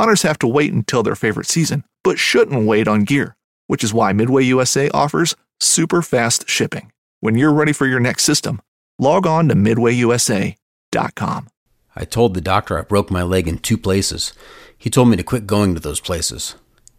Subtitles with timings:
[0.00, 3.92] Hunters have to wait until their favorite season, but shouldn't wait on gear, which is
[3.92, 6.90] why Midway USA offers super fast shipping.
[7.20, 8.62] When you're ready for your next system,
[8.98, 11.48] log on to midwayusa.com.
[11.94, 14.32] I told the doctor I broke my leg in two places.
[14.78, 16.54] He told me to quit going to those places.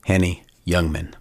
[0.05, 1.15] Henny Youngman.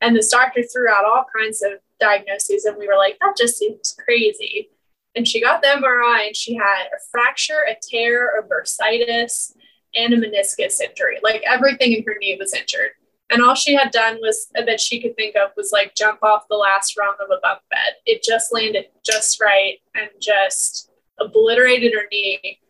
[0.00, 3.58] And this doctor threw out all kinds of diagnoses, and we were like, that just
[3.58, 4.70] seems crazy.
[5.14, 9.52] And she got the MRI, and she had a fracture, a tear, a bursitis,
[9.96, 11.18] and a meniscus injury.
[11.22, 12.90] Like everything in her knee was injured.
[13.30, 16.46] And all she had done was that she could think of was like jump off
[16.48, 17.94] the last rung of a bunk bed.
[18.06, 22.60] It just landed just right and just obliterated her knee.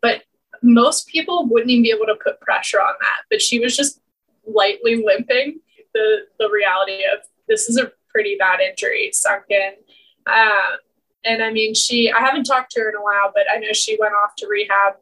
[0.00, 0.24] But
[0.62, 3.22] most people wouldn't even be able to put pressure on that.
[3.30, 4.00] But she was just
[4.46, 5.60] lightly limping.
[5.94, 9.72] The the reality of this is a pretty bad injury sunk in.
[10.26, 10.78] Um,
[11.24, 13.72] and I mean, she I haven't talked to her in a while, but I know
[13.72, 14.94] she went off to rehab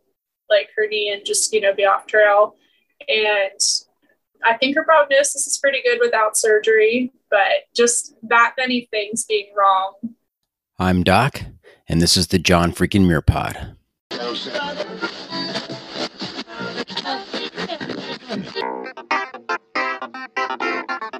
[0.51, 2.57] like her knee and just, you know, be off trail.
[3.09, 3.61] And
[4.45, 9.53] I think her prognosis is pretty good without surgery, but just that many things being
[9.57, 9.95] wrong.
[10.79, 11.43] I'm Doc,
[11.89, 13.77] and this is the John freaking Muir Pod.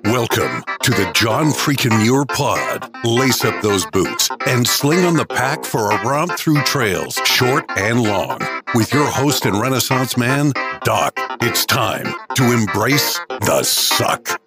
[0.05, 2.91] Welcome to the John Freakin' Muir Pod.
[3.05, 7.65] Lace up those boots and sling on the pack for a romp through trails, short
[7.77, 8.41] and long.
[8.73, 10.53] With your host and Renaissance man,
[10.85, 14.41] Doc, it's time to embrace the suck.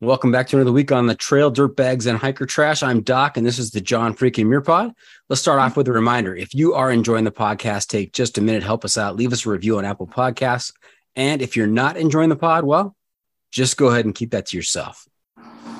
[0.00, 2.82] Welcome back to another week on the Trail dirt bags, and Hiker Trash.
[2.82, 4.92] I'm Doc, and this is the John Freaking Muir Pod.
[5.28, 6.34] Let's start off with a reminder.
[6.34, 9.46] If you are enjoying the podcast, take just a minute, help us out, leave us
[9.46, 10.72] a review on Apple Podcasts.
[11.14, 12.96] And if you're not enjoying the pod, well,
[13.52, 15.06] just go ahead and keep that to yourself.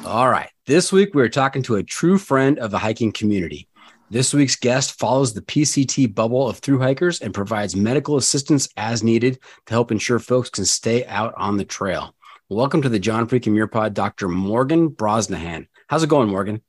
[0.09, 0.49] All right.
[0.65, 3.69] This week, we're talking to a true friend of the hiking community.
[4.09, 9.03] This week's guest follows the PCT bubble of through hikers and provides medical assistance as
[9.03, 12.17] needed to help ensure folks can stay out on the trail.
[12.49, 14.29] Welcome to the John Freaking Muir Pod, Dr.
[14.29, 15.69] Morgan Brosnihan.
[15.89, 16.63] How's it going, Morgan?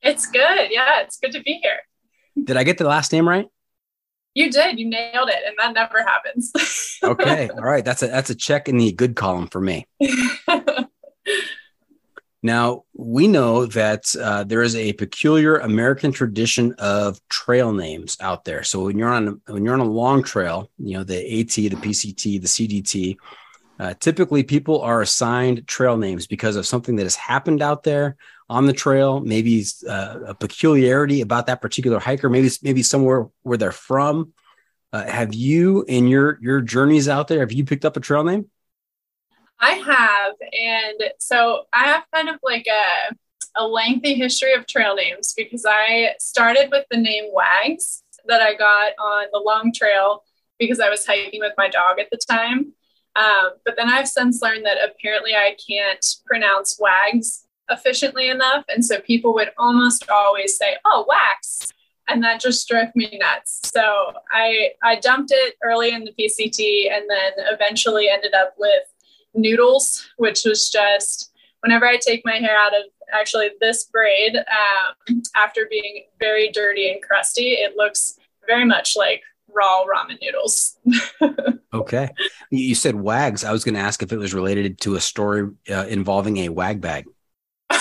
[0.00, 0.70] It's good.
[0.70, 1.80] Yeah, it's good to be here.
[2.40, 3.48] Did I get the last name right?
[4.34, 4.78] You did.
[4.78, 6.52] You nailed it, and that never happens.
[7.02, 7.48] okay.
[7.56, 7.84] All right.
[7.84, 9.88] That's a that's a check in the good column for me.
[12.42, 18.44] now we know that uh, there is a peculiar American tradition of trail names out
[18.44, 18.62] there.
[18.62, 21.70] So when you're on when you're on a long trail, you know the AT, the
[21.70, 23.16] PCT, the CDT
[23.80, 28.14] uh, typically, people are assigned trail names because of something that has happened out there
[28.50, 33.56] on the trail, maybe uh, a peculiarity about that particular hiker, maybe maybe somewhere where
[33.56, 34.34] they're from.
[34.92, 38.22] Uh, have you, in your your journeys out there, have you picked up a trail
[38.22, 38.50] name?
[39.60, 43.14] I have, and so I have kind of like a
[43.56, 48.54] a lengthy history of trail names because I started with the name Wags that I
[48.54, 50.22] got on the long trail
[50.58, 52.72] because I was hiking with my dog at the time.
[53.16, 58.64] Um, but then I've since learned that apparently I can't pronounce wags efficiently enough.
[58.68, 61.66] And so people would almost always say, oh, wax.
[62.08, 63.60] And that just drove me nuts.
[63.64, 68.82] So I, I dumped it early in the PCT and then eventually ended up with
[69.34, 75.22] noodles, which was just whenever I take my hair out of actually this braid um,
[75.36, 79.22] after being very dirty and crusty, it looks very much like
[79.52, 80.78] raw ramen noodles.
[81.74, 82.08] okay.
[82.50, 83.44] You said wags.
[83.44, 86.48] I was going to ask if it was related to a story uh, involving a
[86.48, 87.06] wag bag.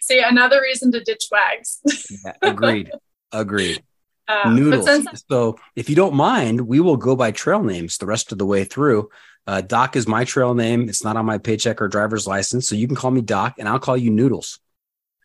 [0.00, 1.80] See, another reason to ditch wags.
[2.24, 2.90] yeah, agreed.
[3.32, 3.82] Agreed.
[4.26, 4.86] Uh, Noodles.
[4.86, 8.38] Since- so, if you don't mind, we will go by trail names the rest of
[8.38, 9.10] the way through.
[9.46, 10.88] Uh, Doc is my trail name.
[10.88, 12.68] It's not on my paycheck or driver's license.
[12.68, 14.58] So you can call me Doc and I'll call you Noodles.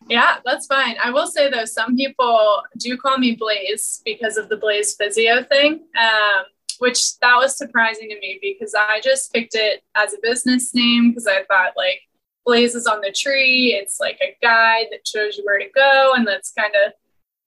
[0.08, 0.96] Yeah, that's fine.
[1.04, 5.44] I will say though, some people do call me Blaze because of the Blaze physio
[5.44, 6.44] thing, um,
[6.80, 11.12] which that was surprising to me because I just picked it as a business name
[11.12, 12.02] because I thought like
[12.46, 13.78] Blaze is on the tree.
[13.80, 16.94] It's like a guide that shows you where to go, and that's kind of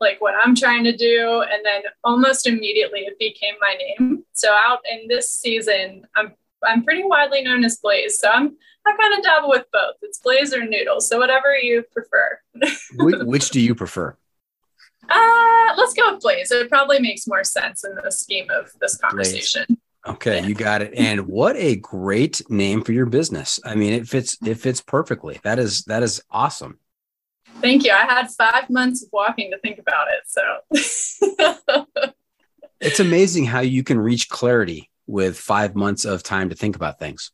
[0.01, 1.43] like what I'm trying to do.
[1.51, 4.25] And then almost immediately it became my name.
[4.33, 8.19] So out in this season, I'm I'm pretty widely known as Blaze.
[8.19, 9.95] So I'm I kind of dabble with both.
[10.03, 11.09] It's Blaze or Noodles.
[11.09, 12.39] So whatever you prefer.
[12.97, 14.17] which, which do you prefer?
[15.11, 16.53] Uh, let's go with Blaze.
[16.53, 19.65] It probably makes more sense in the scheme of this conversation.
[19.67, 19.79] Blaze.
[20.07, 20.47] Okay, yeah.
[20.47, 20.95] you got it.
[20.95, 23.59] And what a great name for your business.
[23.65, 25.41] I mean, it fits it fits perfectly.
[25.43, 26.79] That is that is awesome.
[27.61, 27.91] Thank you.
[27.91, 30.23] I had five months of walking to think about it.
[31.67, 31.85] So
[32.81, 36.99] it's amazing how you can reach clarity with five months of time to think about
[36.99, 37.31] things.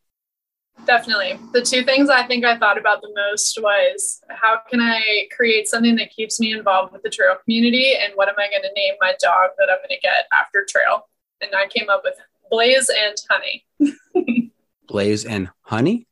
[0.87, 1.39] Definitely.
[1.53, 5.69] The two things I think I thought about the most was how can I create
[5.69, 8.73] something that keeps me involved with the trail community and what am I going to
[8.75, 11.09] name my dog that I'm going to get after trail?
[11.41, 12.15] And I came up with
[12.51, 14.53] Blaze and Honey.
[14.89, 16.07] Blaze and Honey?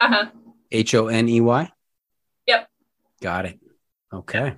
[0.00, 0.26] Uh huh.
[0.70, 1.70] H O N E Y?
[2.46, 2.68] Yep.
[3.20, 3.60] Got it.
[4.12, 4.54] Okay.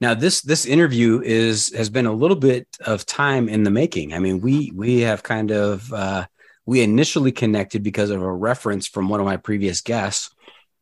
[0.00, 4.12] Now this this interview is has been a little bit of time in the making.
[4.12, 6.26] I mean, we we have kind of uh,
[6.66, 10.34] we initially connected because of a reference from one of my previous guests,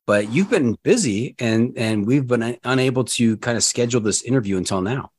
[0.06, 4.56] but you've been busy and and we've been unable to kind of schedule this interview
[4.56, 5.10] until now.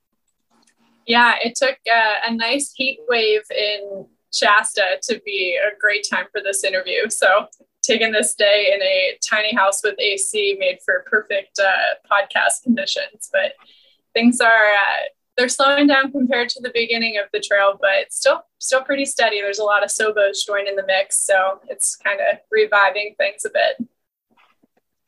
[1.07, 6.25] Yeah, it took uh, a nice heat wave in Shasta to be a great time
[6.31, 7.09] for this interview.
[7.09, 7.47] So
[7.81, 13.29] taking this day in a tiny house with AC made for perfect uh, podcast conditions,
[13.31, 13.53] but
[14.15, 15.03] things are uh,
[15.37, 19.41] they're slowing down compared to the beginning of the trail, but still still pretty steady.
[19.41, 23.49] There's a lot of Sobos joining the mix, so it's kind of reviving things a
[23.49, 23.87] bit.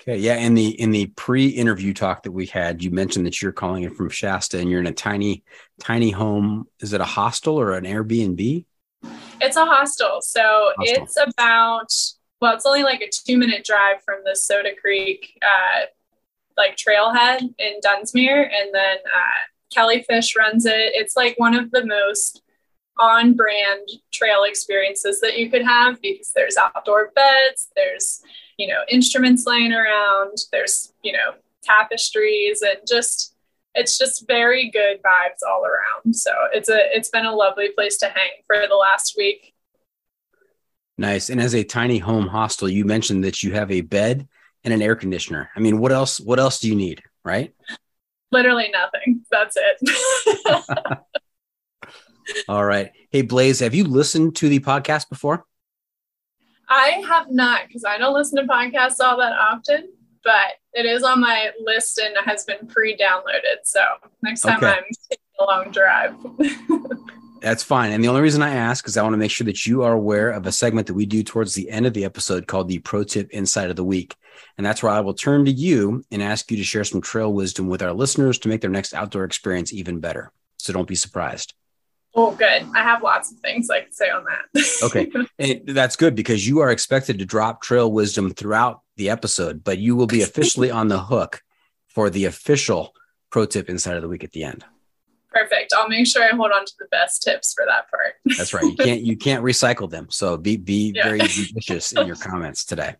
[0.01, 0.35] Okay, yeah.
[0.35, 3.95] In the in the pre-interview talk that we had, you mentioned that you're calling it
[3.95, 5.43] from Shasta, and you're in a tiny
[5.79, 6.67] tiny home.
[6.79, 8.65] Is it a hostel or an Airbnb?
[9.39, 10.19] It's a hostel.
[10.21, 11.03] So hostel.
[11.03, 11.93] it's about
[12.41, 15.85] well, it's only like a two minute drive from the Soda Creek uh,
[16.57, 19.41] like trailhead in Dunsmuir, and then uh,
[19.73, 20.93] Kelly Fish runs it.
[20.93, 22.41] It's like one of the most
[22.99, 28.21] on brand trail experiences that you could have because there's outdoor beds, there's,
[28.57, 33.35] you know, instruments laying around, there's, you know, tapestries and just
[33.75, 36.15] it's just very good vibes all around.
[36.15, 39.53] So it's a it's been a lovely place to hang for the last week.
[40.97, 41.29] Nice.
[41.29, 44.27] And as a tiny home hostel, you mentioned that you have a bed
[44.67, 45.49] and an air conditioner.
[45.55, 46.19] I mean, what else?
[46.19, 47.01] What else do you need?
[47.23, 47.55] Right?
[48.33, 49.21] Literally nothing.
[49.31, 50.99] That's it.
[52.49, 52.91] All right.
[53.09, 55.45] Hey, Blaze, have you listened to the podcast before?
[56.67, 59.87] I have not because I don't listen to podcasts all that often,
[60.25, 63.63] but it is on my list and has been pre-downloaded.
[63.63, 63.79] So
[64.21, 64.67] next time okay.
[64.67, 66.13] I'm taking a long drive.
[67.41, 67.93] That's fine.
[67.93, 69.93] And the only reason I ask is I want to make sure that you are
[69.93, 72.79] aware of a segment that we do towards the end of the episode called the
[72.79, 74.15] Pro Tip Insight of the Week.
[74.57, 77.31] And that's where I will turn to you and ask you to share some trail
[77.31, 80.31] wisdom with our listeners to make their next outdoor experience even better.
[80.57, 81.53] So don't be surprised.
[82.15, 82.65] Oh, good.
[82.75, 84.79] I have lots of things I can say on that.
[84.83, 85.11] okay.
[85.39, 89.77] And that's good because you are expected to drop trail wisdom throughout the episode, but
[89.77, 91.43] you will be officially on the hook
[91.87, 92.93] for the official
[93.29, 94.65] pro tip inside of the week at the end.
[95.31, 95.73] Perfect.
[95.77, 98.15] I'll make sure I hold on to the best tips for that part.
[98.37, 98.63] That's right.
[98.63, 100.07] You can't you can't recycle them.
[100.09, 101.03] So be be yeah.
[101.03, 102.95] very judicious in your comments today.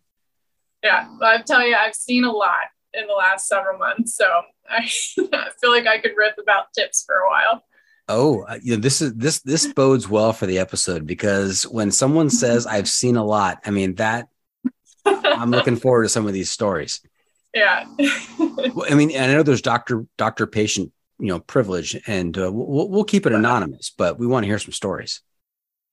[0.83, 4.25] Yeah, I tell you, I've seen a lot in the last several months, so
[4.69, 4.89] I,
[5.33, 7.63] I feel like I could rip about tips for a while.
[8.09, 11.91] Oh, uh, you know, this is this this bodes well for the episode because when
[11.91, 14.29] someone says I've seen a lot, I mean that
[15.05, 17.01] I'm looking forward to some of these stories.
[17.53, 17.85] Yeah.
[17.99, 23.03] I mean, I know there's doctor doctor patient you know privilege and uh, we'll, we'll
[23.03, 25.21] keep it anonymous but we want to hear some stories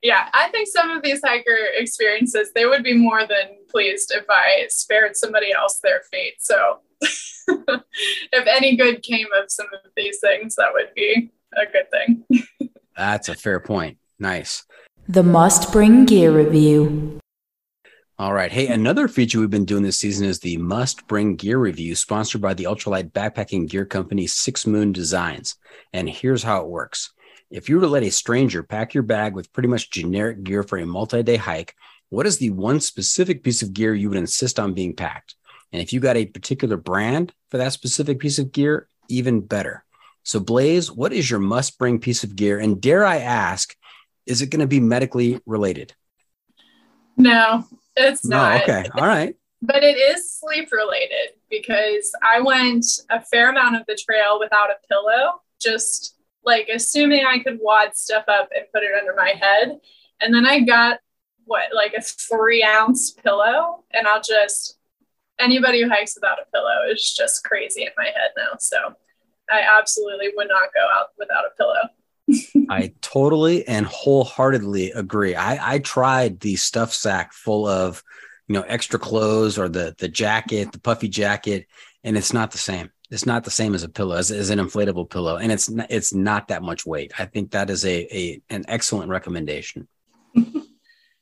[0.05, 4.27] yeah, I think some of these hiker experiences, they would be more than pleased if
[4.29, 6.35] I spared somebody else their fate.
[6.41, 11.91] So if any good came of some of these things, that would be a good
[11.91, 12.71] thing.
[12.97, 13.97] That's a fair point.
[14.19, 14.67] Nice.
[15.09, 17.19] The must bring gear review.
[18.19, 18.53] All right.
[18.53, 22.43] Hey, another feature we've been doing this season is the must bring gear review, sponsored
[22.43, 25.57] by the ultralight backpacking gear company Six Moon Designs.
[25.95, 27.15] And here's how it works
[27.51, 30.63] if you were to let a stranger pack your bag with pretty much generic gear
[30.63, 31.75] for a multi day hike,
[32.11, 35.35] what is the one specific piece of gear you would insist on being packed?
[35.73, 39.85] And if you got a particular brand for that specific piece of gear, even better.
[40.23, 42.59] So, Blaze, what is your must bring piece of gear?
[42.59, 43.77] And dare I ask,
[44.27, 45.95] is it going to be medically related?
[47.17, 47.65] No,
[47.97, 48.37] it's No.
[48.37, 48.63] not.
[48.63, 48.89] Okay.
[48.95, 49.37] All right.
[49.67, 54.69] But it is sleep related because I went a fair amount of the trail without
[54.69, 59.35] a pillow, just like assuming I could wad stuff up and put it under my
[59.41, 59.81] head.
[60.21, 61.01] And then I got
[61.45, 64.79] what, like a three ounce pillow, and I'll just,
[65.39, 68.57] anybody who hikes without a pillow is just crazy in my head now.
[68.59, 68.77] So
[69.51, 71.89] I absolutely would not go out without a pillow.
[72.71, 75.35] I totally and wholeheartedly agree.
[75.35, 78.03] I, I tried the stuff sack full of,
[78.49, 81.67] you know, extra clothes or the the jacket, the puffy jacket,
[82.03, 82.91] and it's not the same.
[83.15, 85.87] It's not the same as a pillow, as, as an inflatable pillow, and it's not,
[85.89, 87.13] it's not that much weight.
[87.19, 89.89] I think that is a, a an excellent recommendation.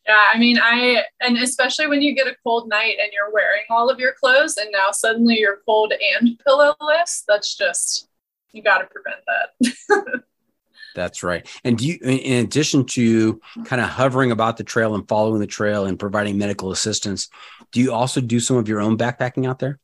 [0.05, 3.63] Yeah, I mean, I, and especially when you get a cold night and you're wearing
[3.71, 8.09] all of your clothes and now suddenly you're cold and pillowless, that's just,
[8.51, 10.23] you got to prevent that.
[10.95, 11.47] That's right.
[11.65, 15.41] And do you, in- in addition to kind of hovering about the trail and following
[15.41, 17.31] the trail and providing medical assistance,
[17.71, 19.79] do you also do some of your own backpacking out there?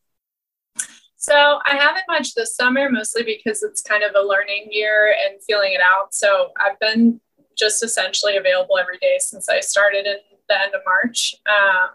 [1.29, 5.43] So I haven't much this summer, mostly because it's kind of a learning year and
[5.45, 6.15] feeling it out.
[6.15, 7.21] So I've been
[7.57, 10.17] just essentially available every day since I started in
[10.49, 11.35] the end of March.
[11.47, 11.91] Um,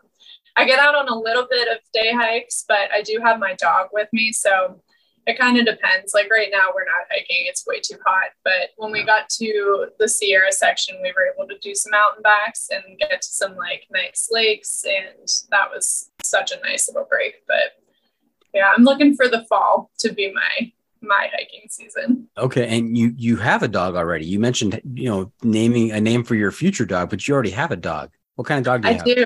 [0.55, 3.55] I get out on a little bit of day hikes, but I do have my
[3.55, 4.31] dog with me.
[4.31, 4.81] So
[5.25, 6.13] it kind of depends.
[6.13, 8.31] Like right now, we're not hiking, it's way too hot.
[8.43, 12.21] But when we got to the Sierra section, we were able to do some mountain
[12.21, 14.83] backs and get to some like nice lakes.
[14.85, 17.35] And that was such a nice little break.
[17.47, 17.82] But
[18.53, 22.29] yeah, I'm looking for the fall to be my my hiking season.
[22.37, 24.25] Okay, and you you have a dog already.
[24.25, 27.71] You mentioned you know naming a name for your future dog, but you already have
[27.71, 28.11] a dog.
[28.35, 29.05] What kind of dog do you I have?
[29.05, 29.25] do.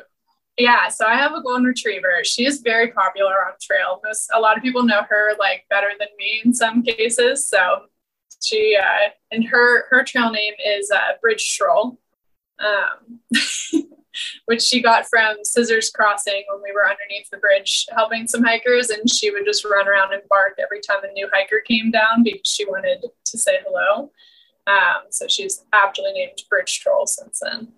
[0.58, 2.24] Yeah, so I have a golden retriever.
[2.24, 4.02] She is very popular on trail.
[4.04, 7.48] Most, a lot of people know her like better than me in some cases.
[7.48, 7.84] So
[8.44, 12.00] she uh, and her her trail name is uh, Bridge Troll,
[12.60, 13.20] um,
[14.46, 18.90] which she got from Scissors Crossing when we were underneath the bridge helping some hikers,
[18.90, 22.24] and she would just run around and bark every time a new hiker came down
[22.24, 24.12] because she wanted to say hello.
[24.68, 27.70] Um, so she's aptly named Bridge Troll since then.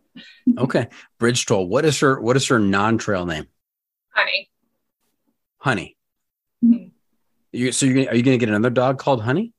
[0.57, 0.87] Okay,
[1.19, 1.67] Bridge Troll.
[1.67, 3.47] What is her What is her non trail name?
[4.09, 4.49] Honey.
[5.59, 5.97] Honey.
[6.65, 6.91] Mhm.
[7.51, 9.53] You, so you're gonna, are you going to get another dog called Honey?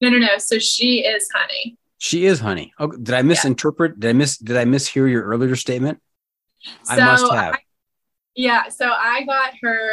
[0.00, 0.38] No, no, no.
[0.38, 1.76] So she is Honey.
[1.98, 2.72] She is Honey.
[2.78, 3.98] Oh, did I misinterpret?
[4.00, 4.38] Did I miss?
[4.38, 6.00] Did I mishear your earlier statement?
[6.88, 7.54] I must have.
[7.54, 7.58] I-
[8.34, 9.88] yeah, so I got her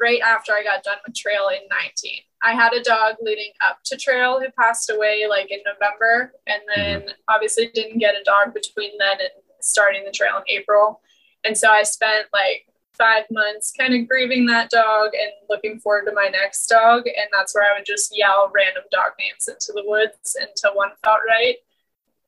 [0.00, 2.12] right after I got done with trail in 19.
[2.42, 6.60] I had a dog leading up to trail who passed away like in November, and
[6.74, 7.08] then Mm-hmm.
[7.28, 11.00] obviously didn't get a dog between then and starting the trail in April.
[11.44, 12.66] And so I spent like
[12.98, 17.06] five months kind of grieving that dog and looking forward to my next dog.
[17.06, 20.90] And that's where I would just yell random dog names into the woods until one
[21.04, 21.56] felt right.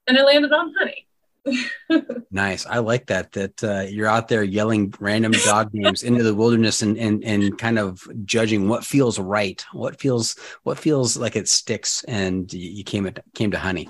[0.06, 1.06] And I landed on Honey.
[2.30, 2.66] Nice.
[2.66, 3.32] I like that.
[3.32, 7.56] That uh, you're out there yelling random dog names into the wilderness and and and
[7.56, 12.84] kind of judging what feels right, what feels what feels like it sticks, and you
[12.84, 13.88] came at, came to Honey.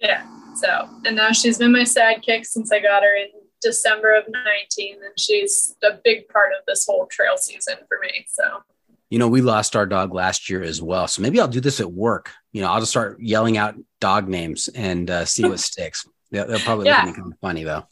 [0.00, 0.26] Yeah.
[0.56, 3.28] So, and now she's been my sidekick since I got her in
[3.62, 8.26] December of 19, and she's a big part of this whole trail season for me.
[8.28, 8.42] So,
[9.10, 11.80] You know, we lost our dog last year as well, so maybe I'll do this
[11.80, 12.30] at work.
[12.52, 16.06] You know, I'll just start yelling out dog names and uh, see what sticks.
[16.30, 17.04] They'll, they'll probably Yeah.
[17.04, 17.86] look kind of funny though.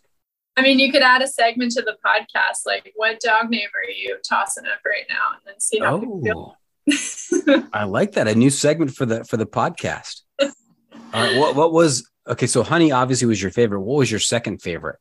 [0.56, 3.90] I mean, you could add a segment to the podcast, like what dog name are
[3.90, 6.56] you tossing up right now, and then see how Oh, feel.
[7.72, 8.28] I like that.
[8.28, 10.22] A new segment for the for the podcast.
[10.42, 10.48] All
[11.14, 11.36] right.
[11.38, 12.46] What what was okay?
[12.46, 13.80] So Honey obviously was your favorite.
[13.80, 14.98] What was your second favorite?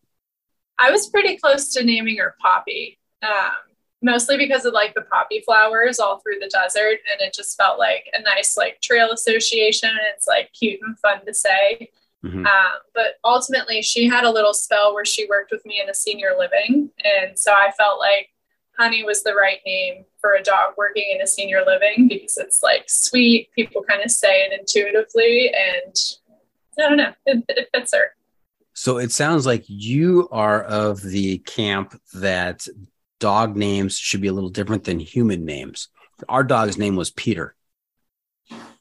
[0.80, 3.52] I was pretty close to naming her Poppy, um,
[4.02, 7.78] mostly because of like the poppy flowers all through the desert, and it just felt
[7.78, 9.90] like a nice like trail association.
[9.90, 11.92] And it's like cute and fun to say.
[12.24, 12.46] Mhm.
[12.46, 15.94] Um, but ultimately, she had a little spell where she worked with me in a
[15.94, 16.92] senior living.
[17.04, 18.30] And so I felt like
[18.78, 22.62] Honey was the right name for a dog working in a senior living because it's
[22.64, 23.50] like sweet.
[23.54, 25.54] People kind of say it intuitively.
[25.54, 25.96] And
[26.78, 28.14] I don't know, it, it fits her.
[28.80, 32.66] So it sounds like you are of the camp that
[33.20, 35.90] dog names should be a little different than human names.
[36.30, 37.58] Our dog's name was Peter.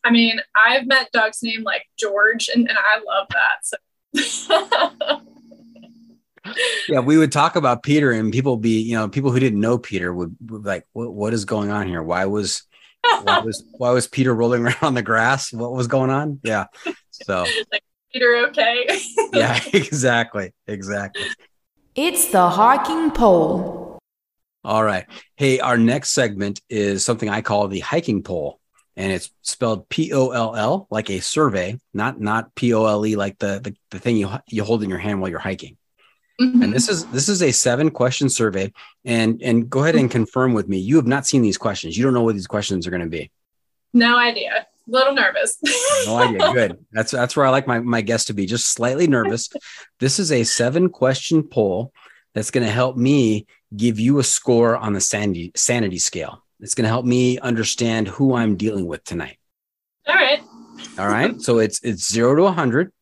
[0.04, 3.26] I mean, I've met dogs named like George, and, and I love
[4.14, 4.22] that.
[4.24, 5.20] So.
[6.88, 9.78] yeah, we would talk about Peter, and people be, you know, people who didn't know
[9.78, 12.04] Peter would, would like, what, what is going on here?
[12.04, 12.62] Why was,
[13.24, 15.52] why was, why was Peter rolling around on the grass?
[15.52, 16.38] What was going on?
[16.44, 16.66] Yeah.
[17.10, 18.86] So, like, Peter, okay.
[19.32, 20.52] yeah, exactly.
[20.66, 21.24] Exactly.
[21.94, 23.98] It's the hiking pole.
[24.64, 25.06] All right.
[25.36, 28.60] Hey, our next segment is something I call the hiking pole.
[28.96, 33.06] and it's spelled P O L L, like a survey, not not P O L
[33.06, 35.76] E, like the, the the thing you you hold in your hand while you're hiking.
[36.40, 36.62] Mhm.
[36.64, 38.72] And this is this is a seven question survey.
[39.04, 40.78] And and go ahead and confirm with me.
[40.78, 41.96] You have not seen these questions.
[41.96, 43.30] You don't know what these questions are going to be.
[43.92, 44.66] no idea.
[44.88, 45.58] A little nervous.
[46.06, 46.52] No idea.
[46.52, 46.86] Good.
[46.92, 49.50] That's that's where I like my my guests to be, just slightly nervous.
[49.98, 51.92] This is a seven question poll
[52.34, 56.44] that's going to help me give you a score on the sanity sanity scale.
[56.60, 59.38] It's going to help me understand who I'm dealing with tonight.
[60.06, 60.40] All right.
[60.98, 61.40] All right.
[61.40, 62.92] So it's it's zero to 100.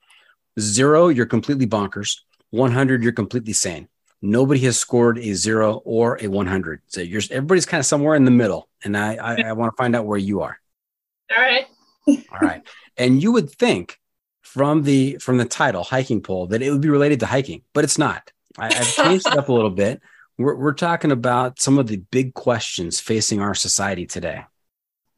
[0.59, 2.21] Zero, you're completely bonkers.
[2.51, 3.89] 100, you're completely sane.
[4.23, 6.81] Nobody has scored a zero or a 100.
[6.87, 8.69] So you're everybody's kind of somewhere in the middle.
[8.83, 10.59] And I, I, I want to find out where you are.
[11.31, 11.67] All right.
[12.09, 12.63] All right.
[12.97, 13.99] And you would think
[14.43, 17.85] from the from the title hiking pole that it would be related to hiking, but
[17.85, 18.31] it's not.
[18.59, 20.01] I, I've changed it up a little bit.
[20.39, 24.45] We're, we're talking about some of the big questions facing our society today.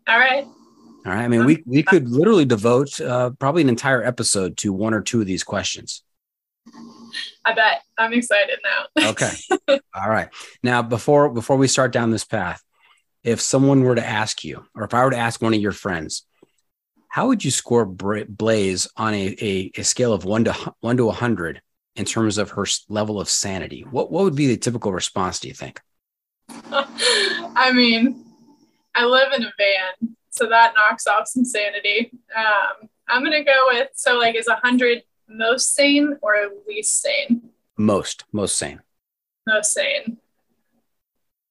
[0.08, 0.44] All right.
[0.44, 1.24] All right.
[1.24, 5.00] I mean, we we could literally devote uh, probably an entire episode to one or
[5.00, 6.02] two of these questions.
[7.44, 7.82] I bet.
[7.96, 9.10] I'm excited now.
[9.10, 9.30] Okay.
[9.94, 10.28] All right.
[10.62, 12.62] Now, before before we start down this path,
[13.22, 15.72] if someone were to ask you, or if I were to ask one of your
[15.72, 16.24] friends,
[17.18, 21.08] how would you score Blaze on a, a, a scale of one to one to
[21.08, 21.60] a hundred
[21.96, 23.84] in terms of her level of sanity?
[23.90, 25.40] What what would be the typical response?
[25.40, 25.80] Do you think?
[26.70, 28.24] I mean,
[28.94, 32.12] I live in a van, so that knocks off some sanity.
[32.36, 36.36] Um, I'm gonna go with so like is a hundred most sane or
[36.68, 37.50] least sane?
[37.76, 38.80] Most most sane.
[39.44, 40.18] Most sane.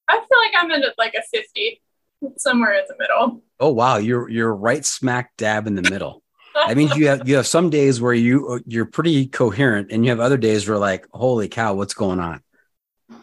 [0.08, 1.82] I feel like I'm in like a 50,
[2.36, 3.42] somewhere in the middle.
[3.60, 6.22] Oh wow, you're you're right smack dab in the middle.
[6.54, 10.10] That means you have you have some days where you you're pretty coherent, and you
[10.10, 12.42] have other days where like, holy cow, what's going on?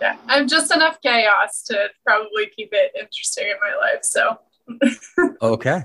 [0.02, 4.04] yeah, I'm just enough chaos to probably keep it interesting in my life.
[4.04, 4.40] So
[5.42, 5.82] Okay.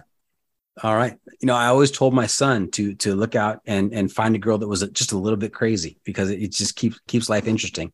[0.82, 1.18] All right.
[1.40, 4.38] You know, I always told my son to to look out and and find a
[4.38, 7.46] girl that was just a little bit crazy because it, it just keeps keeps life
[7.46, 7.92] interesting.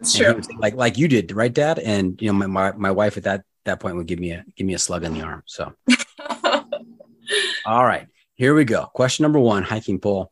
[0.00, 0.40] it's And true.
[0.58, 1.78] like like you did, right, Dad?
[1.78, 4.44] And you know, my, my my wife at that that point would give me a
[4.56, 5.42] give me a slug in the arm.
[5.46, 5.72] So
[7.66, 8.86] all right, here we go.
[8.86, 10.30] Question number one, hiking pole.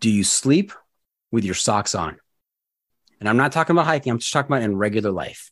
[0.00, 0.72] Do you sleep
[1.30, 2.18] with your socks on?
[3.20, 5.50] And I'm not talking about hiking, I'm just talking about in regular life.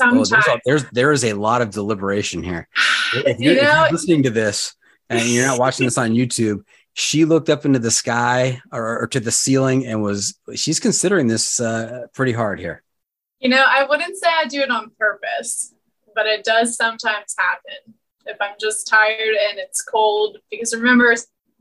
[0.00, 0.30] Oh, Sometimes.
[0.30, 2.68] there's, a, there's there is a lot of deliberation here.
[3.14, 4.74] If You you're, if you're listening to this
[5.08, 6.58] and you're not watching this on YouTube,
[6.92, 11.26] she looked up into the sky or, or to the ceiling and was she's considering
[11.26, 12.82] this uh, pretty hard here.
[13.40, 15.74] You know, I wouldn't say I do it on purpose,
[16.14, 17.94] but it does sometimes happen
[18.26, 20.38] if I'm just tired and it's cold.
[20.50, 21.14] Because remember,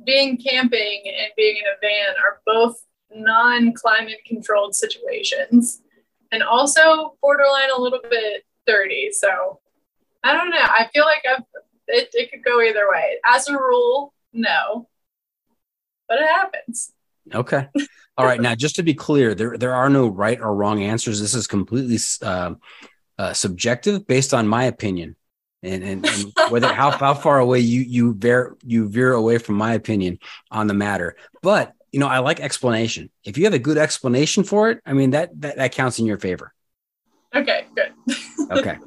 [0.03, 5.81] being camping and being in a van are both non climate controlled situations
[6.31, 9.09] and also borderline a little bit dirty.
[9.11, 9.59] So
[10.23, 10.57] I don't know.
[10.61, 11.43] I feel like I've,
[11.87, 13.17] it, it could go either way.
[13.25, 14.87] As a rule, no,
[16.07, 16.91] but it happens.
[17.33, 17.67] Okay.
[18.17, 18.41] All right.
[18.41, 21.21] Now, just to be clear, there there are no right or wrong answers.
[21.21, 22.55] This is completely uh,
[23.17, 25.15] uh, subjective, based on my opinion,
[25.61, 29.55] and and, and whether how how far away you you veer you veer away from
[29.55, 30.17] my opinion
[30.49, 31.15] on the matter.
[31.43, 33.09] But you know, I like explanation.
[33.23, 36.05] If you have a good explanation for it, I mean that that, that counts in
[36.05, 36.53] your favor.
[37.35, 37.91] Okay, good.
[38.49, 38.77] Okay.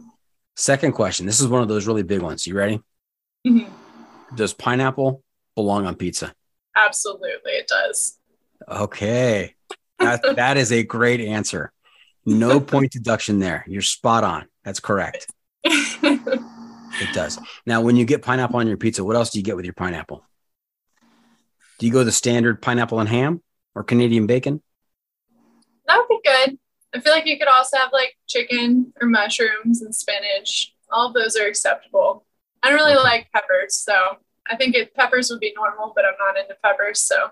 [0.56, 1.24] Second question.
[1.24, 2.46] This is one of those really big ones.
[2.46, 2.82] You ready?
[3.46, 3.68] Mhm.
[4.34, 5.22] Does pineapple
[5.54, 6.34] belong on pizza?
[6.76, 8.18] Absolutely, it does.
[8.68, 9.54] Okay.
[9.98, 11.72] That, that is a great answer.
[12.26, 13.64] No point deduction there.
[13.68, 14.46] You're spot on.
[14.64, 15.26] That's correct.
[17.00, 17.38] It does.
[17.64, 19.72] Now, when you get pineapple on your pizza, what else do you get with your
[19.74, 20.24] pineapple?
[21.78, 23.42] Do you go the standard pineapple and ham
[23.74, 24.60] or Canadian bacon?
[25.86, 26.58] That would be good.
[26.92, 30.74] I feel like you could also have like chicken or mushrooms and spinach.
[30.92, 32.26] All of those are acceptable.
[32.62, 33.02] I don't really Okay.
[33.04, 33.94] like peppers, so
[34.50, 37.00] I think it, peppers would be normal, but I'm not into peppers.
[37.00, 37.28] So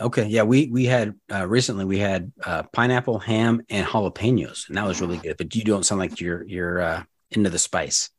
[0.00, 0.26] Okay.
[0.26, 0.44] Yeah.
[0.44, 5.00] We, we had uh, recently, we had uh, pineapple, ham, and jalapenos, and that was
[5.00, 5.36] really good.
[5.36, 8.10] But you don't sound like you're, you're uh, into the spice.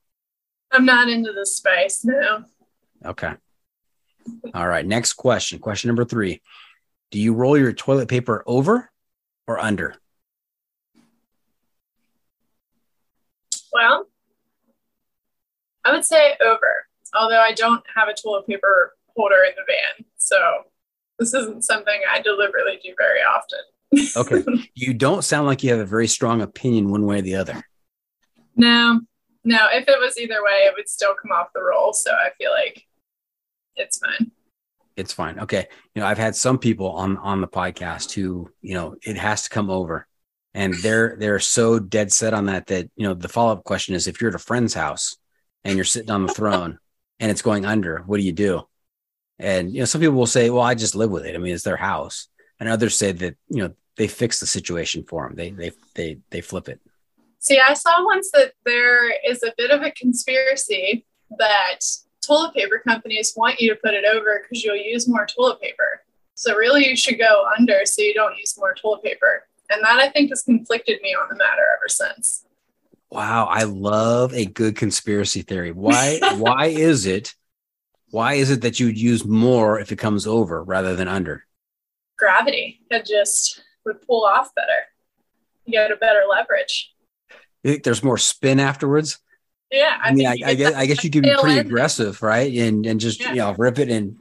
[0.71, 2.03] I'm not into the spice.
[2.03, 2.43] No.
[3.05, 3.33] Okay.
[4.53, 4.85] All right.
[4.85, 5.59] Next question.
[5.59, 6.41] Question number three.
[7.11, 8.91] Do you roll your toilet paper over
[9.47, 9.95] or under?
[13.73, 14.07] Well,
[15.85, 20.05] I would say over, although I don't have a toilet paper holder in the van.
[20.17, 20.37] So
[21.19, 23.59] this isn't something I deliberately do very often.
[24.15, 24.69] Okay.
[24.75, 27.61] you don't sound like you have a very strong opinion one way or the other.
[28.55, 29.01] No,
[29.43, 29.67] no.
[29.71, 31.93] If it was either way, it would still come off the roll.
[31.93, 32.85] So I feel like
[33.75, 34.31] it's fine.
[34.95, 35.39] It's fine.
[35.39, 35.67] Okay.
[35.95, 39.43] You know, I've had some people on on the podcast who, you know, it has
[39.43, 40.07] to come over.
[40.53, 44.07] And they're they're so dead set on that that, you know, the follow-up question is
[44.07, 45.17] if you're at a friend's house
[45.63, 46.79] and you're sitting on the throne
[47.19, 48.63] and it's going under, what do you do?
[49.39, 51.35] And you know, some people will say, "Well, I just live with it.
[51.35, 52.27] I mean, it's their house."
[52.59, 55.35] And others say that you know they fix the situation for them.
[55.35, 56.79] They they they they flip it.
[57.39, 61.05] See, I saw once that there is a bit of a conspiracy
[61.37, 61.79] that
[62.25, 66.03] toilet paper companies want you to put it over because you'll use more toilet paper.
[66.35, 69.47] So really, you should go under so you don't use more toilet paper.
[69.69, 72.45] And that I think has conflicted me on the matter ever since.
[73.11, 75.71] Wow, I love a good conspiracy theory.
[75.71, 77.35] Why why is it
[78.11, 81.45] why is it that you'd use more if it comes over rather than under?
[82.17, 82.81] Gravity.
[82.89, 84.67] It just would pull off better.
[85.65, 86.93] You get a better leverage.
[87.63, 89.19] You think there's more spin afterwards?
[89.71, 91.67] Yeah, I, mean, I, I guess I guess you could be pretty end.
[91.67, 92.51] aggressive, right?
[92.51, 93.29] And and just Yeah.
[93.29, 94.19] you know rip it and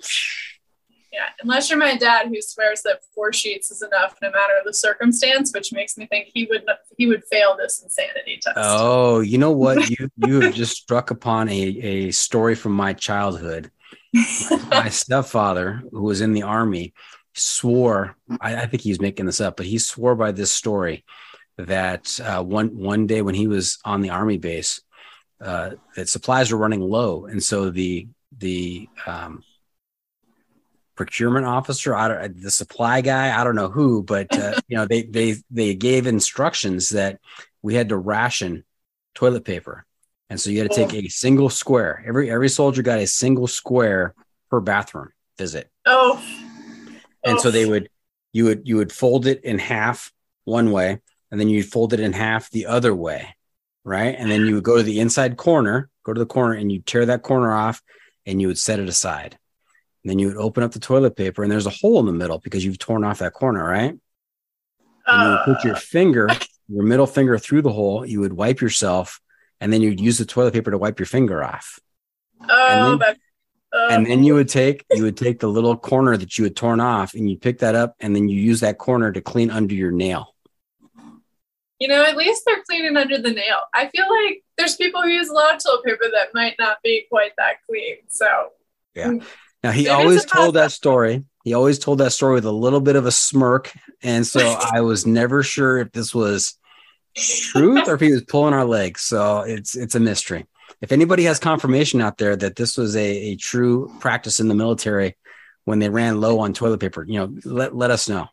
[1.10, 4.74] Yeah, unless you're my dad, who swears that four sheets is enough, no matter the
[4.74, 6.64] circumstance, which makes me think he would
[6.98, 8.56] he would fail this insanity test.
[8.58, 9.88] oh, you know what?
[9.88, 13.70] You you have just struck upon a a story from my childhood.
[14.70, 16.94] my stepfather, who was in the army,
[17.34, 18.16] swore.
[18.40, 21.04] I, I think he's making this up, but he swore by this story
[21.56, 24.80] that uh, one one day when he was on the army base,
[25.40, 29.42] uh, that supplies were running low, and so the the um,
[30.94, 34.86] procurement officer, I don't, the supply guy, I don't know who, but uh, you know
[34.86, 37.20] they they they gave instructions that
[37.62, 38.64] we had to ration
[39.14, 39.84] toilet paper,
[40.30, 42.04] and so you had to take a single square.
[42.06, 44.14] Every every soldier got a single square
[44.50, 45.70] per bathroom visit.
[45.86, 46.22] Oh,
[47.24, 47.52] and so Oh.
[47.52, 47.88] they would
[48.32, 50.12] you would you would fold it in half
[50.44, 53.34] one way and then you'd fold it in half the other way
[53.84, 54.14] right?
[54.18, 56.80] And then you would go to the inside corner go to the corner and you
[56.80, 57.82] tear that corner off
[58.26, 59.38] and you would set it aside.
[60.04, 62.12] And then you would open up the toilet paper and there's a hole in the
[62.12, 63.94] middle because you've torn off that corner right?
[65.06, 66.28] And you would put your Uh, finger
[66.68, 68.04] your middle finger through the hole.
[68.04, 69.20] You would wipe yourself
[69.60, 71.78] and then you'd use the toilet paper to wipe your finger off
[72.48, 73.18] oh, then- that,
[73.70, 76.56] uh, and then you would take you would take the little corner that you had
[76.56, 79.50] torn off and you pick that up and then you use that corner to clean
[79.50, 80.34] under your nail
[81.80, 83.58] you know, at least they're cleaning under the nail.
[83.72, 86.78] I feel like there's people who use a lot of toilet paper that might not
[86.82, 87.98] be quite that clean.
[88.08, 88.26] So
[88.96, 89.12] yeah.
[89.62, 92.80] now he It always told that story he always told that story with a little
[92.80, 94.40] bit of a smirk and so
[94.72, 96.54] i was never sure if this was
[97.18, 100.46] truth or if he was pulling our legs so it's it's a mystery
[100.80, 104.54] if anybody has confirmation out there that this was a, a true practice in the
[104.54, 105.16] military
[105.64, 108.28] when they ran low on toilet paper you know let, let us know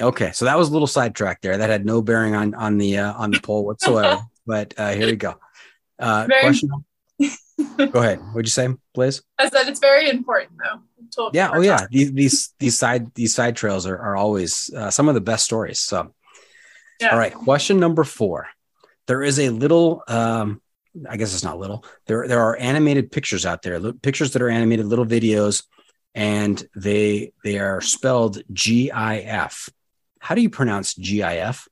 [0.00, 1.56] Okay, so that was a little sidetrack there.
[1.56, 4.20] That had no bearing on on the uh, on the poll whatsoever.
[4.46, 5.36] but uh, here we go.
[5.98, 6.70] Uh, question.
[7.76, 8.18] Go ahead.
[8.32, 9.22] What'd you say, Blaze?
[9.38, 11.30] I said it's very important though.
[11.32, 11.50] Yeah.
[11.54, 11.86] Oh, yeah.
[11.90, 15.44] These these these side these side trails are are always uh, some of the best
[15.44, 15.80] stories.
[15.80, 16.12] So,
[17.00, 17.10] Yeah.
[17.12, 17.32] all right.
[17.32, 18.48] Question number four.
[19.06, 20.02] There is a little.
[20.08, 20.60] Um,
[21.08, 21.84] I guess it's not little.
[22.06, 23.78] There there are animated pictures out there.
[23.78, 25.62] li- Pictures that are animated, little videos,
[26.14, 29.68] and they they are spelled GIF.
[30.18, 31.68] How do you pronounce GIF?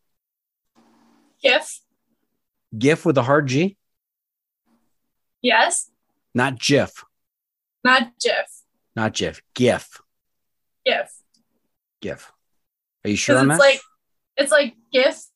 [1.43, 1.81] GIF.
[2.77, 3.77] GIF with a hard G,
[5.45, 5.91] Yes.
[6.35, 7.05] not GIF,
[7.85, 8.47] Not GIF.
[8.97, 9.43] not GIF.
[9.55, 10.01] GIF,
[10.87, 11.11] GIF.
[12.01, 12.33] GIF.
[13.05, 13.65] Are you sure on it's that?
[13.65, 13.81] like
[14.39, 15.29] it's like gift,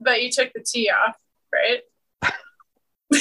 [0.00, 1.16] but you took the T off,
[1.52, 1.80] right?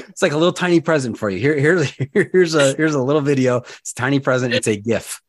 [0.00, 1.38] It's like a little tiny present for you.
[1.38, 3.58] Here, here's here's a here's a little video.
[3.58, 4.54] It's a tiny present.
[4.54, 5.20] It's a GIF,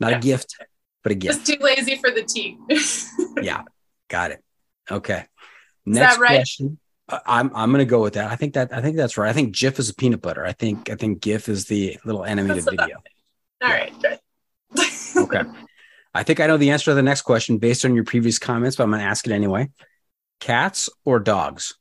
[0.00, 0.18] not Yeah.
[0.18, 0.56] a gift,
[1.02, 2.56] but a Just too lazy for the T.
[3.42, 3.62] Yeah,
[4.08, 4.42] got it.
[4.90, 5.20] Okay.
[5.20, 5.26] Is
[5.98, 6.36] Next that right?
[6.36, 6.78] question.
[7.08, 8.30] I'm I'm gonna go with that.
[8.30, 9.30] I think that I think that's right.
[9.30, 10.44] I think Jif is a peanut butter.
[10.44, 12.96] I think I think GIF is the little animated That's video.
[13.62, 14.18] All right, good.
[15.16, 15.42] Okay.
[16.14, 18.76] I think I know the answer to the next question based on your previous comments,
[18.76, 19.70] but I'm gonna ask it anyway.
[20.40, 21.74] Cats or dogs?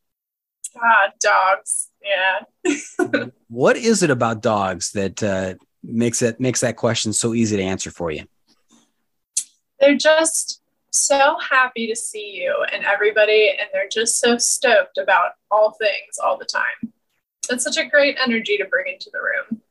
[0.82, 1.90] ah, dogs.
[2.02, 3.26] Yeah.
[3.48, 7.64] what is it about dogs that uh, makes it makes that question so easy to
[7.64, 8.26] answer for you?
[9.80, 10.62] They're just
[10.98, 16.18] so happy to see you and everybody, and they're just so stoked about all things
[16.24, 16.94] all the time.
[17.50, 19.62] that's such a great energy to bring into the room.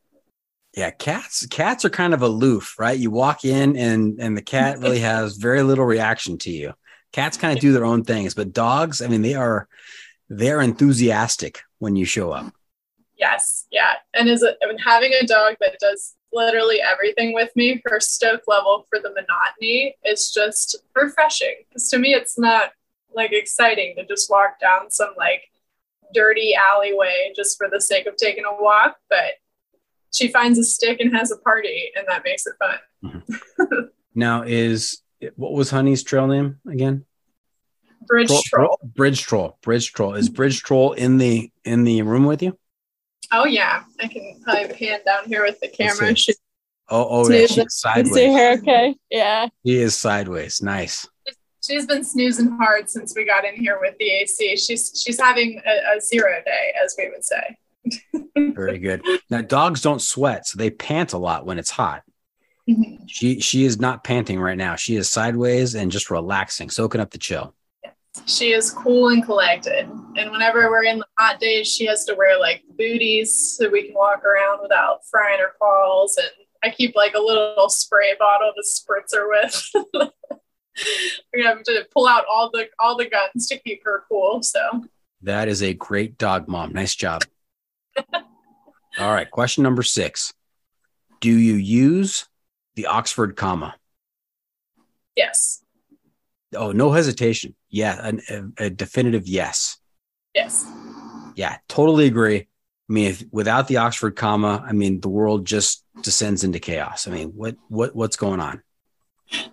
[0.75, 2.97] Yeah, cats cats are kind of aloof, right?
[2.97, 6.73] You walk in and and the cat really has very little reaction to you.
[7.13, 9.67] Cats kind of do their own things, but dogs, I mean, they are
[10.29, 12.53] they're enthusiastic when you show up.
[13.17, 13.93] Yes, yeah.
[14.13, 17.99] And as a, I mean, having a dog that does literally everything with me, her
[17.99, 21.55] stoke level for the monotony is just refreshing.
[21.67, 22.71] Because to me, it's not
[23.13, 25.43] like exciting to just walk down some like
[26.13, 29.35] dirty alleyway just for the sake of taking a walk, but
[30.13, 32.77] she finds a stick and has a party, and that makes it fun.
[33.03, 33.81] Mm-hmm.
[34.15, 35.01] now, is
[35.35, 37.05] what was Honey's trail name again?
[38.07, 38.79] Bridge troll, troll.
[38.83, 39.57] Bridge troll.
[39.61, 40.13] Bridge troll.
[40.13, 42.57] Is Bridge troll in the in the room with you?
[43.31, 46.15] Oh yeah, I can probably pan down here with the camera.
[46.15, 46.33] She,
[46.89, 48.13] oh, oh yeah, she's sideways.
[48.13, 48.95] See her, okay?
[49.09, 49.49] Yeah.
[49.63, 50.61] He is sideways.
[50.61, 51.07] Nice.
[51.65, 54.55] She's been snoozing hard since we got in here with the AC.
[54.57, 57.57] She's she's having a, a zero day, as we would say.
[58.55, 59.03] Very good.
[59.29, 62.03] Now dogs don't sweat, so they pant a lot when it's hot.
[62.69, 63.05] Mm-hmm.
[63.07, 64.75] She she is not panting right now.
[64.75, 67.53] She is sideways and just relaxing, soaking up the chill.
[68.25, 69.89] She is cool and collected.
[70.15, 73.83] And whenever we're in the hot days, she has to wear like booties so we
[73.83, 76.17] can walk around without frying her paws.
[76.17, 76.29] And
[76.63, 79.71] I keep like a little spray bottle to spritz her with.
[81.33, 84.41] we have to pull out all the all the guns to keep her cool.
[84.43, 84.85] So
[85.21, 86.73] that is a great dog mom.
[86.73, 87.23] Nice job.
[88.13, 88.23] all
[89.13, 90.33] right, question number six.
[91.19, 92.27] Do you use
[92.75, 93.75] the Oxford comma?
[95.15, 95.63] Yes.
[96.55, 97.55] Oh, no hesitation.
[97.69, 99.77] Yeah, a, a definitive yes.
[100.33, 100.65] Yes.
[101.35, 102.47] Yeah, totally agree.
[102.89, 107.07] I mean, if, without the Oxford comma, I mean, the world just descends into chaos.
[107.07, 108.61] I mean, what what what's going on?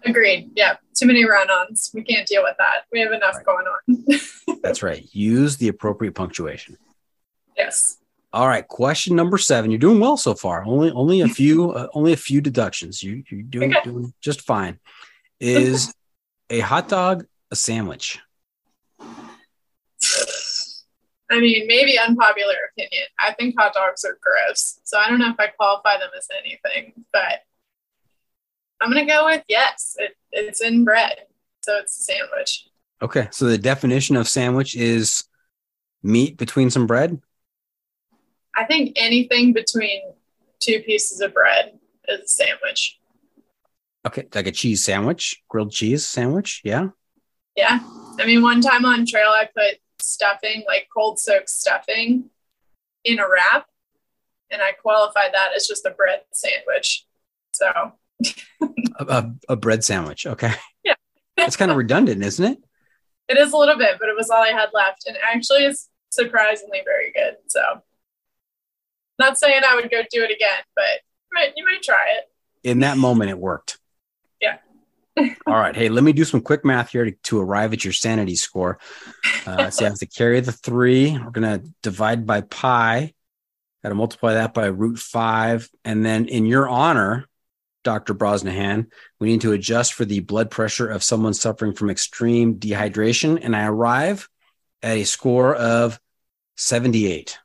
[0.05, 0.53] Agreed.
[0.55, 1.91] Yeah, too many run-ons.
[1.93, 2.83] We can't deal with that.
[2.93, 3.45] We have enough right.
[3.45, 4.61] going on.
[4.63, 5.05] That's right.
[5.13, 6.77] Use the appropriate punctuation.
[7.57, 7.99] Yes.
[8.33, 8.67] All right.
[8.67, 9.71] Question number seven.
[9.71, 10.65] You're doing well so far.
[10.65, 13.03] Only only a few uh, only a few deductions.
[13.03, 13.85] You you're doing okay.
[13.85, 14.79] doing just fine.
[15.41, 15.93] Is
[16.51, 18.21] a hot dog a sandwich?
[21.31, 23.05] I mean, maybe unpopular opinion.
[23.19, 24.79] I think hot dogs are gross.
[24.85, 27.41] So I don't know if I qualify them as anything, but
[28.81, 29.97] I'm going to go with yes.
[29.99, 31.15] It, it's in bread.
[31.65, 32.69] So it's a sandwich.
[33.01, 33.29] Okay.
[33.31, 35.25] So the definition of sandwich is
[36.05, 37.21] meat between some bread?
[38.57, 40.03] I think anything between
[40.61, 41.79] two pieces of bread
[42.09, 43.01] is a sandwich.
[44.07, 46.61] Okay, like a cheese sandwich, grilled cheese sandwich.
[46.65, 46.89] Yeah.
[47.57, 47.81] Yeah.
[48.19, 52.31] I mean, one time on trail, I put stuffing, like cold soaked stuffing,
[53.05, 53.67] in a wrap,
[54.51, 57.07] and I qualified that as just a bread sandwich.
[57.55, 57.71] So.
[58.99, 60.27] a, a, a, bread sandwich.
[60.27, 60.53] Okay.
[60.85, 60.95] Yeah.
[61.37, 62.59] It's kind of redundant, isn't it?
[63.29, 65.07] It is a little bit, but it was all I had left.
[65.07, 67.37] And actually, it's surprisingly very good.
[67.49, 67.61] So,
[69.19, 72.25] not saying I would go do it again, but you might, you might try it.
[72.69, 73.79] In that moment, it worked.
[75.47, 75.77] All right.
[75.77, 78.79] Hey, let me do some quick math here to, to arrive at your sanity score.
[79.47, 81.13] Uh, so you have to carry the three.
[81.13, 83.13] We're going to divide by pi.
[83.83, 85.69] Got to multiply that by root five.
[85.85, 87.29] And then in your honor,
[87.85, 88.15] Dr.
[88.15, 88.87] Brosnihan,
[89.21, 93.39] we need to adjust for the blood pressure of someone suffering from extreme dehydration.
[93.41, 94.29] And I arrive
[94.83, 96.01] at a score of
[96.57, 97.39] 78.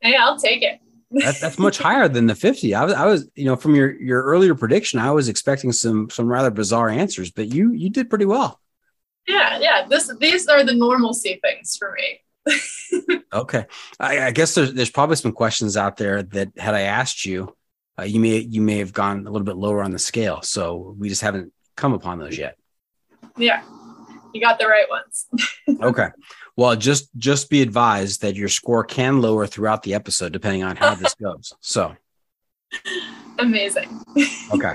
[0.00, 0.80] Hey, I'll take it
[1.12, 4.00] that, that's much higher than the 50 I was, I was you know from your
[4.00, 8.08] your earlier prediction i was expecting some some rather bizarre answers but you you did
[8.08, 8.60] pretty well.
[9.26, 9.86] Yeah yeah.
[9.88, 12.20] This these are the normalcy things for me.
[13.34, 13.64] Okay.
[13.98, 17.56] I, I, guess there's there's probably some questions out there that had i asked you
[17.98, 20.42] uh, you may you may have gone a little bit lower on the scale.
[20.42, 22.58] So we just haven't come upon those yet.
[23.38, 23.62] Yeah.
[24.34, 25.26] You got the right ones.
[25.82, 26.08] Okay
[26.56, 30.76] well, just just be advised that your score can lower throughout the episode depending on
[30.76, 31.54] how this goes.
[31.60, 31.96] So
[33.38, 34.02] amazing.
[34.52, 34.74] okay.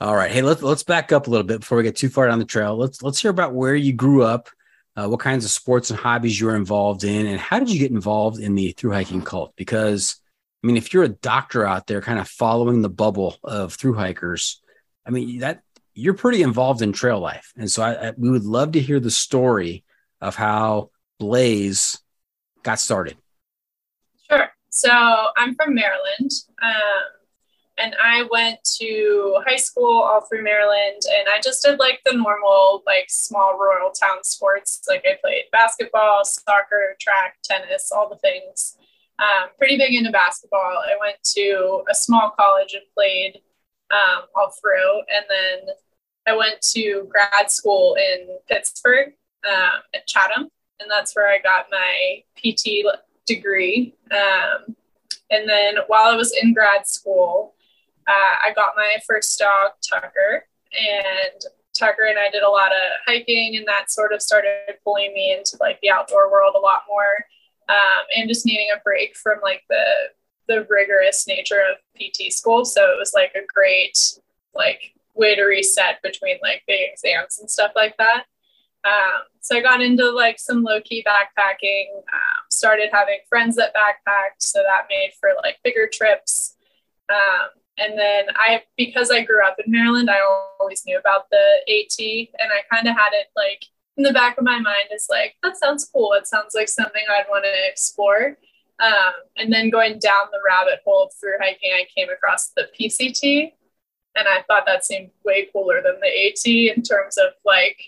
[0.00, 0.32] All right.
[0.32, 2.44] Hey, let's let's back up a little bit before we get too far down the
[2.44, 2.76] trail.
[2.76, 4.48] Let's let's hear about where you grew up,
[4.96, 7.78] uh, what kinds of sports and hobbies you were involved in, and how did you
[7.78, 9.54] get involved in the through hiking cult?
[9.54, 10.16] Because
[10.62, 13.94] I mean, if you're a doctor out there, kind of following the bubble of through
[13.94, 14.60] hikers,
[15.06, 15.62] I mean that
[15.94, 18.98] you're pretty involved in trail life, and so I, I, we would love to hear
[18.98, 19.84] the story
[20.22, 21.98] of how Blaze
[22.62, 23.18] got started?
[24.30, 24.48] Sure.
[24.70, 24.90] So
[25.36, 26.30] I'm from Maryland.
[26.62, 27.02] Um,
[27.78, 32.12] and I went to high school all through Maryland, and I just did like the
[32.12, 34.82] normal, like small rural town sports.
[34.88, 38.76] Like I played basketball, soccer, track, tennis, all the things.
[39.18, 40.60] Um, pretty big into basketball.
[40.60, 43.40] I went to a small college and played
[43.90, 45.74] um, all through, and then
[46.26, 49.14] I went to grad school in Pittsburgh
[49.48, 50.48] um, at Chatham,
[50.80, 52.84] and that's where I got my PT
[53.26, 53.94] degree.
[54.10, 54.76] Um,
[55.30, 57.54] and then while I was in grad school,
[58.06, 63.00] uh, I got my first dog, Tucker, and Tucker and I did a lot of
[63.06, 66.82] hiking, and that sort of started pulling me into like the outdoor world a lot
[66.88, 67.24] more,
[67.68, 69.84] um, and just needing a break from like the
[70.48, 72.64] the rigorous nature of PT school.
[72.64, 73.98] So it was like a great
[74.54, 78.24] like way to reset between like big exams and stuff like that.
[78.84, 83.74] Um, so I got into like some low key backpacking, um, started having friends that
[83.74, 84.40] backpacked.
[84.40, 86.56] So that made for like bigger trips.
[87.08, 90.20] Um, and then I, because I grew up in Maryland, I
[90.60, 93.64] always knew about the AT and I kind of had it like
[93.96, 96.12] in the back of my mind is like, that sounds cool.
[96.14, 98.36] It sounds like something I'd want to explore.
[98.80, 103.52] Um, and then going down the rabbit hole through hiking, I came across the PCT
[104.16, 107.78] and I thought that seemed way cooler than the AT in terms of like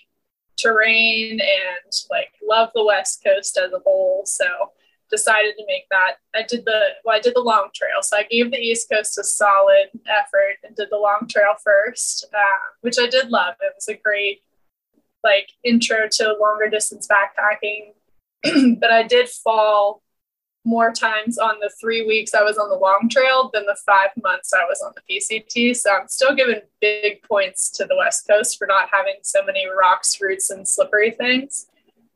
[0.57, 4.25] terrain and like love the West Coast as a whole.
[4.25, 4.45] So
[5.09, 6.15] decided to make that.
[6.33, 9.17] I did the well, I did the long trail, so I gave the East Coast
[9.17, 13.55] a solid effort and did the long trail first, uh, which I did love.
[13.61, 14.43] It was a great
[15.23, 17.93] like intro to longer distance backpacking,
[18.79, 20.03] but I did fall
[20.65, 24.09] more times on the three weeks I was on the long trail than the five
[24.21, 25.75] months I was on the PCT.
[25.75, 29.65] So I'm still giving big points to the West Coast for not having so many
[29.67, 31.67] rocks, roots, and slippery things.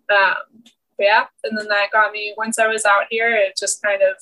[0.10, 0.64] Um,
[0.98, 2.34] yeah, and then that got me.
[2.38, 4.18] Once I was out here, it just kind of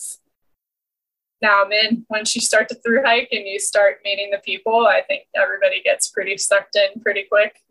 [1.41, 2.05] now I'm in.
[2.09, 5.81] Once you start to through hike and you start meeting the people, I think everybody
[5.81, 7.63] gets pretty sucked in pretty quick.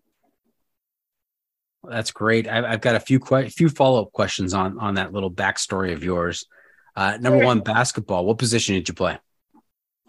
[1.88, 2.48] That's great.
[2.48, 5.92] I've, I've got a few que- few follow up questions on on that little backstory
[5.92, 6.46] of yours.
[6.94, 8.24] Uh, number one, basketball.
[8.24, 9.18] What position did you play?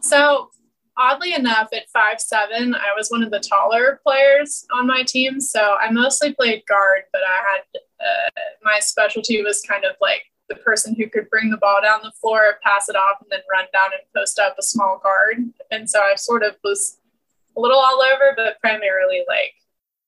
[0.01, 0.49] So
[0.97, 5.39] oddly enough, at five seven, I was one of the taller players on my team.
[5.39, 7.61] So I mostly played guard, but I had
[7.99, 11.99] uh, my specialty was kind of like the person who could bring the ball down
[12.03, 15.37] the floor, pass it off, and then run down and post up a small guard.
[15.71, 16.99] And so I sort of was
[17.57, 19.53] a little all over, but primarily like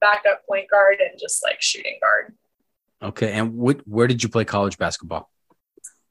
[0.02, 2.36] backup point guard and just like shooting guard.
[3.02, 3.32] Okay.
[3.32, 5.30] And what, where did you play college basketball?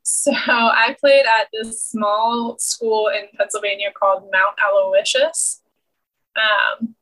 [0.03, 5.61] So I played at this small school in Pennsylvania called Mount Aloysius.
[6.35, 6.95] Um,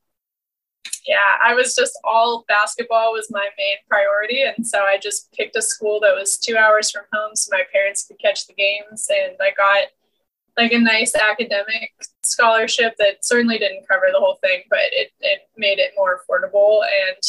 [1.06, 4.42] yeah, I was just all basketball was my main priority.
[4.42, 7.62] And so I just picked a school that was two hours from home so my
[7.72, 9.08] parents could catch the games.
[9.08, 9.86] And I got
[10.56, 11.92] like a nice academic
[12.26, 16.82] scholarship that certainly didn't cover the whole thing, but it, it made it more affordable
[16.84, 17.22] and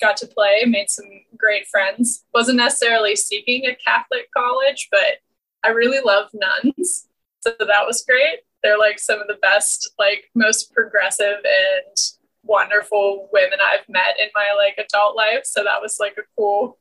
[0.00, 2.24] got to play, made some great friends.
[2.34, 5.20] Wasn't necessarily seeking a Catholic college, but
[5.64, 7.06] I really love nuns.
[7.40, 8.40] So that was great.
[8.62, 11.96] They're like some of the best, like most progressive and
[12.44, 15.42] wonderful women I've met in my like adult life.
[15.44, 16.78] So that was like a cool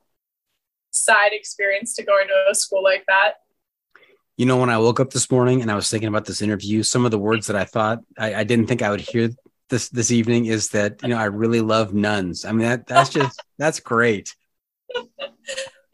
[0.92, 3.42] side experience to going to a school like that.
[4.42, 6.82] You know, when I woke up this morning and I was thinking about this interview,
[6.82, 9.30] some of the words that I thought I, I didn't think I would hear
[9.70, 12.44] this this evening is that you know I really love nuns.
[12.44, 14.36] I mean that that's just that's great.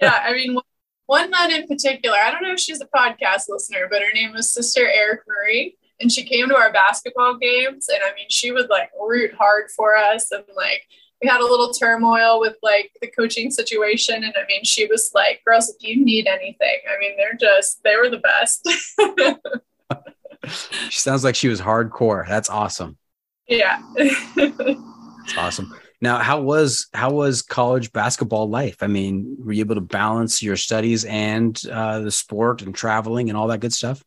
[0.02, 0.58] yeah, I mean
[1.08, 2.16] one nun in particular.
[2.16, 5.76] I don't know if she's a podcast listener, but her name was Sister Eric Marie,
[6.00, 7.90] and she came to our basketball games.
[7.90, 10.88] And I mean, she would like root hard for us, and like
[11.22, 14.24] we had a little turmoil with like the coaching situation.
[14.24, 17.84] And I mean, she was like, "Girls, if you need anything, I mean, they're just
[17.84, 18.68] they were the best."
[20.90, 22.28] she sounds like she was hardcore.
[22.28, 22.98] That's awesome.
[23.48, 23.82] Yeah.
[23.96, 25.74] That's awesome.
[26.00, 28.78] Now, how was how was college basketball life?
[28.82, 33.30] I mean, were you able to balance your studies and uh, the sport and traveling
[33.30, 34.04] and all that good stuff?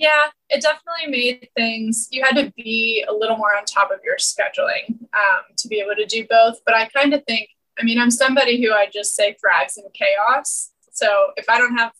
[0.00, 2.08] Yeah, it definitely made things.
[2.10, 5.78] You had to be a little more on top of your scheduling um, to be
[5.78, 6.58] able to do both.
[6.64, 9.84] But I kind of think, I mean, I'm somebody who I just say thrives in
[9.92, 10.70] chaos.
[10.90, 11.92] So if I don't have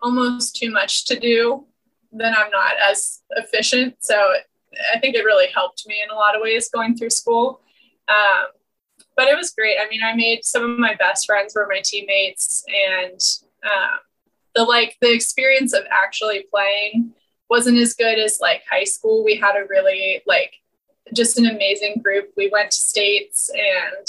[0.00, 1.66] almost too much to do,
[2.12, 3.96] then I'm not as efficient.
[3.98, 4.14] So
[4.94, 7.62] I think it really helped me in a lot of ways going through school.
[8.06, 8.46] Um,
[9.16, 9.76] but it was great.
[9.84, 13.20] I mean, I made some of my best friends were my teammates, and
[13.64, 13.98] um,
[14.54, 17.12] the like the experience of actually playing
[17.50, 19.24] wasn't as good as like high school.
[19.24, 20.54] We had a really like
[21.12, 22.30] just an amazing group.
[22.36, 24.06] We went to states and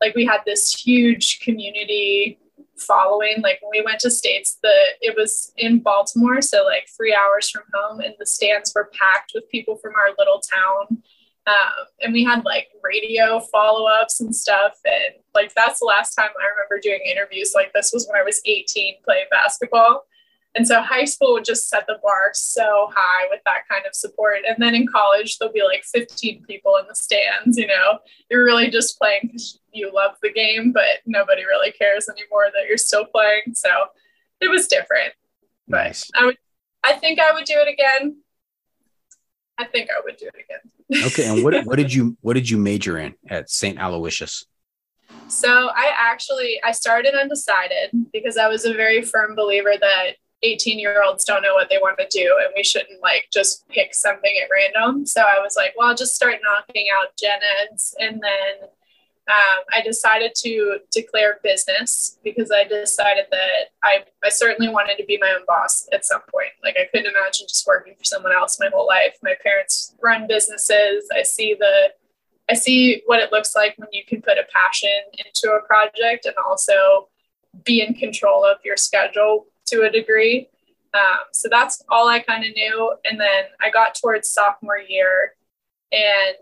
[0.00, 2.38] like we had this huge community
[2.76, 3.40] following.
[3.42, 7.48] Like when we went to states, the it was in Baltimore, so like three hours
[7.50, 11.02] from home, and the stands were packed with people from our little town.
[11.46, 14.74] Um, and we had like radio follow ups and stuff.
[14.84, 18.24] And like that's the last time I remember doing interviews like this was when I
[18.24, 20.04] was 18 playing basketball.
[20.54, 23.94] And so high school would just set the bar so high with that kind of
[23.94, 24.38] support.
[24.46, 27.98] And then in college, there'll be like 15 people in the stands, you know,
[28.30, 32.66] you're really just playing because you love the game, but nobody really cares anymore that
[32.68, 33.54] you're still playing.
[33.54, 33.70] So
[34.40, 35.12] it was different.
[35.68, 36.10] Nice.
[36.14, 36.38] I would,
[36.82, 38.16] I think I would do it again.
[39.56, 40.60] I think I would do it again.
[41.06, 41.28] Okay.
[41.28, 43.78] And what what did you what did you major in at St.
[43.78, 44.44] Aloysius?
[45.28, 50.78] So I actually I started undecided because I was a very firm believer that 18
[50.78, 53.94] year olds don't know what they want to do and we shouldn't like just pick
[53.94, 55.06] something at random.
[55.06, 58.68] So I was like, well, I'll just start knocking out gen eds and then
[59.28, 65.04] um, I decided to declare business because I decided that I, I certainly wanted to
[65.04, 66.50] be my own boss at some point.
[66.64, 69.16] Like I couldn't imagine just working for someone else my whole life.
[69.22, 71.08] My parents run businesses.
[71.14, 71.92] I see the
[72.50, 74.90] I see what it looks like when you can put a passion
[75.24, 77.08] into a project and also
[77.64, 80.48] be in control of your schedule to a degree.
[80.92, 82.94] Um, so that's all I kind of knew.
[83.04, 85.34] And then I got towards sophomore year
[85.92, 86.36] and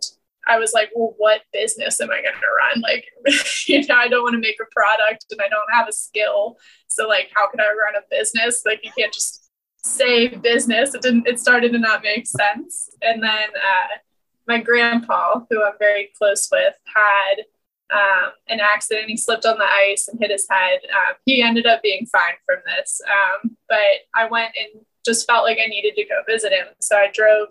[0.47, 2.81] I was like, well, what business am I going to run?
[2.81, 3.07] Like,
[3.66, 6.57] you know, I don't want to make a product and I don't have a skill.
[6.87, 8.62] So like, how can I run a business?
[8.64, 9.51] Like, you can't just
[9.83, 10.95] say business.
[10.95, 12.91] It didn't, it started to not make sense.
[13.03, 13.99] And then, uh,
[14.47, 17.45] my grandpa, who I'm very close with, had
[17.93, 19.09] um, an accident.
[19.09, 20.80] He slipped on the ice and hit his head.
[20.91, 23.01] Um, he ended up being fine from this.
[23.07, 23.78] Um, but
[24.14, 26.66] I went and just felt like I needed to go visit him.
[26.80, 27.49] So I drove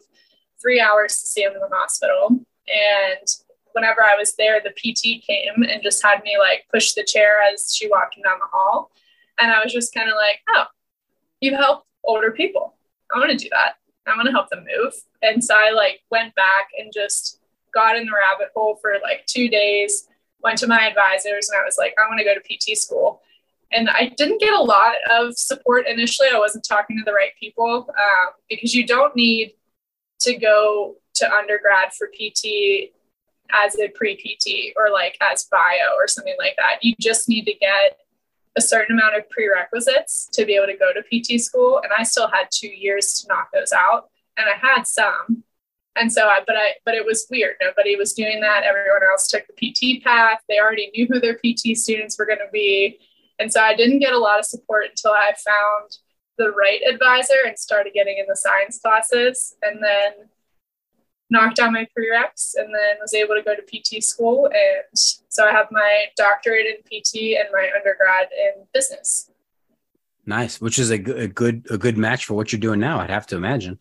[0.62, 2.28] three hours to see him in the hospital.
[2.68, 3.28] And
[3.74, 7.38] whenever I was there, the PT came and just had me like push the chair
[7.42, 8.92] as she walked him down the hall.
[9.40, 10.66] And I was just kind of like, oh,
[11.42, 12.76] you help older people.
[13.14, 13.76] I want to do that.
[14.08, 14.94] I want to help them move.
[15.22, 17.40] And so I like went back and just
[17.74, 20.08] got in the rabbit hole for like two days,
[20.44, 23.22] went to my advisors and I was like, I want to go to PT school.
[23.72, 26.30] And I didn't get a lot of support initially.
[26.34, 29.54] I wasn't talking to the right people um, because you don't need
[30.20, 32.94] to go to undergrad for PT
[33.52, 36.78] as a pre PT or like as bio or something like that.
[36.82, 38.00] You just need to get
[38.58, 41.80] a certain amount of prerequisites to be able to go to PT school.
[41.84, 44.10] And I still had two years to knock those out.
[44.38, 45.44] And I had some.
[46.00, 47.56] And so I, but I, but it was weird.
[47.62, 48.64] Nobody was doing that.
[48.64, 50.40] Everyone else took the PT path.
[50.48, 53.00] They already knew who their PT students were going to be.
[53.40, 55.98] And so I didn't get a lot of support until I found
[56.38, 59.56] the right advisor and started getting in the science classes.
[59.62, 60.30] And then
[61.30, 64.48] knocked out my prereqs and then was able to go to PT school.
[64.48, 69.30] And so I have my doctorate in PT and my undergrad in business.
[70.26, 73.00] Nice, which is a a good, a good match for what you're doing now.
[73.00, 73.80] I'd have to imagine.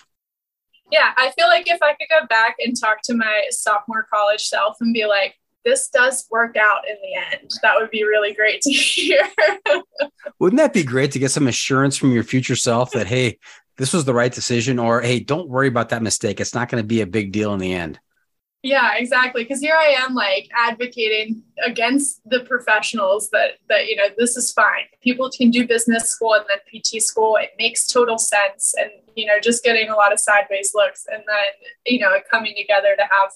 [0.91, 4.45] Yeah, I feel like if I could go back and talk to my sophomore college
[4.45, 5.35] self and be like,
[5.65, 7.51] this does work out in the end.
[7.63, 9.29] That would be really great to hear.
[10.39, 13.39] Wouldn't that be great to get some assurance from your future self that, hey,
[13.77, 16.41] this was the right decision or hey don't worry about that mistake.
[16.41, 18.01] It's not going to be a big deal in the end.
[18.63, 19.45] Yeah exactly.
[19.45, 24.53] Because here i am like advocating against the professionals that that you know this is
[24.53, 24.85] fine.
[25.03, 27.37] People can do business school and then pt school.
[27.37, 28.75] It makes total sense.
[28.79, 31.47] And you know just getting a lot of sideways looks and then
[31.87, 33.31] you know coming together to have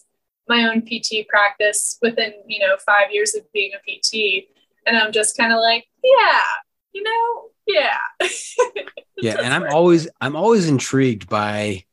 [0.48, 4.46] my own pt practice within you know five years of being a pt
[4.86, 6.42] and i'm just kind of like yeah
[6.92, 7.98] you know yeah.
[9.22, 11.84] Yeah and i'm always i'm always intrigued by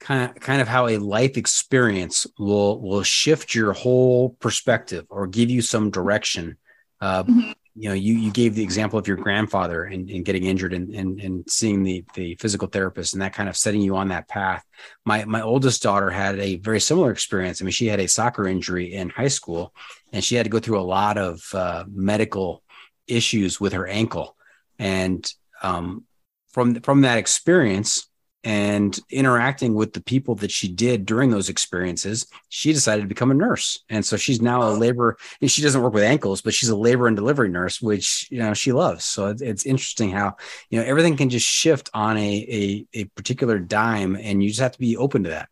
[0.00, 5.26] kind of kind of how a life experience will will shift your whole perspective or
[5.26, 6.56] give you some direction
[7.02, 7.52] uh, mm-hmm.
[7.76, 10.92] You know you you gave the example of your grandfather and, and getting injured and,
[10.94, 14.28] and and seeing the the physical therapist and that kind of setting you on that
[14.28, 14.64] path.
[15.04, 17.62] My my oldest daughter had a very similar experience.
[17.62, 19.72] I mean she had a soccer injury in high school
[20.12, 22.62] and she had to go through a lot of uh, medical
[23.06, 24.36] issues with her ankle.
[24.78, 25.30] And
[25.62, 26.04] um,
[26.48, 28.09] from from that experience
[28.42, 33.30] and interacting with the people that she did during those experiences, she decided to become
[33.30, 33.84] a nurse.
[33.90, 34.78] And so she's now a oh.
[34.78, 38.26] labor, and she doesn't work with ankles, but she's a labor and delivery nurse, which
[38.30, 39.04] you know she loves.
[39.04, 40.36] So it's, it's interesting how
[40.70, 44.60] you know everything can just shift on a, a a particular dime, and you just
[44.60, 45.48] have to be open to that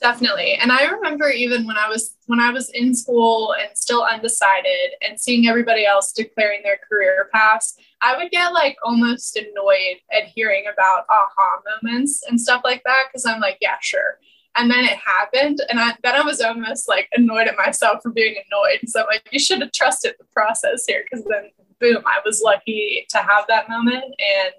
[0.00, 0.54] definitely.
[0.54, 4.92] And i remember even when i was when i was in school and still undecided
[5.06, 10.24] and seeing everybody else declaring their career paths i would get like almost annoyed at
[10.28, 14.18] hearing about aha moments and stuff like that because i'm like yeah sure.
[14.56, 18.10] And then it happened and I, then i was almost like annoyed at myself for
[18.10, 18.88] being annoyed.
[18.88, 22.42] So i'm like you should have trusted the process here because then boom i was
[22.44, 24.52] lucky to have that moment and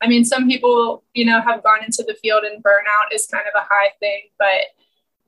[0.00, 3.44] I mean, some people, you know, have gone into the field and burnout is kind
[3.46, 4.66] of a high thing, but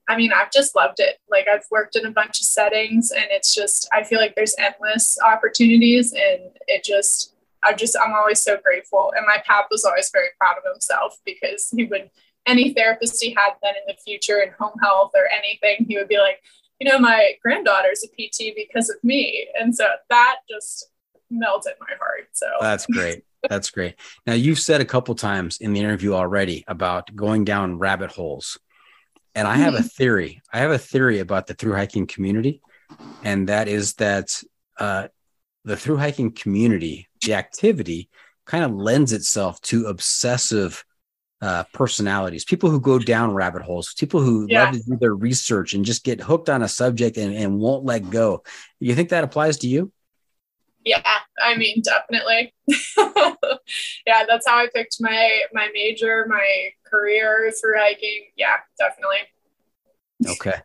[0.09, 1.19] I mean, I've just loved it.
[1.31, 4.55] Like I've worked in a bunch of settings and it's just, I feel like there's
[4.59, 9.13] endless opportunities and it just, I just, I'm always so grateful.
[9.17, 12.11] And my pap was always very proud of himself because he would,
[12.47, 16.09] any therapist he had then in the future in home health or anything, he would
[16.09, 16.43] be like,
[16.81, 19.47] you know, my granddaughter's a PT because of me.
[19.61, 20.91] And so that just
[21.31, 22.29] melted my heart.
[22.33, 23.23] So that's great.
[23.49, 23.95] That's great.
[24.27, 28.59] Now you've said a couple times in the interview already about going down rabbit holes.
[29.35, 30.43] And I have a theory.
[30.53, 32.61] I have a theory about the through hiking community,
[33.23, 34.43] and that is that
[34.79, 35.09] uh,
[35.65, 38.11] the through hiking community, the activity,
[38.45, 40.85] kind of lends itself to obsessive
[41.41, 44.65] uh, personalities, people who go down rabbit holes, people who Yeah.
[44.65, 47.85] love to do their research and just get hooked on a subject and, and won't
[47.85, 48.43] let go.
[48.81, 49.93] You think that applies to you?
[50.85, 51.03] Yeah,
[51.43, 52.55] I mean, definitely.
[54.07, 58.27] yeah, that's how I picked my my major, my career through hiking.
[58.37, 59.19] Yeah, definitely.
[60.27, 60.61] Okay.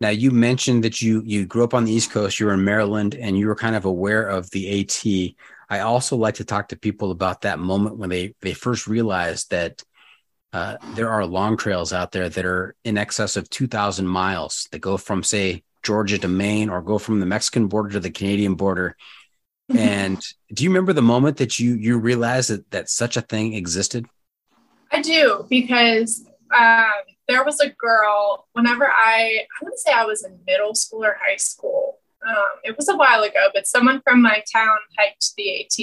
[0.00, 2.40] now you mentioned that you you grew up on the East Coast.
[2.40, 5.34] You were in Maryland, and you were kind of aware of the AT.
[5.68, 9.50] I also like to talk to people about that moment when they they first realized
[9.50, 9.82] that
[10.52, 14.68] uh, there are long trails out there that are in excess of two thousand miles
[14.70, 18.10] that go from say Georgia to Maine, or go from the Mexican border to the
[18.10, 18.96] Canadian border.
[19.70, 20.20] And
[20.52, 24.06] do you remember the moment that you you realized that that such a thing existed?
[24.92, 26.92] I do because um,
[27.28, 31.16] there was a girl whenever I I to say I was in middle school or
[31.20, 31.98] high school.
[32.26, 35.78] Um, it was a while ago, but someone from my town hiked the AT,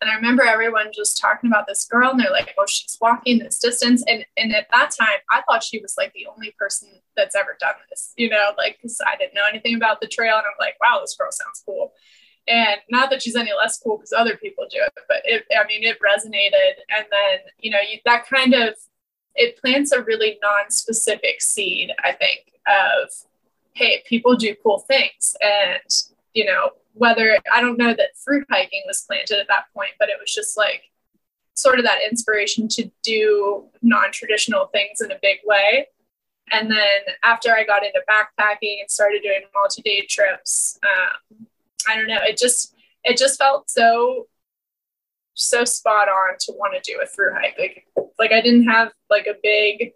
[0.00, 3.38] and I remember everyone just talking about this girl, and they're like, "Oh, she's walking
[3.38, 6.88] this distance," and and at that time, I thought she was like the only person
[7.16, 10.36] that's ever done this, you know, like because I didn't know anything about the trail,
[10.36, 11.92] and I'm like, "Wow, this girl sounds cool."
[12.48, 15.66] And not that she's any less cool because other people do it but it i
[15.66, 16.82] mean it resonated.
[16.96, 18.74] And then you know you, that kind of
[19.34, 23.10] it plants a really non-specific seed i think of
[23.74, 25.36] hey people do cool things.
[25.40, 25.90] And
[26.34, 30.08] you know whether i don't know that through hiking was planted at that point but
[30.08, 30.90] it was just like
[31.54, 35.88] sort of that inspiration to do non-traditional things in a big way.
[36.50, 41.46] And then after i got into backpacking and started doing multi-day trips um,
[41.86, 42.20] I don't know.
[42.22, 42.74] It just
[43.04, 44.26] it just felt so
[45.34, 47.56] so spot on to want to do a through hike.
[47.58, 47.86] Like
[48.18, 49.92] like I didn't have like a big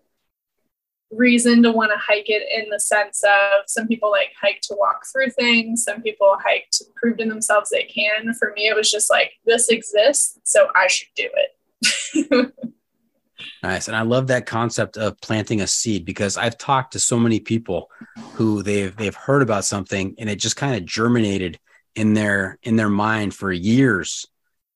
[1.10, 4.74] reason to want to hike it in the sense of some people like hike to
[4.78, 8.32] walk through things, some people hike to prove to themselves they can.
[8.34, 12.52] For me, it was just like this exists, so I should do it.
[13.62, 13.88] Nice.
[13.88, 17.40] And I love that concept of planting a seed because I've talked to so many
[17.40, 17.90] people
[18.32, 21.58] who they've they've heard about something and it just kind of germinated
[21.95, 24.26] in their in their mind for years.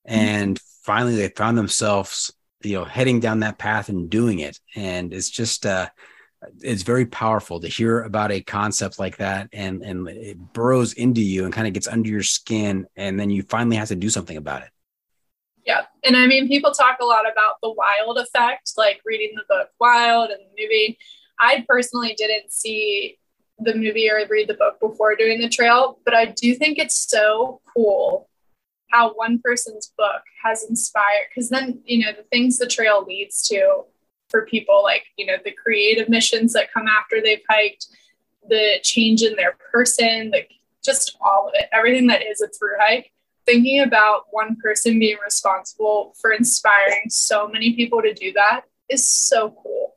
[0.05, 4.59] And finally they found themselves, you know, heading down that path and doing it.
[4.75, 5.89] And it's just uh
[6.61, 11.21] it's very powerful to hear about a concept like that and and it burrows into
[11.21, 14.11] you and kind of gets under your skin and then you finally have to do
[14.11, 14.69] something about it.
[15.64, 15.83] Yeah.
[16.05, 19.69] And I mean, people talk a lot about the wild effect, like reading the book
[19.81, 20.97] Wild and the movie.
[21.41, 23.19] I personally didn't see
[23.59, 27.09] the movie or read the book before doing the trail, but I do think it's
[27.09, 28.28] so cool
[28.90, 33.42] how one person's book has inspired, because then, you know, the things the trail leads
[33.48, 33.84] to
[34.28, 37.86] for people, like, you know, the creative missions that come after they've hiked,
[38.48, 40.50] the change in their person, like
[40.84, 43.12] just all of it, everything that is a through hike
[43.46, 49.09] thinking about one person being responsible for inspiring so many people to do that is
[49.09, 49.94] so cool.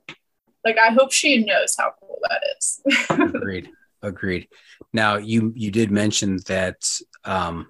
[0.66, 2.82] Like I hope she knows how cool that is.
[3.10, 3.70] Agreed.
[4.02, 4.48] Agreed.
[4.94, 6.78] Now you you did mention that
[7.26, 7.68] um,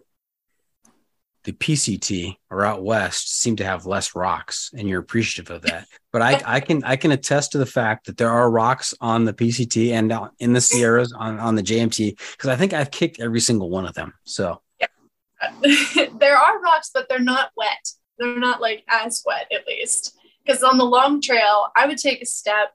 [1.44, 5.88] the PCT or out west seem to have less rocks, and you're appreciative of that.
[6.12, 9.26] But I, I can I can attest to the fact that there are rocks on
[9.26, 13.20] the PCT and in the Sierras on on the JMT because I think I've kicked
[13.20, 14.14] every single one of them.
[14.26, 14.88] So yeah.
[16.20, 17.90] there are rocks, but they're not wet.
[18.18, 20.16] They're not like as wet, at least.
[20.46, 22.74] Because on the long trail, I would take a step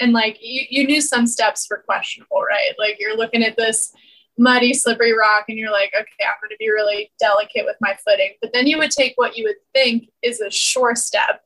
[0.00, 2.72] and like you, you knew some steps were questionable, right?
[2.78, 3.92] Like you're looking at this
[4.38, 7.96] muddy, slippery rock and you're like, okay, I'm going to be really delicate with my
[8.04, 8.32] footing.
[8.40, 11.42] But then you would take what you would think is a sure step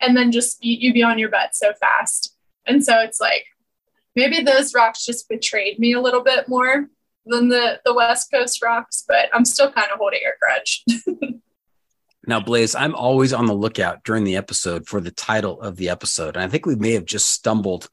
[0.00, 2.36] and then just you, you'd be on your butt so fast.
[2.66, 3.46] And so it's like,
[4.14, 6.88] maybe those rocks just betrayed me a little bit more
[7.26, 10.84] than the the West Coast rocks, but I'm still kind of holding a grudge.
[12.26, 15.88] now, Blaze, I'm always on the lookout during the episode for the title of the
[15.90, 17.88] episode, and I think we may have just stumbled,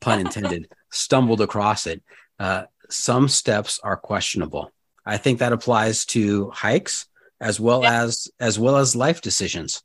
[0.00, 2.02] pun intended, stumbled across it.
[2.38, 4.72] Uh, some steps are questionable.
[5.06, 7.06] I think that applies to hikes
[7.40, 8.02] as well Yeah.
[8.04, 9.82] as as well as life decisions.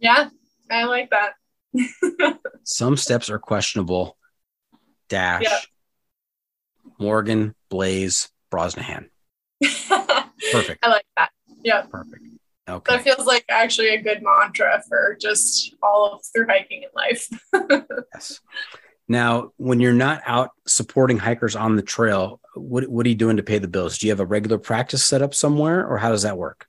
[0.00, 0.28] yeah,
[0.70, 1.34] I like that.
[2.64, 4.16] Some steps are questionable.
[5.08, 5.42] Dash.
[5.42, 5.58] Yeah.
[6.98, 9.08] Morgan, Blaze, Brosnihan.
[9.62, 10.84] Perfect.
[10.84, 11.30] I like that.
[11.62, 12.22] Yeah, Perfect.
[12.70, 12.96] Okay.
[12.96, 17.28] that feels like actually a good mantra for just all of through hiking in life.
[18.14, 18.40] Yes.
[19.08, 23.38] Now, when you're not out supporting hikers on the trail, what, what are you doing
[23.38, 23.98] to pay the bills?
[23.98, 26.68] Do you have a regular practice set up somewhere or how does that work?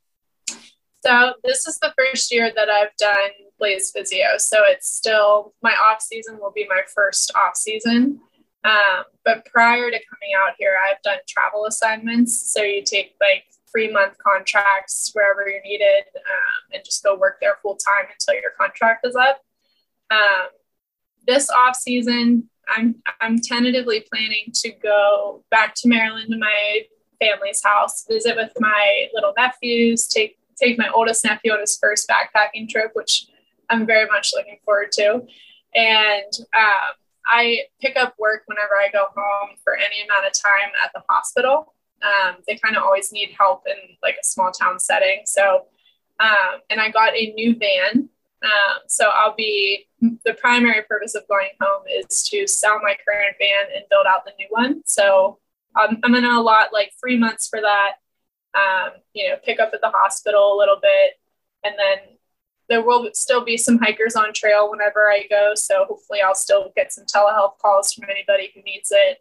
[1.05, 3.29] So this is the first year that I've done
[3.59, 4.37] Blaze Physio.
[4.37, 8.19] So it's still my off season will be my first off season.
[8.63, 12.51] Um, but prior to coming out here, I've done travel assignments.
[12.51, 17.37] So you take like three month contracts wherever you're needed um, and just go work
[17.41, 19.41] there full time until your contract is up.
[20.09, 20.47] Um,
[21.25, 26.81] this off season, I'm I'm tentatively planning to go back to Maryland to my
[27.19, 32.09] family's house, visit with my little nephews, take take my oldest nephew on his first
[32.09, 33.27] backpacking trip, which
[33.69, 35.23] I'm very much looking forward to.
[35.73, 36.93] And um,
[37.25, 41.01] I pick up work whenever I go home for any amount of time at the
[41.09, 41.73] hospital.
[42.01, 45.21] Um, they kind of always need help in like a small town setting.
[45.25, 45.65] So,
[46.19, 48.09] um, and I got a new van.
[48.43, 49.87] Um, so I'll be
[50.25, 54.25] the primary purpose of going home is to sell my current van and build out
[54.25, 54.81] the new one.
[54.85, 55.37] So
[55.75, 57.93] I'm going to allot like three months for that
[58.53, 61.19] um, you know, pick up at the hospital a little bit.
[61.63, 62.17] And then
[62.69, 65.53] there will still be some hikers on trail whenever I go.
[65.55, 69.19] So hopefully I'll still get some telehealth calls from anybody who needs it.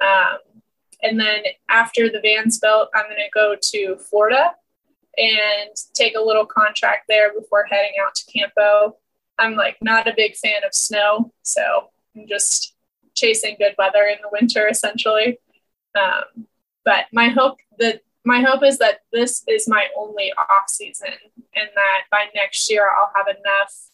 [0.00, 0.62] Um,
[1.02, 4.52] and then after the van's built, I'm going to go to Florida
[5.16, 8.96] and take a little contract there before heading out to Campo.
[9.38, 12.74] I'm like not a big fan of snow, so I'm just
[13.14, 15.38] chasing good weather in the winter essentially.
[15.98, 16.46] Um,
[16.84, 21.08] but my hope that my hope is that this is my only off season
[21.54, 23.89] and that by next year I'll have enough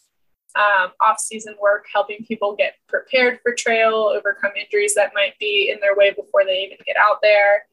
[0.57, 5.71] um, off season work helping people get prepared for trail, overcome injuries that might be
[5.71, 7.67] in their way before they even get out there,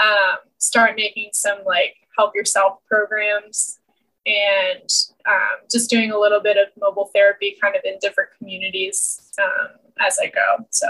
[0.00, 3.78] um, start making some like help yourself programs
[4.26, 4.90] and
[5.28, 9.68] um, just doing a little bit of mobile therapy kind of in different communities um,
[10.00, 10.66] as I go.
[10.70, 10.86] So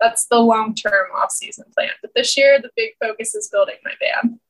[0.00, 1.90] that's the long term off season plan.
[2.02, 4.40] But this year, the big focus is building my van.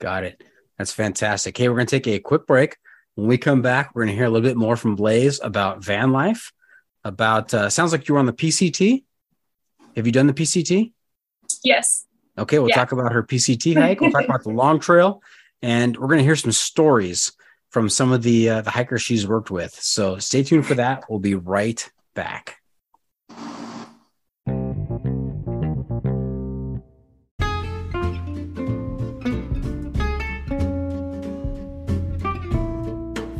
[0.00, 0.44] Got it.
[0.76, 1.56] That's fantastic.
[1.56, 2.76] Hey, we're going to take a quick break.
[3.16, 5.82] When we come back, we're going to hear a little bit more from Blaze about
[5.82, 6.52] van life.
[7.02, 9.04] About uh, sounds like you were on the PCT.
[9.96, 10.92] Have you done the PCT?
[11.64, 12.06] Yes.
[12.36, 12.74] Okay, we'll yeah.
[12.74, 14.00] talk about her PCT hike.
[14.00, 15.22] We'll talk about the long trail,
[15.62, 17.32] and we're going to hear some stories
[17.70, 19.74] from some of the uh, the hikers she's worked with.
[19.74, 21.04] So stay tuned for that.
[21.08, 22.58] We'll be right back.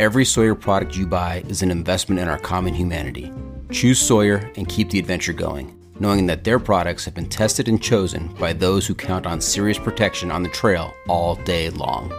[0.00, 3.30] Every Sawyer product you buy is an investment in our common humanity.
[3.70, 7.80] Choose Sawyer and keep the adventure going, knowing that their products have been tested and
[7.80, 12.10] chosen by those who count on serious protection on the trail all day long.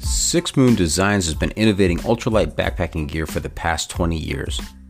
[0.00, 4.60] Six Moon Designs has been innovating ultralight backpacking gear for the past 20 years.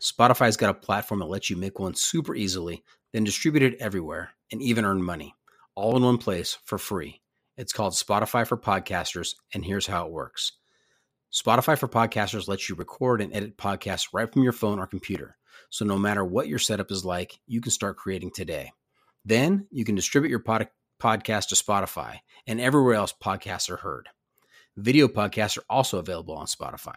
[0.00, 2.82] Spotify's got a platform that lets you make one super easily,
[3.12, 5.34] then distribute it everywhere and even earn money,
[5.74, 7.22] all in one place for free.
[7.56, 10.52] It's called Spotify for Podcasters, and here's how it works.
[11.32, 15.36] Spotify for Podcasters lets you record and edit podcasts right from your phone or computer.
[15.70, 18.72] So no matter what your setup is like, you can start creating today.
[19.24, 20.68] Then you can distribute your pod-
[21.00, 24.08] podcast to Spotify and everywhere else podcasts are heard.
[24.76, 26.96] Video podcasts are also available on Spotify.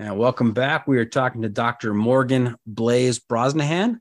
[0.00, 0.86] And welcome back.
[0.86, 1.92] We are talking to Dr.
[1.92, 3.98] Morgan Blaze Brosnihan.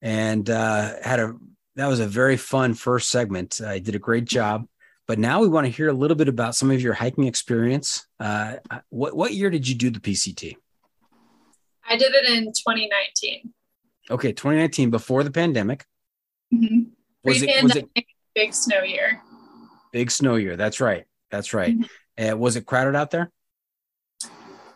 [0.00, 1.34] and uh, had a
[1.74, 3.60] that was a very fun first segment.
[3.60, 4.68] I did a great job.
[5.08, 8.06] But now we want to hear a little bit about some of your hiking experience.
[8.20, 8.58] Uh,
[8.90, 10.54] what what year did you do the PCT?
[11.84, 13.52] I did it in 2019.
[14.08, 15.84] Okay, 2019, before the pandemic.
[16.54, 16.90] Mm-hmm.
[17.24, 17.88] Was it, was it
[18.36, 19.20] big snow year?
[19.92, 20.56] Big snow year.
[20.56, 21.06] That's right.
[21.32, 21.76] That's right.
[21.76, 22.34] Mm-hmm.
[22.34, 23.32] Uh, was it crowded out there?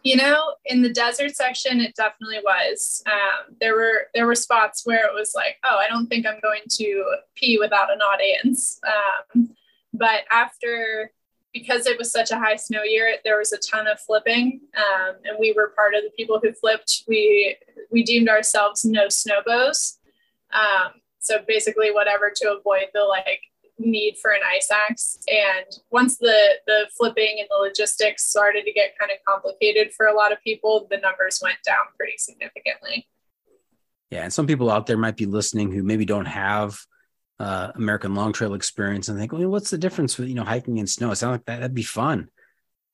[0.05, 3.03] You know, in the desert section, it definitely was.
[3.07, 6.41] Um, there were there were spots where it was like, oh, I don't think I'm
[6.43, 8.79] going to pee without an audience.
[8.87, 9.57] Um,
[9.95, 11.11] but after
[11.55, 15.15] because it was such a high snow year, there was a ton of flipping, um,
[15.25, 17.05] and we were part of the people who flipped.
[17.09, 17.57] We
[17.91, 19.99] we deemed ourselves no snowbows,
[20.53, 23.41] um, so basically whatever to avoid the like
[23.79, 25.19] need for an ice axe.
[25.29, 30.07] And once the the flipping and the logistics started to get kind of complicated for
[30.07, 33.09] a lot of people, the numbers went down pretty significantly.
[34.11, 36.79] Yeah, and some people out there might be listening who maybe don't have
[37.41, 40.79] uh, American long trail experience and think, well, what's the difference with you know hiking
[40.79, 41.11] in snow?
[41.11, 42.29] It sounds like that, that'd be fun.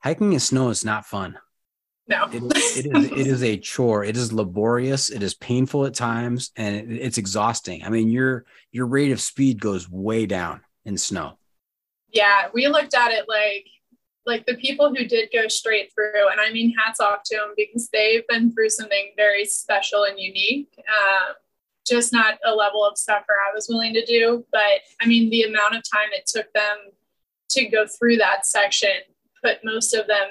[0.03, 1.39] Hiking in snow is not fun.
[2.09, 3.13] No, it, it is.
[3.13, 4.03] It is a chore.
[4.03, 5.11] It is laborious.
[5.11, 7.85] It is painful at times, and it, it's exhausting.
[7.85, 11.39] I mean, your your rate of speed goes way down in snow.
[12.13, 13.67] Yeah, we looked at it like
[14.27, 17.55] like the people who did go straight through, and I mean, hats off to them
[17.57, 20.73] because they've been through something very special and unique.
[20.79, 21.35] Um,
[21.87, 24.45] just not a level of suffer I was willing to do.
[24.53, 26.77] But I mean, the amount of time it took them
[27.51, 28.91] to go through that section
[29.43, 30.29] put most of them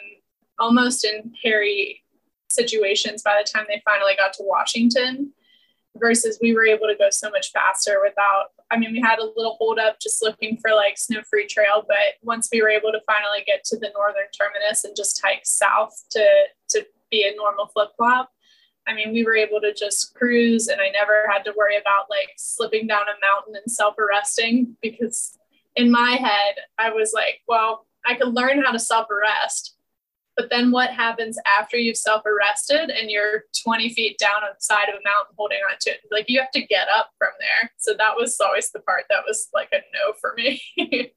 [0.57, 2.03] almost in hairy
[2.49, 5.31] situations by the time they finally got to Washington
[5.97, 9.31] versus we were able to go so much faster without I mean we had a
[9.35, 12.91] little hold up just looking for like snow free trail but once we were able
[12.91, 16.25] to finally get to the northern terminus and just hike south to
[16.69, 18.31] to be a normal flip flop
[18.89, 22.09] I mean, we were able to just cruise, and I never had to worry about
[22.09, 25.37] like slipping down a mountain and self arresting because
[25.75, 29.75] in my head, I was like, well, I could learn how to self arrest.
[30.39, 34.63] But then what happens after you've self arrested and you're 20 feet down on the
[34.63, 35.99] side of a mountain holding on to it?
[36.09, 37.73] Like you have to get up from there.
[37.75, 40.61] So that was always the part that was like a no for me.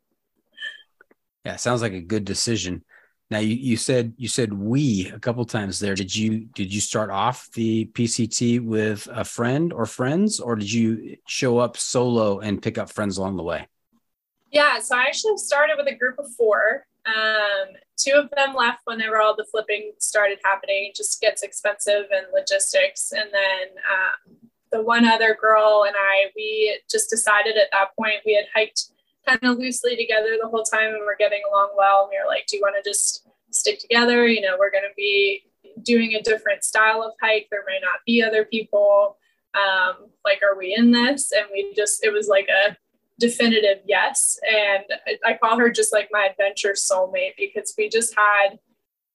[1.44, 2.82] yeah, sounds like a good decision.
[3.30, 5.94] Now you, you said you said we a couple times there.
[5.94, 10.72] Did you did you start off the PCT with a friend or friends, or did
[10.72, 13.68] you show up solo and pick up friends along the way?
[14.50, 16.86] Yeah, so I actually started with a group of four.
[17.04, 20.90] Um, two of them left whenever all the flipping started happening.
[20.90, 24.36] It just gets expensive and logistics, and then um,
[24.72, 28.88] the one other girl and I, we just decided at that point we had hiked
[29.26, 32.02] kind of loosely together the whole time and we're getting along well.
[32.02, 34.26] And we were like, do you want to just stick together?
[34.26, 35.44] You know, we're going to be
[35.82, 37.48] doing a different style of hike.
[37.50, 39.18] There may not be other people.
[39.54, 41.30] Um, like, are we in this?
[41.32, 42.76] And we just, it was like a
[43.18, 44.38] definitive yes.
[44.48, 44.84] And
[45.24, 48.58] I, call her just like my adventure soulmate because we just had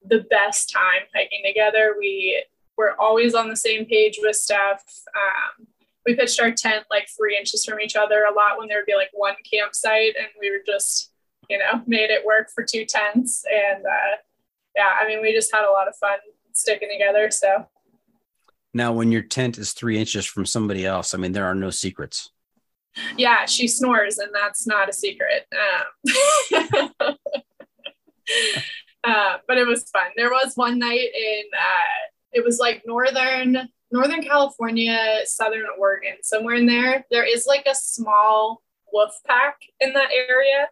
[0.05, 1.95] the best time hiking together.
[1.99, 2.43] We
[2.77, 4.83] were always on the same page with stuff.
[5.15, 5.67] Um,
[6.07, 8.85] we pitched our tent like three inches from each other a lot when there would
[8.85, 11.11] be like one campsite and we were just
[11.49, 14.15] you know made it work for two tents and uh,
[14.75, 16.17] yeah i mean we just had a lot of fun
[16.53, 17.67] sticking together so
[18.73, 21.69] now when your tent is three inches from somebody else i mean there are no
[21.69, 22.31] secrets
[23.17, 26.91] yeah she snores and that's not a secret um,
[29.03, 33.69] uh, but it was fun there was one night in uh, it was like northern
[33.91, 39.93] Northern California, Southern Oregon, somewhere in there, there is like a small wolf pack in
[39.93, 40.67] that area.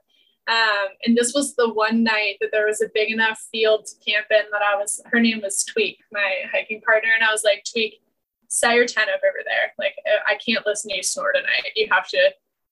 [0.47, 4.11] Um, and this was the one night that there was a big enough field to
[4.11, 7.09] camp in that I was, her name was Tweak, my hiking partner.
[7.15, 8.01] And I was like, Tweak,
[8.47, 9.73] set your tent up over there.
[9.77, 11.71] Like, uh, I can't listen to you snore tonight.
[11.75, 12.31] You have to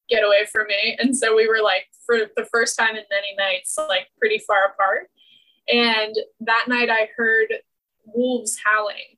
[0.09, 0.97] get away from me.
[0.99, 4.73] And so we were like, for the first time in many nights, like pretty far
[4.73, 5.09] apart.
[5.67, 7.53] And that night I heard
[8.05, 9.17] wolves howling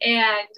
[0.00, 0.48] and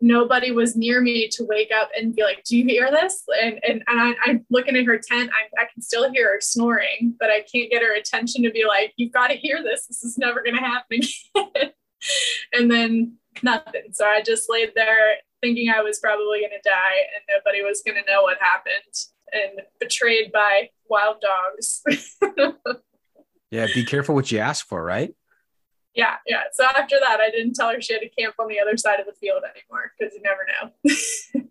[0.00, 3.58] nobody was near me to wake up and be like, "Do you hear this?" And
[3.66, 5.30] and, and I, am looking at her tent.
[5.32, 8.64] I, I can still hear her snoring, but I can't get her attention to be
[8.66, 9.86] like, "You've got to hear this.
[9.86, 11.00] This is never going to happen
[11.34, 11.72] again."
[12.52, 13.92] and then nothing.
[13.92, 17.82] So I just laid there thinking I was probably going to die, and nobody was
[17.84, 18.94] going to know what happened,
[19.32, 21.82] and betrayed by wild dogs.
[23.50, 25.14] yeah, be careful what you ask for, right?
[25.94, 26.42] yeah, yeah.
[26.52, 29.00] So after that, I didn't tell her she had to camp on the other side
[29.00, 30.46] of the field anymore because you never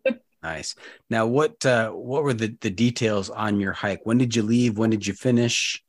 [0.05, 0.15] know.
[0.43, 0.75] nice.
[1.09, 4.01] Now, what uh, what were the the details on your hike?
[4.05, 4.77] When did you leave?
[4.77, 5.81] When did you finish?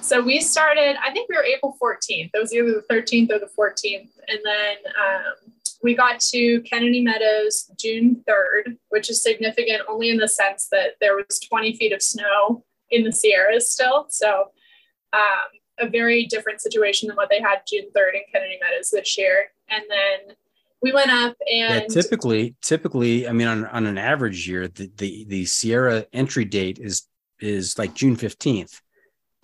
[0.00, 0.96] So we started.
[1.04, 2.30] I think we were April 14th.
[2.32, 5.52] It was either the 13th or the 14th, and then um,
[5.82, 10.92] we got to Kennedy Meadows June 3rd, which is significant only in the sense that
[11.00, 14.06] there was 20 feet of snow in the Sierras still.
[14.08, 14.50] So,
[15.12, 15.48] um,
[15.78, 19.46] a very different situation than what they had June 3rd in Kennedy Meadows this year.
[19.68, 20.36] And then
[20.82, 24.90] we went up and yeah, typically, typically, I mean, on, on an average year, the,
[24.96, 27.06] the, the Sierra entry date is,
[27.40, 28.80] is like June 15th.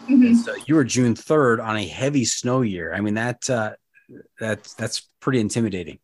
[0.09, 0.37] Mhm.
[0.37, 2.93] So you were June 3rd on a heavy snow year.
[2.95, 3.73] I mean, that, uh,
[4.41, 5.99] that, that's pretty intimidating.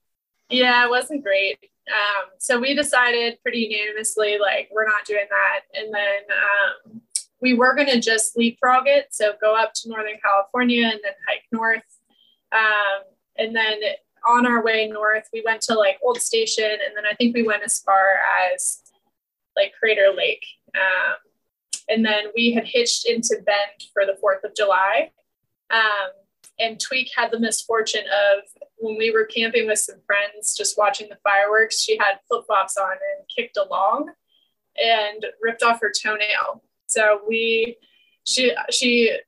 [0.51, 1.59] Yeah, it wasn't great.
[1.89, 5.61] Um, so we decided pretty unanimously, like, we're not doing that.
[5.75, 7.01] And then um,
[7.41, 9.09] we were going to just leapfrog it.
[9.11, 11.83] So go up to Northern California and then hike north.
[12.53, 13.03] Um,
[13.37, 13.79] and then
[14.27, 16.65] on our way north, we went to like Old Station.
[16.71, 18.19] And then I think we went as far
[18.53, 18.83] as
[19.57, 20.45] like Crater Lake.
[21.89, 25.11] And then we had hitched into Bend for the 4th of July.
[25.71, 26.11] Um,
[26.59, 28.45] and Tweak had the misfortune of
[28.79, 32.77] when we were camping with some friends, just watching the fireworks, she had flip flops
[32.77, 34.11] on and kicked along
[34.77, 36.63] and ripped off her toenail.
[36.87, 37.77] So we,
[38.25, 39.19] she, she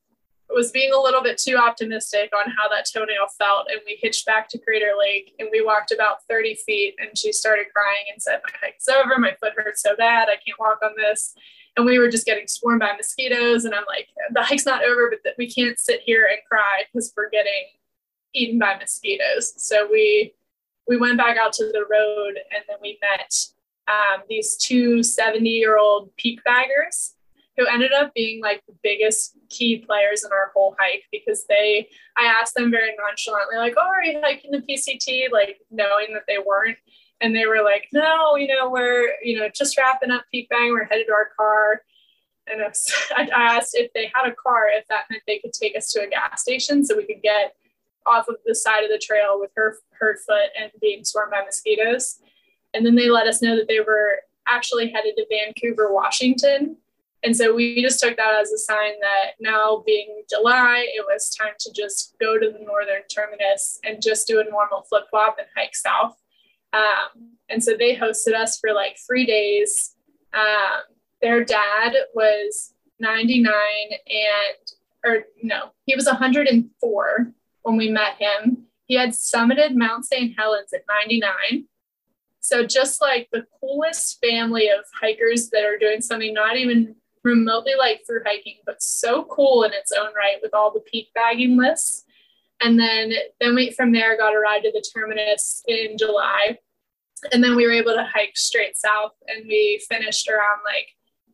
[0.48, 3.68] was being a little bit too optimistic on how that toenail felt.
[3.70, 7.32] And we hitched back to Crater Lake and we walked about 30 feet and she
[7.32, 9.18] started crying and said, My hike's over.
[9.18, 10.28] My foot hurts so bad.
[10.28, 11.34] I can't walk on this.
[11.80, 13.64] And we were just getting swarmed by mosquitoes.
[13.64, 17.12] And I'm like, The hike's not over, but we can't sit here and cry because
[17.16, 17.68] we're getting
[18.34, 19.54] eaten by mosquitoes.
[19.56, 20.34] So we,
[20.86, 23.34] we went back out to the road and then we met
[23.88, 27.14] um, these two 70 year old peak baggers
[27.56, 31.88] who ended up being like the biggest key players in our whole hike because they
[32.16, 35.32] I asked them very nonchalantly, like, oh, are you hiking the PCT?
[35.32, 36.76] Like knowing that they weren't.
[37.20, 40.72] And they were like, no, you know, we're, you know, just wrapping up peak bagging,
[40.72, 41.82] we're headed to our car.
[42.46, 42.62] And
[43.16, 46.02] I asked if they had a car, if that meant they could take us to
[46.02, 47.54] a gas station so we could get
[48.06, 51.42] off of the side of the trail with her hurt foot and being swarmed by
[51.44, 52.18] mosquitoes.
[52.72, 56.76] And then they let us know that they were actually headed to Vancouver, Washington.
[57.22, 61.34] And so we just took that as a sign that now being July, it was
[61.34, 65.36] time to just go to the northern terminus and just do a normal flip flop
[65.38, 66.16] and hike south.
[66.72, 69.94] Um, and so they hosted us for like three days.
[70.32, 70.82] Um,
[71.20, 74.56] their dad was 99 and,
[75.04, 78.66] or no, he was 104 when we met him.
[78.86, 80.34] He had summited Mount St.
[80.38, 81.66] Helens at 99.
[82.40, 87.72] So just like the coolest family of hikers that are doing something not even remotely
[87.78, 91.56] like through hiking, but so cool in its own right with all the peak bagging
[91.58, 92.04] lists.
[92.60, 96.58] And then then we from there got a ride to the terminus in July.
[97.32, 100.88] And then we were able to hike straight south and we finished around like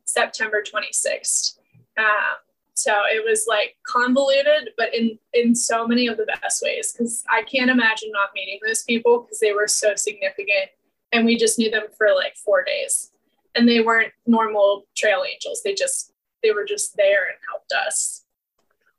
[0.05, 1.57] September 26th.
[1.97, 2.37] Um,
[2.77, 6.93] so it was like convoluted, but in in so many of the best ways.
[6.93, 10.69] Because I can't imagine not meeting those people because they were so significant,
[11.11, 13.11] and we just knew them for like four days,
[13.55, 15.61] and they weren't normal trail angels.
[15.63, 16.13] They just
[16.43, 18.23] they were just there and helped us.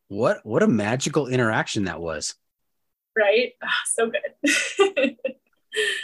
[0.09, 2.35] What, what a magical interaction that was.
[3.17, 3.53] Right?
[3.63, 5.17] Ah, so good.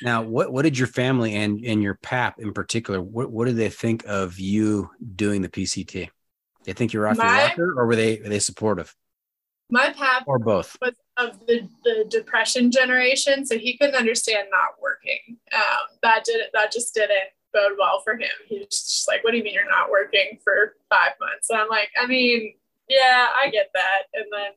[0.02, 3.56] Now, what, what did your family and, and your pap in particular, what, what did
[3.56, 6.10] they think of you doing the PCT?
[6.64, 8.94] They think you're off My- your rocker or were they, were they supportive
[9.70, 10.76] My pap or both?
[10.80, 15.38] was of the, the depression generation, so he couldn't understand not working.
[15.52, 18.28] Um, that did that just didn't bode well for him.
[18.46, 21.58] He was just like, "What do you mean you're not working for five months?" And
[21.60, 22.54] I'm like, "I mean,
[22.88, 24.52] yeah, I get that." And then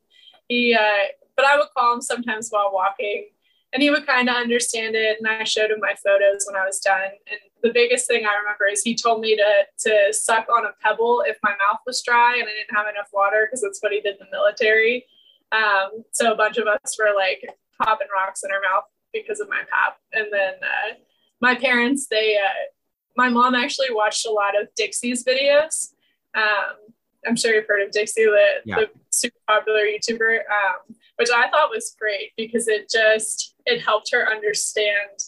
[0.48, 3.28] he, uh, but I would call him sometimes while walking,
[3.72, 5.18] and he would kind of understand it.
[5.18, 7.10] And I showed him my photos when I was done.
[7.30, 9.50] And the biggest thing I remember is he told me to
[9.88, 13.08] to suck on a pebble if my mouth was dry and I didn't have enough
[13.12, 15.06] water because that's what he did in the military.
[15.52, 17.42] Um, so a bunch of us were like
[17.82, 19.98] popping rocks in our mouth because of my pap.
[20.12, 20.94] And then uh,
[21.40, 22.70] my parents, they, uh,
[23.16, 25.92] my mom actually watched a lot of Dixie's videos.
[26.34, 26.92] Um,
[27.28, 28.76] I'm sure you've heard of Dixie, the, Yeah.
[28.76, 34.10] the super popular YouTuber, um, which I thought was great because it just it helped
[34.12, 35.24] her understand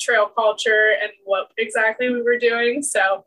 [0.00, 2.82] trail culture and what exactly we were doing.
[2.82, 3.24] So,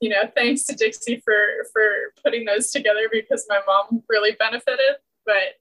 [0.00, 1.34] you know, thanks to Dixie for
[1.72, 4.96] for putting those together because my mom really benefited.
[5.24, 5.58] But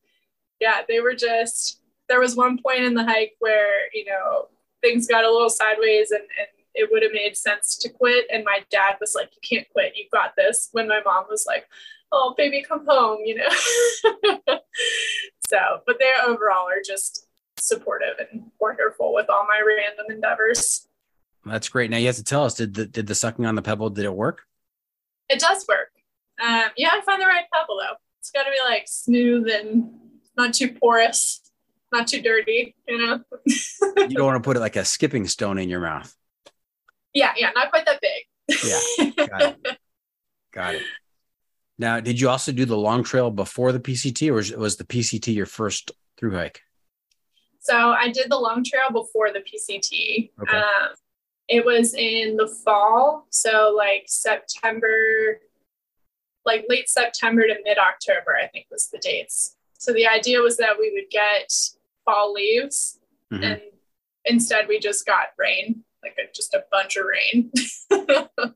[0.60, 1.80] yeah, they were just
[2.10, 4.48] there was one point in the hike where, you know,
[4.82, 8.26] things got a little sideways and, and it would have made sense to quit.
[8.32, 10.70] And my dad was like, You can't quit, you've got this.
[10.72, 11.68] When my mom was like,
[12.12, 13.50] Oh, baby, come home, you know.
[15.48, 17.28] so, but they overall are just
[17.60, 20.88] supportive and wonderful with all my random endeavors.
[21.46, 21.90] That's great.
[21.90, 24.06] Now you have to tell us, did the, did the sucking on the pebble, did
[24.06, 24.44] it work?
[25.30, 25.90] It does work.
[26.42, 27.96] Um, yeah, I find the right pebble though.
[28.20, 29.90] It's got to be like smooth and
[30.38, 31.42] not too porous.
[31.92, 33.22] not too dirty, you know.
[33.46, 36.14] you don't want to put it like a skipping stone in your mouth.
[37.18, 38.58] Yeah, yeah, not quite that big.
[38.64, 39.78] Yeah, got it.
[40.54, 40.84] got it.
[41.80, 45.34] Now, did you also do the long trail before the PCT, or was the PCT
[45.34, 46.62] your first through hike?
[47.60, 50.30] So I did the long trail before the PCT.
[50.42, 50.58] Okay.
[50.58, 50.90] Um,
[51.48, 55.40] it was in the fall, so like September,
[56.46, 59.56] like late September to mid October, I think was the dates.
[59.80, 61.52] So the idea was that we would get
[62.06, 63.00] fall leaves,
[63.34, 63.44] Mhm.
[63.44, 63.62] and
[64.26, 67.52] instead we just got rain, like a, just a bunch of rain.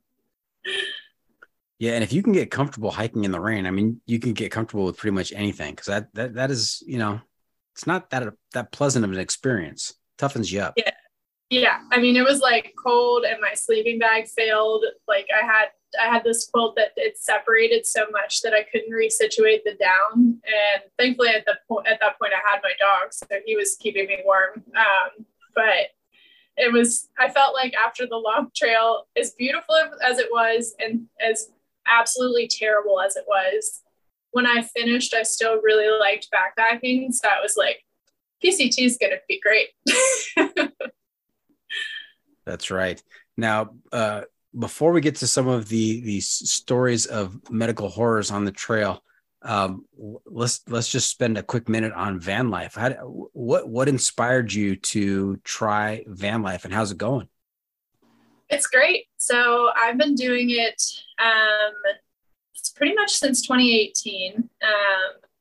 [1.82, 4.34] Yeah, and if you can get comfortable hiking in the rain, I mean, you can
[4.34, 7.20] get comfortable with pretty much anything because that that that is, you know,
[7.74, 9.96] it's not that that pleasant of an experience.
[10.20, 10.76] Toughens you up.
[10.78, 10.92] Yeah.
[11.50, 14.86] yeah, I mean it was like cold, and my sleeping bag failed.
[15.08, 15.70] Like I had
[16.00, 20.40] I had this quilt that it separated so much that I couldn't resituate the down.
[20.46, 23.76] And thankfully, at the point at that point, I had my dog, so he was
[23.80, 24.64] keeping me warm.
[24.78, 25.26] Um,
[25.56, 25.96] but
[26.58, 31.08] it was I felt like after the long trail, as beautiful as it was, and
[31.26, 31.52] as
[31.88, 33.82] absolutely terrible as it was,
[34.32, 37.14] when I finished, I still really liked backpacking.
[37.14, 37.84] So I was like,
[38.44, 39.70] PCT is going to be great.
[42.46, 43.02] That's right.
[43.38, 44.22] Now, uh,
[44.58, 49.04] before we get to some of the these stories of medical horrors on the trail,
[49.44, 49.86] um,
[50.26, 52.76] let's let's just spend a quick minute on van life.
[52.76, 52.90] How,
[53.34, 57.28] what what inspired you to try van life, and how's it going?
[58.50, 59.06] It's great.
[59.18, 60.82] So I've been doing it
[61.20, 61.74] um,
[62.62, 64.36] it's pretty much since 2018.
[64.38, 64.50] Um,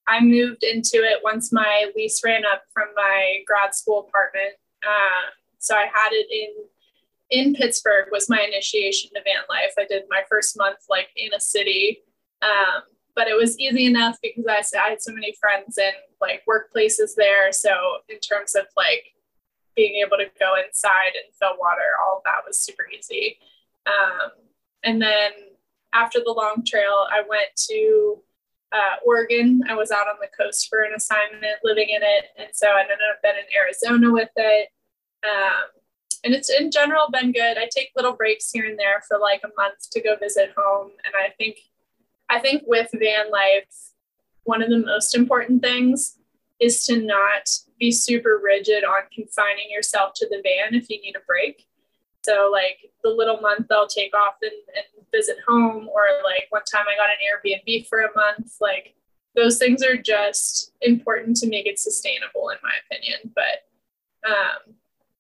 [0.08, 4.54] I moved into it once my lease ran up from my grad school apartment.
[4.86, 6.64] Um, so I had it in
[7.32, 9.72] in Pittsburgh was my initiation to van life.
[9.78, 11.98] I did my first month like in a city,
[12.42, 12.82] um,
[13.14, 17.14] but it was easy enough because I, I had so many friends and like workplaces
[17.16, 17.52] there.
[17.52, 17.70] So
[18.08, 19.04] in terms of like
[19.76, 23.38] being able to go inside and fill water, all that was super easy.
[23.86, 24.30] Um,
[24.82, 25.32] and then
[25.92, 28.22] after the long trail, I went to
[28.72, 29.62] uh, Oregon.
[29.68, 32.82] I was out on the coast for an assignment, living in it, and so I
[32.82, 34.68] ended up been in Arizona with it.
[35.24, 35.68] Um,
[36.22, 37.58] and it's in general been good.
[37.58, 40.90] I take little breaks here and there for like a month to go visit home,
[41.04, 41.56] and I think,
[42.30, 43.92] I think with van life,
[44.44, 46.16] one of the most important things
[46.60, 51.16] is to not be super rigid on confining yourself to the van if you need
[51.16, 51.66] a break.
[52.22, 56.62] So like the little month I'll take off and, and visit home, or like one
[56.70, 58.56] time I got an Airbnb for a month.
[58.60, 58.94] Like
[59.34, 63.32] those things are just important to make it sustainable, in my opinion.
[63.34, 64.74] But um,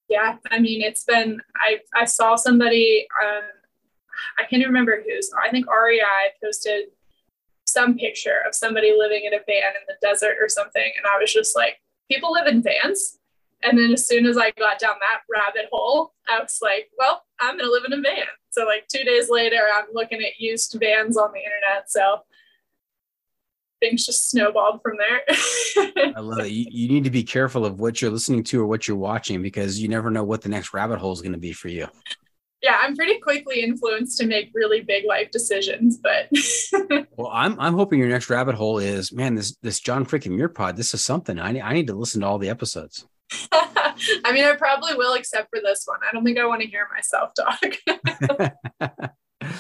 [0.08, 3.44] yeah, I mean, it's been I I saw somebody um,
[4.38, 6.84] I can't remember who's I think REI posted
[7.70, 11.18] some picture of somebody living in a van in the desert or something, and I
[11.18, 11.76] was just like,
[12.10, 13.18] people live in vans.
[13.62, 17.24] And then as soon as I got down that rabbit hole, I was like, well,
[17.40, 18.24] I'm going to live in a van.
[18.50, 21.90] So, like, two days later, I'm looking at used vans on the internet.
[21.90, 22.20] So,
[23.80, 25.20] things just snowballed from there.
[26.16, 26.52] I love it.
[26.52, 29.42] You, you need to be careful of what you're listening to or what you're watching
[29.42, 31.86] because you never know what the next rabbit hole is going to be for you.
[32.62, 36.28] Yeah, I'm pretty quickly influenced to make really big life decisions, but
[37.16, 40.50] well, I'm I'm hoping your next rabbit hole is man, this this John freaking Muir
[40.50, 40.76] pod.
[40.76, 41.38] This is something.
[41.38, 43.06] I need I need to listen to all the episodes.
[43.52, 46.00] I mean, I probably will, except for this one.
[46.06, 49.02] I don't think I want to hear myself talk.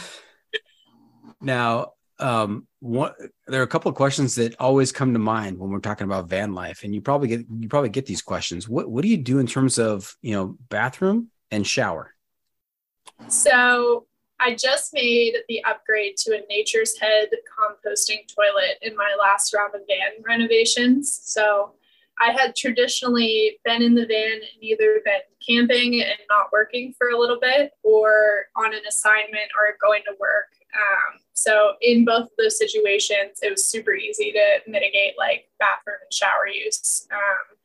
[1.40, 5.70] now, um, what there are a couple of questions that always come to mind when
[5.70, 8.68] we're talking about van life, and you probably get you probably get these questions.
[8.68, 12.14] What what do you do in terms of you know bathroom and shower?
[13.28, 14.06] So
[14.40, 19.74] I just made the upgrade to a Nature's Head composting toilet in my last round
[19.74, 21.20] of van renovations.
[21.24, 21.74] So
[22.20, 27.10] I had traditionally been in the van and either been camping and not working for
[27.10, 30.48] a little bit or on an assignment or going to work.
[30.74, 35.96] Um, so in both of those situations, it was super easy to mitigate like bathroom
[36.02, 37.06] and shower use.
[37.10, 37.56] Um,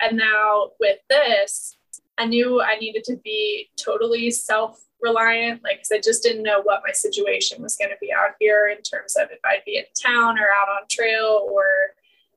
[0.00, 1.76] and now with this,
[2.22, 6.82] I knew I needed to be totally self reliant, like, I just didn't know what
[6.86, 9.84] my situation was going to be out here in terms of if I'd be in
[10.00, 11.64] town or out on trail or,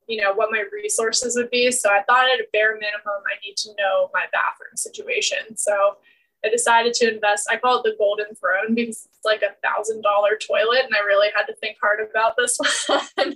[0.08, 1.70] you know, what my resources would be.
[1.70, 5.56] So I thought at a bare minimum, I need to know my bathroom situation.
[5.56, 5.98] So
[6.46, 7.48] I decided to invest.
[7.50, 11.00] I call it the golden throne because it's like a thousand dollar toilet, and I
[11.00, 13.34] really had to think hard about this one.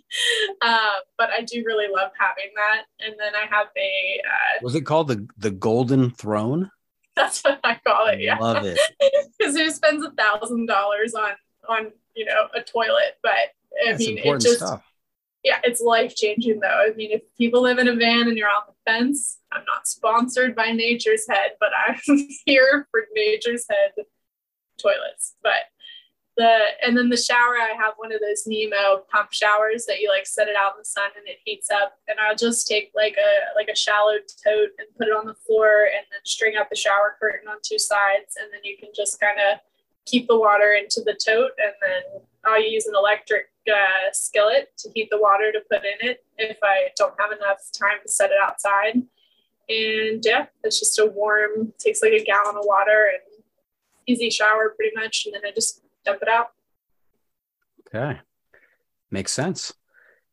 [0.62, 2.82] uh, but I do really love having that.
[3.00, 4.20] And then I have a.
[4.24, 6.70] Uh, Was it called the the golden throne?
[7.16, 8.20] That's what I call it.
[8.20, 8.78] Yeah, love it.
[9.38, 11.30] Because who spends a thousand dollars on
[11.68, 13.18] on you know a toilet?
[13.22, 14.84] But I That's mean, it important just stuff.
[15.42, 16.86] Yeah, it's life changing though.
[16.88, 19.86] I mean, if people live in a van and you're on the fence, I'm not
[19.86, 22.00] sponsored by Nature's Head, but I'm
[22.44, 24.04] here for Nature's Head
[24.80, 25.36] toilets.
[25.42, 25.68] But
[26.36, 30.10] the and then the shower, I have one of those Nemo pump showers that you
[30.10, 31.98] like set it out in the sun and it heats up.
[32.06, 35.34] And I'll just take like a like a shallow tote and put it on the
[35.34, 38.90] floor and then string up the shower curtain on two sides, and then you can
[38.94, 39.58] just kind of
[40.06, 44.90] keep the water into the tote and then I'll use an electric uh, skillet to
[44.94, 48.30] heat the water to put in it if I don't have enough time to set
[48.30, 48.94] it outside.
[49.68, 53.44] And yeah, it's just a warm, takes like a gallon of water and
[54.06, 55.26] easy shower pretty much.
[55.26, 56.48] And then I just dump it out.
[57.86, 58.18] Okay.
[59.10, 59.72] Makes sense.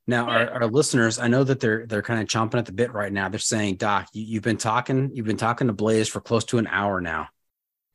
[0.10, 2.94] Now, our, our listeners, I know that they're they're kind of chomping at the bit
[2.94, 3.28] right now.
[3.28, 6.60] They're saying, "Doc, you, you've been talking, you've been talking to Blaze for close to
[6.60, 7.28] an hour now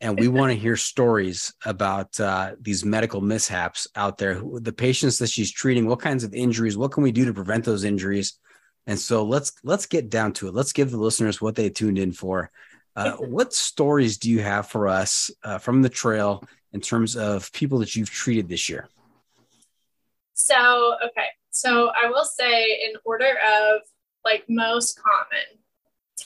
[0.02, 5.18] and we want to hear stories about uh, these medical mishaps out there the patients
[5.18, 8.38] that she's treating what kinds of injuries what can we do to prevent those injuries?
[8.86, 10.54] And so let's let's get down to it.
[10.54, 12.50] Let's give the listeners what they tuned in for.
[12.96, 17.50] Uh, what stories do you have for us uh, from the trail in terms of
[17.52, 18.88] people that you've treated this year?
[20.34, 21.28] So okay.
[21.50, 23.82] So i will say in order of
[24.24, 25.62] like most common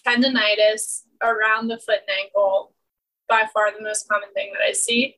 [0.06, 2.72] tendonitis around the foot and ankle
[3.28, 5.16] by far the most common thing that I see.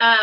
[0.00, 0.18] Um,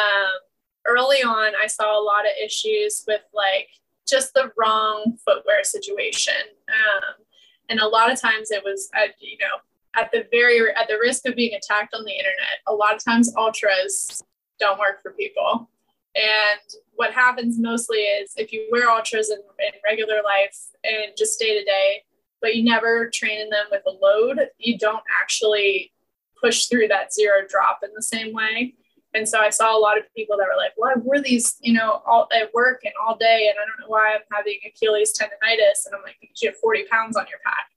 [0.86, 3.70] early on, I saw a lot of issues with like
[4.08, 6.34] just the wrong footwear situation.
[6.68, 7.24] Um,
[7.70, 9.62] and a lot of times it was, at, you know,
[9.96, 13.04] at the very, at the risk of being attacked on the internet, a lot of
[13.04, 14.24] times ultras
[14.60, 15.70] don't work for people.
[16.16, 16.60] And
[16.96, 21.58] what happens mostly is if you wear ultras in, in regular life and just day
[21.58, 22.04] to day,
[22.42, 25.94] but you never train in them with a load, you don't actually
[26.42, 28.76] push through that zero drop in the same way.
[29.14, 31.58] And so I saw a lot of people that were like, well, I wore these,
[31.60, 34.58] you know, all at work and all day, and I don't know why I'm having
[34.66, 35.86] Achilles tendonitis.
[35.86, 37.68] And I'm like, you have 40 pounds on your pack.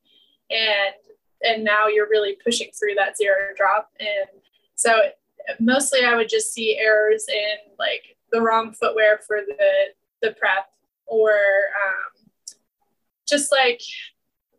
[0.51, 0.95] And
[1.43, 3.91] and now you're really pushing through that zero drop.
[4.01, 4.41] And
[4.77, 4.99] so
[5.61, 9.67] mostly I would just see errors in like the wrong footwear for the
[10.23, 10.71] the prep
[11.07, 12.57] or um,
[13.29, 13.81] just like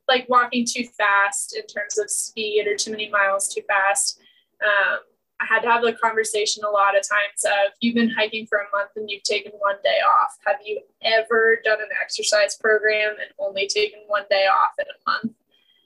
[0.07, 4.19] like walking too fast in terms of speed or too many miles too fast.
[4.63, 4.99] Um,
[5.39, 8.59] I had to have the conversation a lot of times of you've been hiking for
[8.59, 10.37] a month and you've taken one day off.
[10.45, 15.09] Have you ever done an exercise program and only taken one day off in a
[15.09, 15.35] month?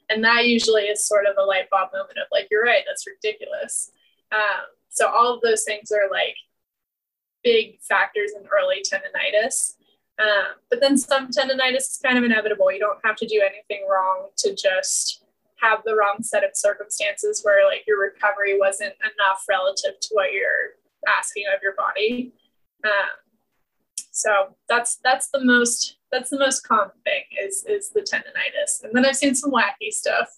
[0.08, 3.06] And that usually is sort of a light bulb moment of like, you're right, that's
[3.06, 3.90] ridiculous.
[4.32, 6.36] Um, so all of those things are like
[7.42, 9.74] big factors in early tendonitis.
[10.20, 12.70] Um, but then some tendonitis is kind of inevitable.
[12.70, 15.24] You don't have to do anything wrong to just
[15.60, 20.32] have the wrong set of circumstances where like your recovery wasn't enough relative to what
[20.32, 20.76] you're
[21.08, 22.32] asking of your body.
[22.84, 23.30] Um,
[24.10, 28.92] so that's that's the most that's the most common thing is is the tendonitis, and
[28.94, 30.28] then I've seen some wacky stuff,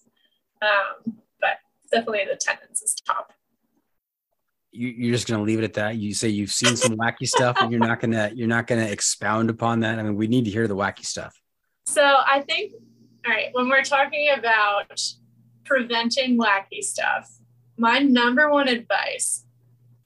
[0.60, 1.58] um, but
[1.90, 3.32] definitely the tendons is top
[4.72, 5.96] you, are just going to leave it at that.
[5.96, 8.84] You say you've seen some wacky stuff, and you're not going to you're not going
[8.84, 9.98] to expound upon that.
[9.98, 11.38] I mean, we need to hear the wacky stuff.
[11.86, 12.72] So I think,
[13.26, 15.00] all right, when we're talking about
[15.64, 17.30] preventing wacky stuff,
[17.76, 19.44] my number one advice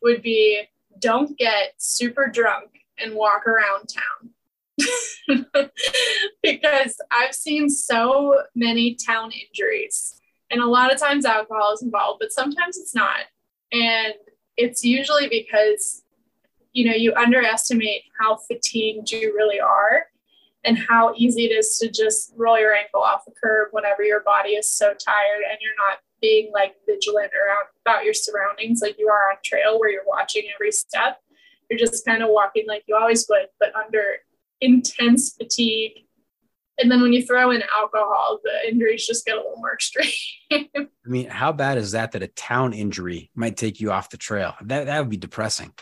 [0.03, 0.63] would be
[0.99, 4.31] don't get super drunk and walk around town.
[6.43, 12.19] because I've seen so many town injuries, and a lot of times alcohol is involved,
[12.21, 13.21] but sometimes it's not.
[13.73, 14.15] And
[14.57, 16.03] it's usually because
[16.73, 20.07] you know you underestimate how fatigued you really are
[20.65, 24.21] and how easy it is to just roll your ankle off the curb whenever your
[24.21, 28.97] body is so tired and you're not being like vigilant around about your surroundings like
[28.99, 31.21] you are on trail where you're watching every step.
[31.71, 34.17] You're just kind of walking like you always would but under
[34.61, 36.06] intense fatigue
[36.79, 40.11] and then when you throw in alcohol, the injuries just get a little more extreme.
[40.53, 44.17] I mean, how bad is that that a town injury might take you off the
[44.17, 44.55] trail?
[44.63, 45.73] That, that would be depressing.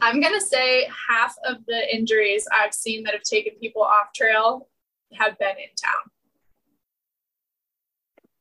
[0.00, 4.12] I'm going to say half of the injuries I've seen that have taken people off
[4.14, 4.68] trail
[5.14, 6.10] have been in town.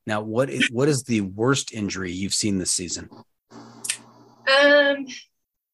[0.06, 3.10] Now, what is, what is the worst injury you've seen this season?
[3.52, 5.06] Um,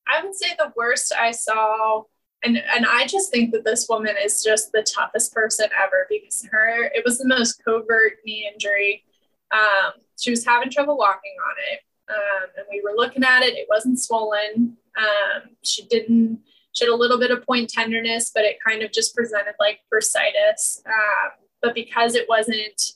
[0.07, 2.03] I would say the worst I saw
[2.45, 6.47] and and I just think that this woman is just the toughest person ever because
[6.51, 9.03] her it was the most covert knee injury.
[9.51, 13.55] Um, she was having trouble walking on it, um, and we were looking at it.
[13.55, 14.77] It wasn't swollen.
[14.97, 16.39] Um, she didn't.
[16.73, 19.79] She had a little bit of point tenderness, but it kind of just presented like
[19.93, 20.85] bursitis.
[20.85, 21.31] Um,
[21.61, 22.93] but because it wasn't,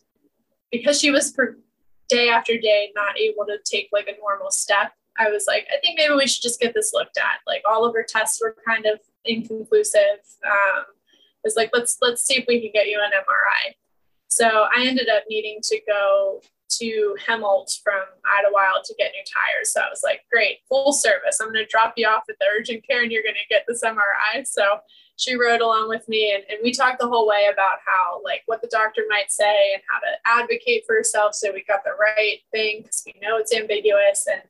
[0.71, 1.57] because she was per
[2.09, 5.79] day after day not able to take like a normal step, I was like, I
[5.81, 7.39] think maybe we should just get this looked at.
[7.45, 8.99] Like all of her tests were kind of
[9.29, 10.19] inconclusive.
[10.45, 10.85] Um,
[11.43, 13.75] was like, let's let's see if we can get you an MRI.
[14.27, 19.73] So I ended up needing to go to Hemholt from Idyllwild to get new tires.
[19.73, 21.39] So I was like, great, full service.
[21.41, 23.65] I'm going to drop you off at the urgent care and you're going to get
[23.67, 24.45] this MRI.
[24.45, 24.79] So
[25.15, 28.43] she rode along with me and, and we talked the whole way about how, like,
[28.45, 31.33] what the doctor might say and how to advocate for herself.
[31.33, 34.27] So we got the right thing because we know it's ambiguous.
[34.31, 34.43] And,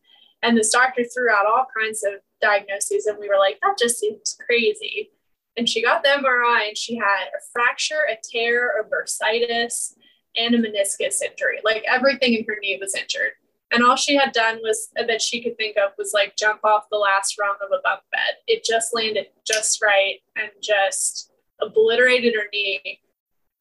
[0.43, 3.05] and this doctor threw out all kinds of diagnoses.
[3.05, 5.11] And we were like, that just seems crazy.
[5.57, 9.93] And she got the MRI and she had a fracture, a tear, a bursitis
[10.37, 11.59] and a meniscus injury.
[11.63, 13.33] Like everything in her knee was injured.
[13.71, 16.89] And all she had done was that she could think of was like jump off
[16.89, 18.37] the last rung of a bunk bed.
[18.47, 23.01] It just landed just right and just obliterated her knee.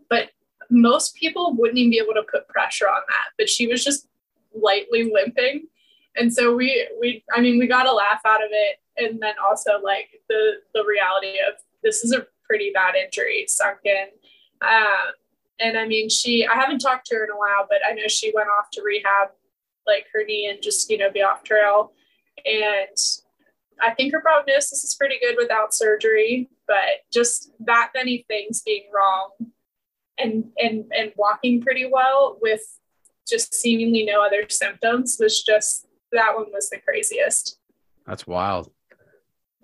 [0.09, 0.31] But
[0.71, 3.31] most people wouldn't even be able to put pressure on that.
[3.37, 4.09] But she was just
[4.55, 5.67] lightly limping.
[6.19, 8.77] And so we we I mean we got a laugh out of it.
[8.97, 13.78] And then also like the the reality of this is a pretty bad injury sunk
[13.85, 14.09] in.
[14.62, 15.12] Um,
[15.61, 18.07] and I mean, she, I haven't talked to her in a while, but I know
[18.07, 19.31] she went off to rehab
[19.86, 21.93] like her knee and just, you know, be off trail.
[22.45, 22.97] And
[23.81, 28.85] I think her prognosis is pretty good without surgery, but just that many things being
[28.95, 29.31] wrong
[30.16, 32.78] and, and, and walking pretty well with
[33.28, 37.59] just seemingly no other symptoms was just, that one was the craziest.
[38.06, 38.70] That's wild.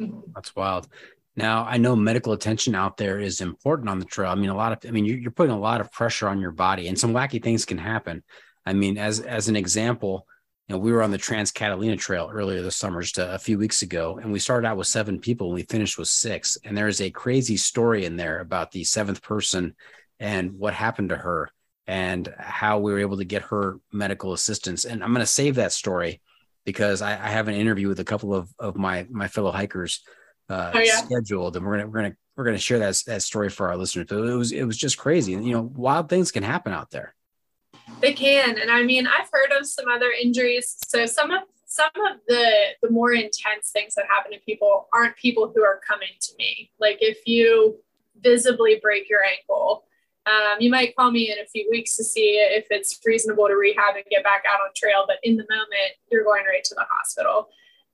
[0.00, 0.32] Mm-hmm.
[0.34, 0.88] That's wild.
[1.36, 4.30] Now, I know medical attention out there is important on the trail.
[4.30, 6.52] I mean, a lot of, I mean, you're, putting a lot of pressure on your
[6.52, 8.22] body, and some wacky things can happen.
[8.64, 10.26] I mean, as as an example,
[10.68, 13.38] you know, we were on the Trans Catalina Trail earlier this summer, just a, a,
[13.38, 16.56] few weeks ago, and we started out with seven people, and we finished with six.
[16.64, 19.74] And there is a crazy story in there about the seventh person
[20.20, 21.50] and what happened to her,
[21.86, 24.84] and how we were able to get her medical assistance.
[24.84, 26.22] And I'm going to save that story
[26.64, 30.02] because I, I have an interview with a couple of of my my fellow hikers
[30.48, 30.96] uh, oh, yeah.
[30.96, 34.06] scheduled, and we're gonna we're gonna we're gonna share that that story for our listeners.
[34.08, 35.32] But it was it was just crazy.
[35.32, 37.14] You know, wild things can happen out there.
[38.00, 40.76] They can, and I mean, I've heard of some other injuries.
[40.86, 42.46] So some of some of the
[42.82, 46.70] the more intense things that happen to people aren't people who are coming to me.
[46.78, 47.78] Like if you
[48.20, 49.84] visibly break your ankle,
[50.26, 53.54] um, you might call me in a few weeks to see if it's reasonable to
[53.54, 55.04] rehab and get back out on trail.
[55.06, 57.48] But in the moment, you're going right to the hospital.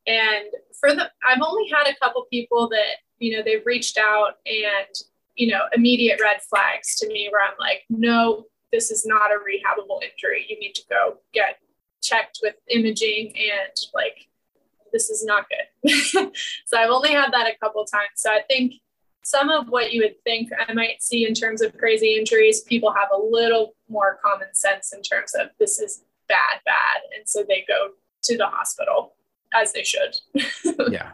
[0.06, 0.46] And
[0.78, 4.94] for the, I've only had a couple people that, you know, they've reached out and,
[5.34, 9.34] you know, immediate red flags to me where I'm like, no, this is not a
[9.34, 10.46] rehabable injury.
[10.48, 11.58] You need to go get
[12.02, 14.28] checked with imaging and like,
[14.92, 16.32] this is not good.
[16.66, 18.10] so I've only had that a couple times.
[18.16, 18.74] So I think
[19.22, 22.92] some of what you would think I might see in terms of crazy injuries, people
[22.92, 27.02] have a little more common sense in terms of this is bad, bad.
[27.16, 27.90] And so they go
[28.24, 29.14] to the hospital
[29.52, 30.16] as they should.
[30.90, 31.12] yeah.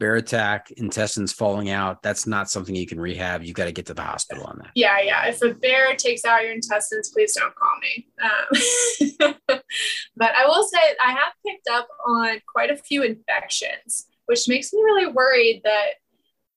[0.00, 2.04] Bear attack, intestines falling out.
[2.04, 3.42] That's not something you can rehab.
[3.42, 4.70] You got to get to the hospital on that.
[4.76, 5.26] Yeah, yeah.
[5.26, 8.06] If a bear takes out your intestines, please don't call me.
[8.22, 9.32] Um,
[10.16, 14.72] but I will say I have picked up on quite a few infections, which makes
[14.72, 15.94] me really worried that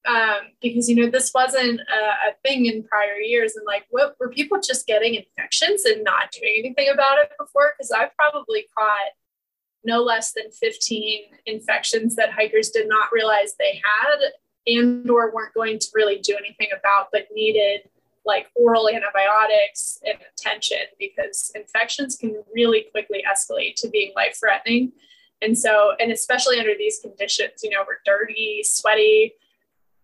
[0.07, 3.55] um, because you know this wasn't a, a, thing in prior years.
[3.55, 7.73] And like what were people just getting infections and not doing anything about it before?
[7.77, 9.11] Because i've probably caught
[9.83, 14.31] no less than 15 infections that hikers did not realize they had
[14.67, 17.81] and or weren't going to really do anything about but needed
[18.23, 24.91] like oral antibiotics and attention because infections can really quickly escalate to being life threatening
[25.41, 29.33] and so and especially under these conditions you know we're dirty sweaty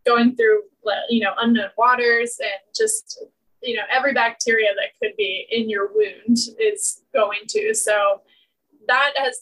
[0.07, 0.61] going through
[1.09, 3.25] you know unknown waters and just
[3.61, 8.21] you know every bacteria that could be in your wound is going to so
[8.88, 9.41] that has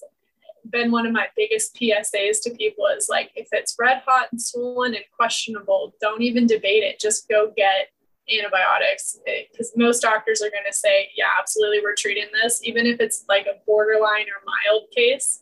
[0.70, 4.42] been one of my biggest PSAs to people is like, if it's red hot and
[4.42, 7.00] swollen and questionable, don't even debate it.
[7.00, 7.90] Just go get
[8.28, 12.86] antibiotics eh, because most doctors are going to say, yeah, absolutely, we're treating this, even
[12.86, 15.42] if it's like a borderline or mild case.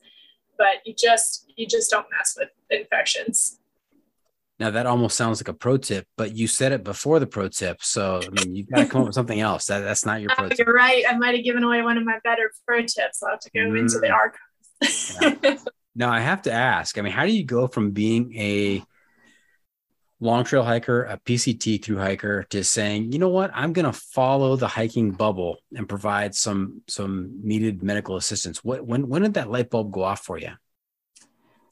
[0.58, 3.60] But you just you just don't mess with infections.
[4.64, 7.50] Now that almost sounds like a pro tip, but you said it before the pro
[7.50, 9.66] tip, so I mean you've got to come up with something else.
[9.66, 10.48] That, that's not your pro.
[10.48, 10.58] tip.
[10.58, 11.04] You're right.
[11.06, 13.22] I might have given away one of my better pro tips.
[13.22, 13.78] I'll have to go mm.
[13.78, 14.14] into the mm.
[14.14, 15.60] archive
[15.96, 16.98] now I have to ask.
[16.98, 18.82] I mean, how do you go from being a
[20.22, 23.92] long trail hiker, a PCT through hiker, to saying, you know what, I'm going to
[23.92, 28.64] follow the hiking bubble and provide some some needed medical assistance?
[28.64, 30.52] What when when did that light bulb go off for you?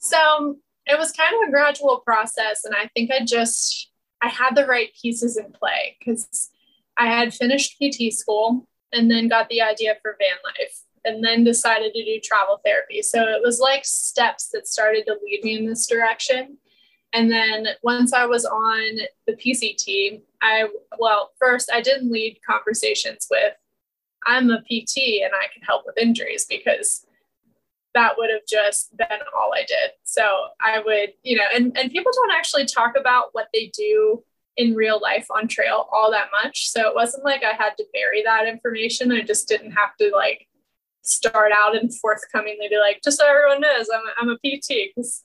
[0.00, 3.90] So it was kind of a gradual process, and I think I just
[4.22, 6.50] I had the right pieces in play because
[6.96, 11.42] I had finished PT school and then got the idea for van life and then
[11.42, 13.02] decided to do travel therapy.
[13.02, 16.58] So it was like steps that started to lead me in this direction.
[17.12, 20.68] And then once I was on the PC team, I,
[20.98, 23.54] well, first I didn't lead conversations with,
[24.24, 27.04] I'm a PT and I can help with injuries because
[27.94, 29.92] that would have just been all I did.
[30.04, 30.22] So
[30.60, 34.22] I would, you know, and, and people don't actually talk about what they do
[34.56, 36.68] in real life on trail all that much.
[36.68, 39.12] So it wasn't like I had to bury that information.
[39.12, 40.46] I just didn't have to like
[41.02, 45.24] start out and forthcomingly be like, just so everyone knows, I'm, I'm a PT because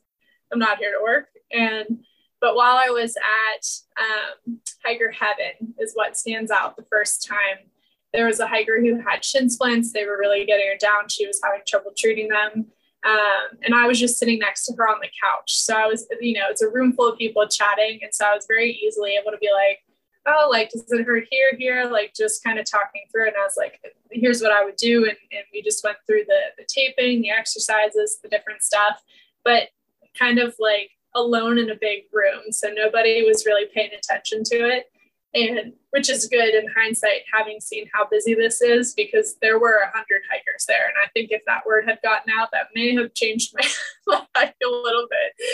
[0.52, 1.28] I'm not here to work.
[1.52, 2.04] And
[2.40, 3.66] but while I was at
[4.00, 7.70] um, Hiker Heaven, is what stands out the first time.
[8.14, 9.92] There was a hiker who had shin splints.
[9.92, 11.10] They were really getting her down.
[11.10, 12.68] She was having trouble treating them.
[13.06, 15.56] Um, and I was just sitting next to her on the couch.
[15.56, 18.00] So I was, you know, it's a room full of people chatting.
[18.02, 19.80] And so I was very easily able to be like,
[20.26, 21.90] oh, like, does it hurt here, here?
[21.90, 23.30] Like, just kind of talking through it.
[23.30, 23.80] And I was like,
[24.12, 25.06] here's what I would do.
[25.06, 29.02] And, and we just went through the, the taping, the exercises, the different stuff,
[29.46, 29.70] but
[30.18, 32.52] kind of like alone in a big room.
[32.52, 34.92] So nobody was really paying attention to it
[35.34, 39.80] and which is good in hindsight having seen how busy this is because there were
[39.80, 40.88] a hundred hikers there.
[40.88, 43.68] And i think if that word had gotten out that may have changed my
[44.36, 45.48] life a little bit.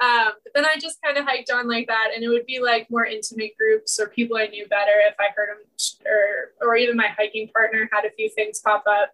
[0.00, 2.10] Um, but then i just kind of hiked on like that.
[2.14, 5.28] And it would be like more intimate groups or people i knew better if i
[5.34, 5.64] heard them
[6.06, 9.10] or or even my hiking partner had a few things pop up.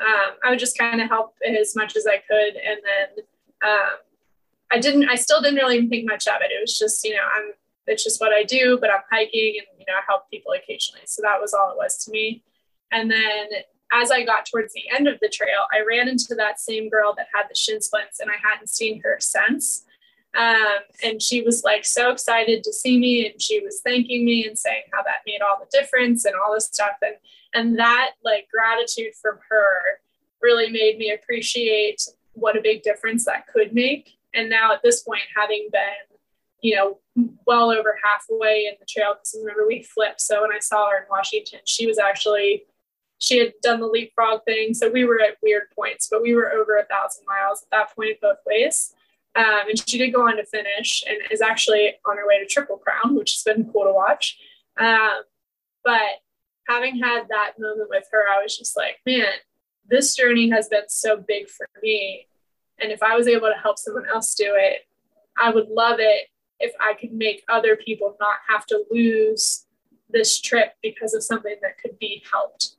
[0.00, 2.56] Um, i would just kind of help as much as i could.
[2.56, 3.24] And then
[3.68, 3.96] um,
[4.72, 6.52] i didn't i still didn't really think much of it.
[6.52, 7.52] It was just you know i'm
[7.88, 11.02] it's just what I do, but I'm hiking and, you know, I help people occasionally.
[11.06, 12.42] So that was all it was to me.
[12.92, 13.48] And then
[13.92, 17.14] as I got towards the end of the trail, I ran into that same girl
[17.16, 19.84] that had the shin splints and I hadn't seen her since.
[20.36, 24.46] Um, and she was like so excited to see me and she was thanking me
[24.46, 26.96] and saying how that made all the difference and all this stuff.
[27.00, 27.16] And,
[27.54, 30.00] and that like gratitude from her
[30.42, 32.02] really made me appreciate
[32.34, 34.18] what a big difference that could make.
[34.34, 36.18] And now at this point, having been
[36.60, 36.98] you know,
[37.46, 39.14] well over halfway in the trail.
[39.14, 40.20] Because remember, we flipped.
[40.20, 42.64] So when I saw her in Washington, she was actually,
[43.18, 44.74] she had done the leapfrog thing.
[44.74, 47.94] So we were at weird points, but we were over a thousand miles at that
[47.94, 48.94] point both ways.
[49.34, 52.46] Um, and she did go on to finish and is actually on her way to
[52.46, 54.38] Triple Crown, which has been cool to watch.
[54.78, 55.22] Um,
[55.84, 56.20] but
[56.66, 59.26] having had that moment with her, I was just like, man,
[59.88, 62.26] this journey has been so big for me.
[62.80, 64.80] And if I was able to help someone else do it,
[65.36, 66.26] I would love it
[66.60, 69.66] if I could make other people not have to lose
[70.10, 72.76] this trip because of something that could be helped.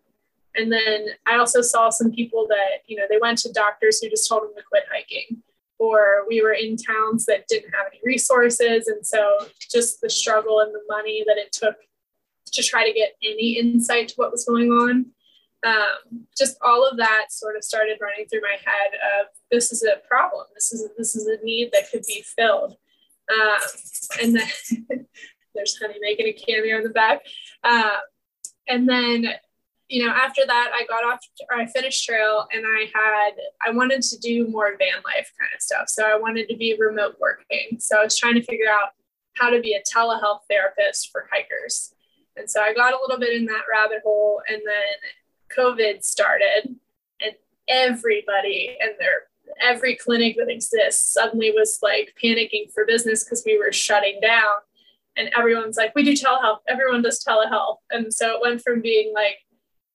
[0.55, 4.09] And then I also saw some people that, you know, they went to doctors who
[4.09, 5.43] just told them to quit hiking,
[5.77, 8.87] or we were in towns that didn't have any resources.
[8.87, 9.37] And so
[9.71, 11.75] just the struggle and the money that it took
[12.51, 15.05] to try to get any insight to what was going on.
[15.65, 19.83] Um, just all of that sort of started running through my head of this is
[19.83, 20.45] a problem.
[20.55, 22.77] This is this is a need that could be filled.
[23.29, 23.59] Um,
[24.21, 25.05] and then
[25.55, 27.21] there's Honey making a cameo in the back.
[27.63, 27.97] Uh,
[28.67, 29.27] and then,
[29.87, 31.19] you know, after that, I got off,
[31.49, 33.31] or I finished trail and I had,
[33.65, 35.89] I wanted to do more van life kind of stuff.
[35.89, 37.79] So I wanted to be remote working.
[37.79, 38.89] So I was trying to figure out
[39.35, 41.93] how to be a telehealth therapist for hikers.
[42.35, 44.41] And so I got a little bit in that rabbit hole.
[44.47, 46.75] And then COVID started
[47.21, 47.33] and
[47.67, 49.28] everybody and their
[49.61, 54.55] every clinic that exists suddenly was like panicking for business because we were shutting down.
[55.17, 56.59] And everyone's like, we do telehealth.
[56.67, 57.77] Everyone does telehealth.
[57.91, 59.37] And so it went from being like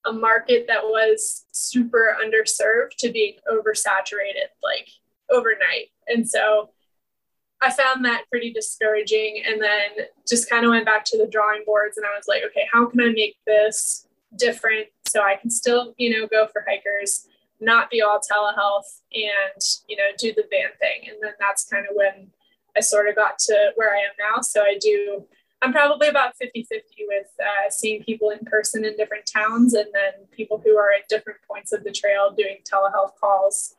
[0.05, 4.89] a market that was super underserved to being oversaturated like
[5.31, 5.89] overnight.
[6.07, 6.71] And so
[7.63, 11.63] I found that pretty discouraging and then just kind of went back to the drawing
[11.65, 14.07] boards and I was like, okay, how can I make this
[14.37, 17.27] different so I can still, you know, go for hikers
[17.65, 21.09] not be all telehealth and you know do the van thing.
[21.09, 22.29] And then that's kind of when
[22.77, 24.41] i sort of got to where i am now.
[24.43, 25.27] So i do
[25.63, 29.87] i'm probably about 50 50 with uh, seeing people in person in different towns and
[29.93, 33.75] then people who are at different points of the trail doing telehealth calls.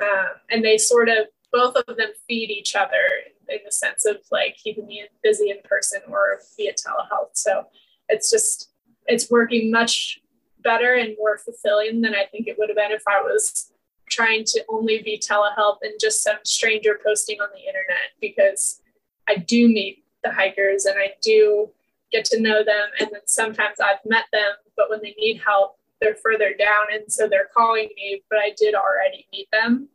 [0.00, 3.04] Um, and they sort of both of them feed each other
[3.48, 7.30] in the sense of like keeping me busy in person or via telehealth.
[7.34, 7.66] So
[8.08, 8.70] it's just
[9.06, 10.19] it's working much
[10.62, 13.72] better and more fulfilling than I think it would have been if I was
[14.08, 18.80] trying to only be telehealth and just some stranger posting on the internet because
[19.28, 21.70] I do meet the hikers and I do
[22.10, 22.88] get to know them.
[22.98, 26.86] And then sometimes I've met them, but when they need help, they're further down.
[26.92, 29.88] And so they're calling me, but I did already meet them.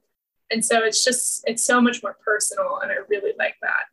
[0.51, 2.79] And so it's just, it's so much more personal.
[2.81, 3.85] And I really like that.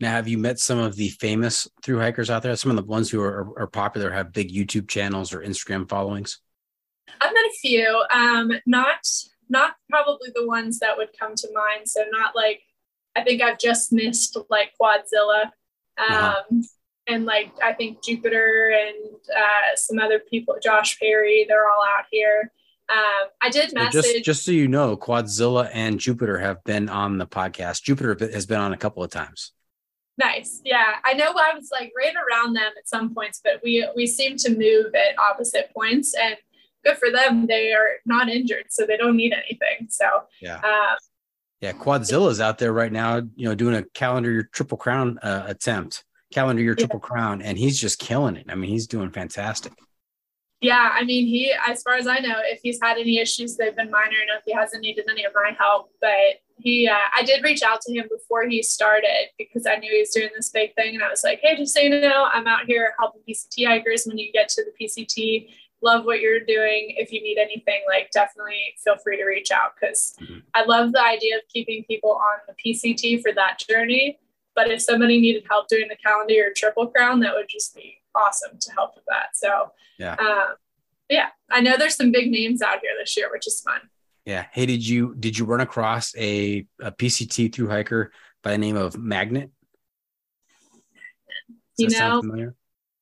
[0.00, 2.54] Now, have you met some of the famous through hikers out there?
[2.54, 6.40] Some of the ones who are, are popular have big YouTube channels or Instagram followings.
[7.20, 8.04] I've met a few.
[8.14, 9.00] Um, not
[9.48, 11.88] not probably the ones that would come to mind.
[11.88, 12.60] So not like
[13.16, 15.44] I think I've just missed like Quadzilla.
[15.96, 16.42] Um, uh-huh.
[17.08, 22.04] And like I think Jupiter and uh, some other people, Josh Perry, they're all out
[22.10, 22.52] here.
[22.90, 24.02] Um, I did message.
[24.02, 27.82] Just, just so you know, Quadzilla and Jupiter have been on the podcast.
[27.82, 29.52] Jupiter has been on a couple of times.
[30.18, 30.60] Nice.
[30.64, 30.96] Yeah.
[31.04, 34.36] I know I was like right around them at some points, but we we seem
[34.38, 36.36] to move at opposite points and
[36.84, 37.46] good for them.
[37.46, 39.88] They are not injured, so they don't need anything.
[39.88, 40.06] So
[40.42, 40.56] yeah.
[40.56, 40.96] Um,
[41.60, 45.44] yeah, Quadzilla's out there right now, you know, doing a calendar year triple crown uh,
[45.46, 47.08] attempt, calendar year triple yeah.
[47.08, 48.46] crown, and he's just killing it.
[48.48, 49.72] I mean, he's doing fantastic.
[50.60, 53.74] Yeah, I mean, he, as far as I know, if he's had any issues, they've
[53.74, 54.42] been minor enough.
[54.44, 55.90] He hasn't needed any of my help.
[56.00, 59.92] But he, uh, I did reach out to him before he started because I knew
[59.92, 60.94] he was doing this big thing.
[60.94, 64.04] And I was like, hey, just so you know, I'm out here helping PCT hikers.
[64.04, 65.50] When you get to the PCT,
[65.82, 66.94] love what you're doing.
[66.96, 70.38] If you need anything, like definitely feel free to reach out because mm-hmm.
[70.54, 74.18] I love the idea of keeping people on the PCT for that journey.
[74.54, 77.98] But if somebody needed help doing the calendar or triple crown, that would just be
[78.14, 79.28] awesome to help with that.
[79.34, 80.56] So yeah, um,
[81.08, 83.80] yeah, I know there's some big names out here this year, which is fun.
[84.28, 84.44] Yeah.
[84.52, 88.76] Hey, did you did you run across a, a PCT through hiker by the name
[88.76, 89.50] of Magnet?
[91.78, 92.52] Does you know,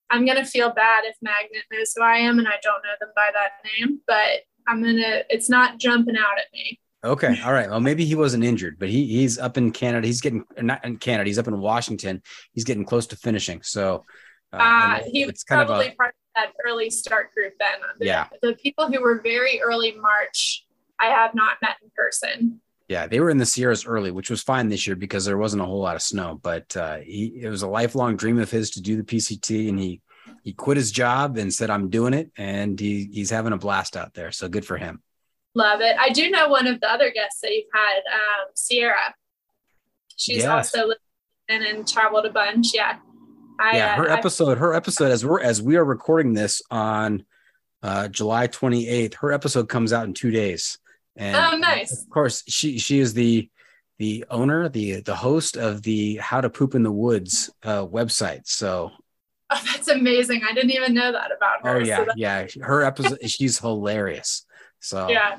[0.08, 3.08] I'm gonna feel bad if Magnet knows who I am and I don't know them
[3.16, 5.22] by that name, but I'm gonna.
[5.28, 6.78] It's not jumping out at me.
[7.02, 7.40] Okay.
[7.44, 7.68] All right.
[7.68, 10.06] Well, maybe he wasn't injured, but he he's up in Canada.
[10.06, 11.26] He's getting not in Canada.
[11.26, 12.22] He's up in Washington.
[12.52, 13.62] He's getting close to finishing.
[13.62, 14.04] So
[14.52, 17.80] uh, uh he was probably a, part of that early start group then.
[17.98, 18.28] The, yeah.
[18.42, 20.65] The people who were very early March,
[21.00, 22.60] I have not met in person.
[22.88, 25.62] Yeah, they were in the Sierras early, which was fine this year because there wasn't
[25.62, 26.38] a whole lot of snow.
[26.40, 29.78] But uh, he, it was a lifelong dream of his to do the PCT, and
[29.78, 30.00] he
[30.42, 33.96] he quit his job and said, "I'm doing it," and he he's having a blast
[33.96, 34.30] out there.
[34.30, 35.02] So good for him.
[35.56, 35.96] Love it.
[35.98, 39.14] I do know one of the other guests that you've had, um, Sierra.
[40.14, 40.48] She's yes.
[40.74, 41.00] also lived
[41.48, 42.74] and, and traveled a bunch.
[42.74, 42.98] Yeah.
[43.58, 47.24] I, yeah, her uh, episode, her episode as we're as we are recording this on
[47.82, 50.78] uh, July 28th, her episode comes out in two days.
[51.16, 52.02] And oh, nice.
[52.02, 53.48] Of course, she she is the
[53.98, 58.46] the owner, the the host of the How to Poop in the Woods uh, website.
[58.46, 58.92] So
[59.50, 60.42] Oh, that's amazing.
[60.48, 61.76] I didn't even know that about her.
[61.76, 62.46] Oh yeah, so yeah.
[62.60, 64.44] Her episode she's hilarious.
[64.80, 65.38] So Yeah.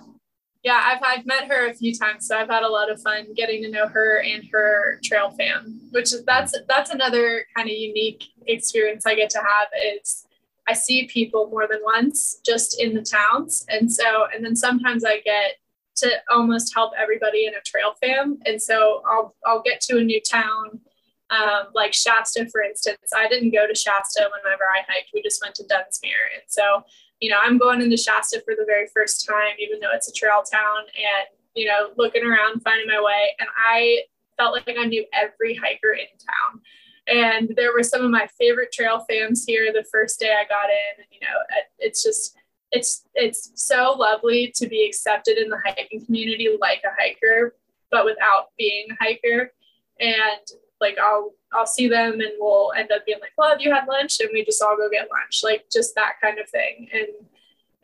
[0.64, 3.28] Yeah, I've I've met her a few times, so I've had a lot of fun
[3.36, 7.76] getting to know her and her trail fam, which is that's that's another kind of
[7.76, 9.68] unique experience I get to have
[10.02, 10.26] is
[10.68, 13.66] I see people more than once just in the towns.
[13.70, 15.56] And so and then sometimes I get
[15.98, 18.40] to almost help everybody in a trail fam.
[18.46, 20.82] And so I'll I'll get to a new town
[21.30, 25.12] um, like Shasta, for instance, I didn't go to Shasta whenever I hiked.
[25.14, 26.24] We just went to Dunsmuir.
[26.34, 26.84] And so,
[27.20, 30.14] you know, I'm going into Shasta for the very first time, even though it's a
[30.14, 33.36] trail town and, you know, looking around, finding my way.
[33.40, 34.04] And I
[34.38, 36.62] felt like I knew every hiker in town.
[37.08, 40.70] And there were some of my favorite trail fams here the first day I got
[40.70, 41.06] in.
[41.12, 41.38] You know,
[41.80, 42.38] it's just,
[42.72, 47.56] it's it's so lovely to be accepted in the hiking community like a hiker,
[47.92, 49.54] but without being a hiker.
[50.00, 50.42] And
[50.80, 53.88] like I'll I'll see them and we'll end up being like, well, have you had
[53.88, 54.20] lunch?
[54.20, 56.90] And we just all go get lunch, like just that kind of thing.
[56.94, 57.08] And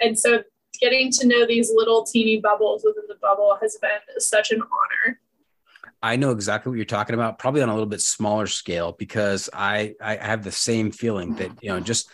[0.02, 0.44] and so
[0.80, 5.20] getting to know these little teeny bubbles within the bubble has been such an honor.
[6.02, 9.50] I know exactly what you're talking about, probably on a little bit smaller scale, because
[9.54, 12.10] I I have the same feeling that you know just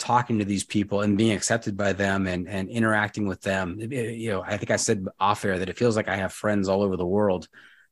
[0.00, 3.78] talking to these people and being accepted by them and and interacting with them.
[3.78, 6.68] You know, I think I said off air that it feels like I have friends
[6.68, 7.46] all over the world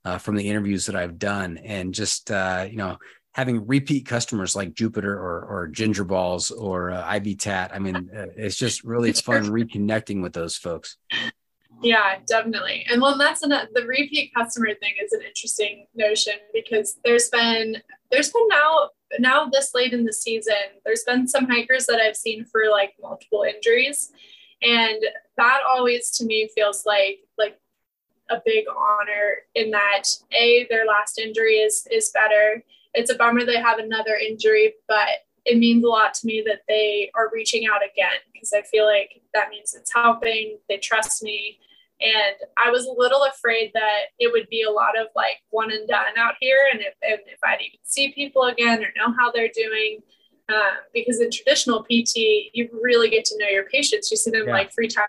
[0.05, 2.99] uh, from the interviews that I've done, and just uh, you know
[3.33, 7.71] having repeat customers like Jupiter or or Ginger Balls or uh, Ivy Tat.
[7.73, 10.97] I mean, uh, it's just really fun reconnecting with those folks.
[11.81, 12.85] Yeah, definitely.
[12.91, 17.77] And well, that's an, the repeat customer thing is an interesting notion because there's been
[18.11, 20.55] there's been now now this late in the season
[20.85, 24.13] there's been some hikers that I've seen for like multiple injuries,
[24.63, 25.03] and
[25.37, 27.59] that always to me feels like like
[28.31, 30.05] a big honor in that
[30.39, 32.63] a their last injury is is better.
[32.95, 35.09] It's a bummer they have another injury, but
[35.45, 38.85] it means a lot to me that they are reaching out again because I feel
[38.85, 40.59] like that means it's helping.
[40.69, 41.59] They trust me.
[42.01, 45.73] And I was a little afraid that it would be a lot of like one
[45.73, 46.59] and done out here.
[46.73, 50.01] And if, and if I'd even see people again or know how they're doing,
[50.49, 54.11] uh, because in traditional PT, you really get to know your patients.
[54.11, 54.53] You see them yeah.
[54.53, 55.09] like three times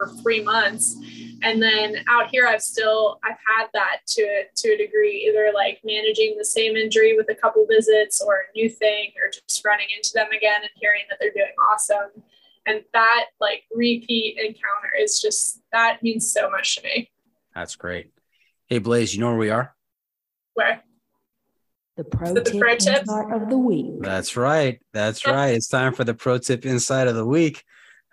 [0.00, 0.96] for three months
[1.42, 5.78] and then out here i've still i've had that to to a degree either like
[5.84, 9.86] managing the same injury with a couple visits or a new thing or just running
[9.94, 12.22] into them again and hearing that they're doing awesome
[12.66, 17.10] and that like repeat encounter is just that means so much to me
[17.54, 18.12] that's great
[18.68, 19.74] hey blaze you know where we are
[20.54, 20.82] Where?
[21.96, 22.86] The pro the tip pro tips?
[22.86, 24.00] insight of the week.
[24.00, 24.80] That's right.
[24.94, 25.48] That's right.
[25.54, 27.62] It's time for the pro tip inside of the week.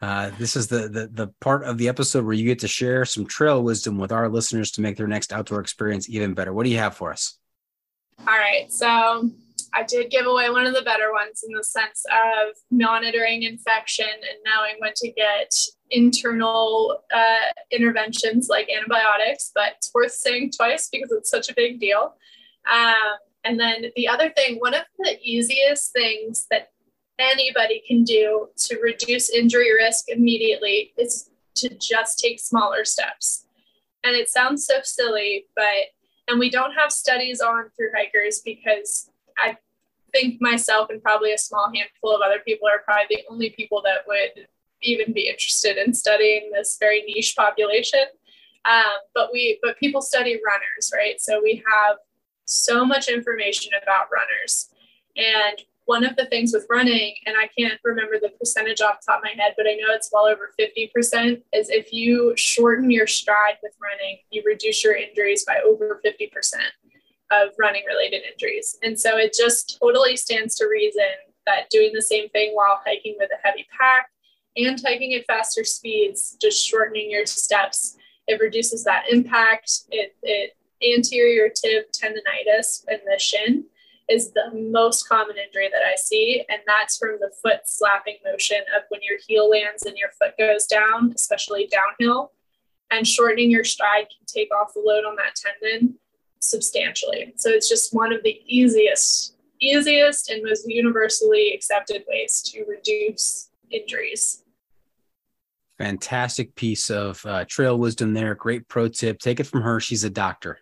[0.01, 3.05] Uh, this is the, the the part of the episode where you get to share
[3.05, 6.51] some trail wisdom with our listeners to make their next outdoor experience even better.
[6.51, 7.37] What do you have for us?
[8.19, 8.69] All right.
[8.71, 9.29] So
[9.77, 14.07] I did give away one of the better ones in the sense of monitoring infection
[14.07, 15.53] and knowing when to get
[15.91, 21.79] internal uh, interventions like antibiotics, but it's worth saying twice because it's such a big
[21.79, 22.15] deal.
[22.73, 26.71] Um, and then the other thing, one of the easiest things that
[27.19, 33.45] anybody can do to reduce injury risk immediately is to just take smaller steps.
[34.03, 35.93] And it sounds so silly, but
[36.27, 39.55] and we don't have studies on through hikers because I
[40.11, 43.81] think myself and probably a small handful of other people are probably the only people
[43.83, 44.47] that would
[44.81, 48.05] even be interested in studying this very niche population.
[48.65, 51.19] Um, but we but people study runners, right?
[51.19, 51.97] So we have
[52.45, 54.69] so much information about runners.
[55.15, 59.11] And one of the things with running, and I can't remember the percentage off the
[59.11, 62.91] top of my head, but I know it's well over 50%, is if you shorten
[62.91, 66.29] your stride with running, you reduce your injuries by over 50%
[67.31, 68.77] of running related injuries.
[68.83, 71.03] And so it just totally stands to reason
[71.45, 74.09] that doing the same thing while hiking with a heavy pack
[74.55, 77.97] and hiking at faster speeds, just shortening your steps,
[78.27, 79.71] it reduces that impact.
[79.91, 83.65] It, it anterior tib tendonitis in the shin
[84.09, 86.43] is the most common injury that I see.
[86.49, 90.37] And that's from the foot slapping motion of when your heel lands and your foot
[90.37, 92.31] goes down, especially downhill.
[92.89, 95.95] And shortening your stride can take off the load on that tendon
[96.41, 97.33] substantially.
[97.35, 103.49] So it's just one of the easiest, easiest and most universally accepted ways to reduce
[103.69, 104.43] injuries.
[105.77, 108.33] Fantastic piece of uh, trail wisdom there.
[108.33, 109.19] Great pro tip.
[109.19, 109.79] Take it from her.
[109.79, 110.59] She's a doctor.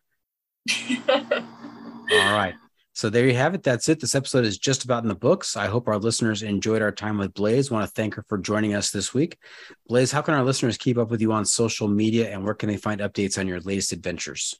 [1.00, 2.56] All right.
[2.96, 3.62] So there you have it.
[3.62, 4.00] That's it.
[4.00, 5.58] This episode is just about in the books.
[5.58, 7.70] I hope our listeners enjoyed our time with Blaze.
[7.70, 9.38] want to thank her for joining us this week.
[9.88, 12.70] Blaze, how can our listeners keep up with you on social media and where can
[12.70, 14.56] they find updates on your latest adventures?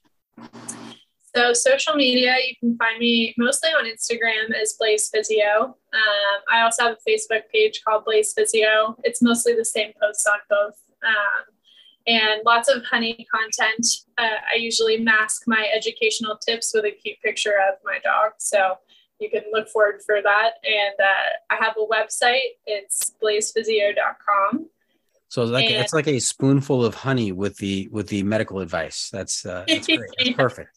[1.36, 5.64] So social media, you can find me mostly on Instagram as Blaze Physio.
[5.92, 8.96] Um, I also have a Facebook page called Blaze Physio.
[9.04, 10.76] It's mostly the same posts on both.
[11.04, 11.44] Um,
[12.06, 13.86] and lots of honey content.
[14.16, 18.32] Uh, I usually mask my educational tips with a cute picture of my dog.
[18.38, 18.76] So
[19.20, 20.52] you can look forward for that.
[20.64, 22.56] And uh, I have a website.
[22.64, 24.70] It's blazephysio.com.
[25.28, 28.60] So it's like and, it's like a spoonful of honey with the with the medical
[28.60, 29.10] advice.
[29.12, 30.00] That's uh, that's great.
[30.18, 30.70] That's perfect.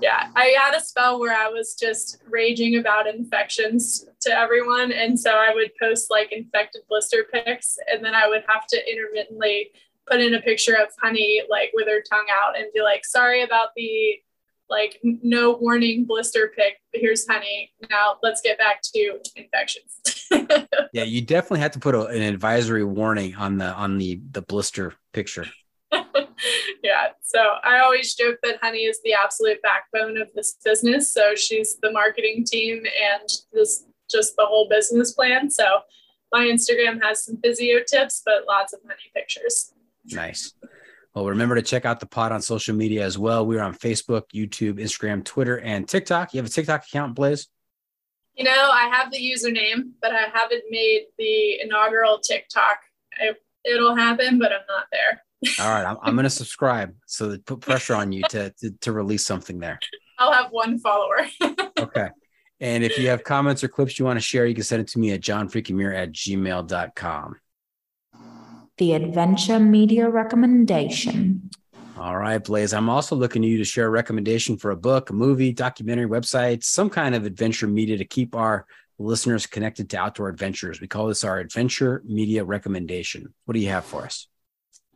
[0.00, 5.18] Yeah, I had a spell where I was just raging about infections to everyone, and
[5.18, 9.70] so I would post like infected blister pics, and then I would have to intermittently
[10.06, 13.42] put in a picture of honey like with her tongue out and be like sorry
[13.42, 14.16] about the
[14.68, 17.72] like no warning blister pick here's honey.
[17.90, 20.00] Now let's get back to infections.
[20.94, 24.42] Yeah you definitely have to put a, an advisory warning on the on the the
[24.42, 25.46] blister picture
[26.82, 31.34] yeah so i always joke that honey is the absolute backbone of this business so
[31.34, 35.80] she's the marketing team and this just the whole business plan so
[36.32, 39.72] my instagram has some physio tips but lots of honey pictures
[40.10, 40.52] Nice.
[41.14, 43.46] Well, remember to check out the pod on social media as well.
[43.46, 46.32] We're on Facebook, YouTube, Instagram, Twitter, and TikTok.
[46.32, 47.48] You have a TikTok account, Blaze?
[48.34, 52.78] You know, I have the username, but I haven't made the inaugural TikTok.
[53.20, 53.32] I,
[53.64, 55.22] it'll happen, but I'm not there.
[55.60, 56.94] All right, I'm, I'm going to subscribe.
[57.06, 59.78] So put pressure on you to, to, to release something there.
[60.18, 61.26] I'll have one follower.
[61.78, 62.08] okay.
[62.60, 64.88] And if you have comments or clips you want to share, you can send it
[64.88, 67.36] to me at johnfreakymuir at gmail.com
[68.78, 71.50] the Adventure Media recommendation.
[71.96, 72.72] All right, Blaze.
[72.72, 76.06] I'm also looking to you to share a recommendation for a book, a movie, documentary,
[76.06, 78.66] website, some kind of adventure media to keep our
[78.98, 80.80] listeners connected to outdoor adventures.
[80.80, 83.32] We call this our adventure media recommendation.
[83.44, 84.26] What do you have for us?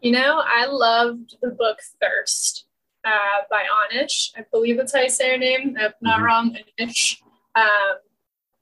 [0.01, 2.67] You know, I loved the book Thirst
[3.05, 4.33] uh, by Anish.
[4.37, 5.77] I believe that's how you say her name.
[5.79, 6.25] If not mm-hmm.
[6.25, 7.21] wrong, Anish.
[7.55, 7.97] Um,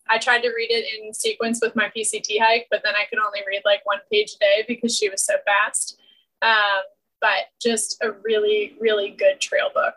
[0.08, 3.18] I tried to read it in sequence with my PCT hike, but then I could
[3.18, 5.98] only read like one page a day because she was so fast.
[6.42, 6.82] Um,
[7.20, 9.94] but just a really, really good trail book.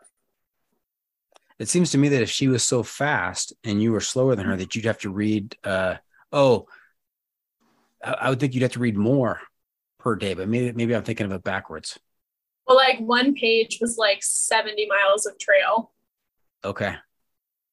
[1.60, 4.46] It seems to me that if she was so fast and you were slower than
[4.46, 5.58] her, that you'd have to read.
[5.64, 5.96] Uh,
[6.32, 6.68] oh,
[8.04, 9.42] I would think you'd have to read more
[10.08, 12.00] per day, but maybe maybe I'm thinking of it backwards.
[12.66, 15.92] Well, like one page was like 70 miles of trail.
[16.64, 16.96] Okay.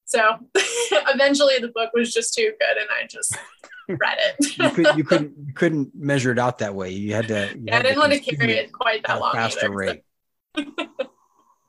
[0.04, 0.20] So
[0.54, 3.36] eventually the book was just too good and I just
[3.88, 4.58] read it.
[4.58, 6.90] you, could, you couldn't you couldn't measure it out that way.
[6.90, 7.52] You had to.
[7.54, 9.32] You yeah, had I didn't want to carry it quite that long.
[9.32, 10.02] Faster either, rate.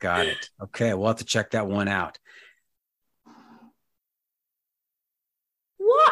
[0.01, 0.49] Got it.
[0.63, 2.17] Okay, we'll have to check that one out.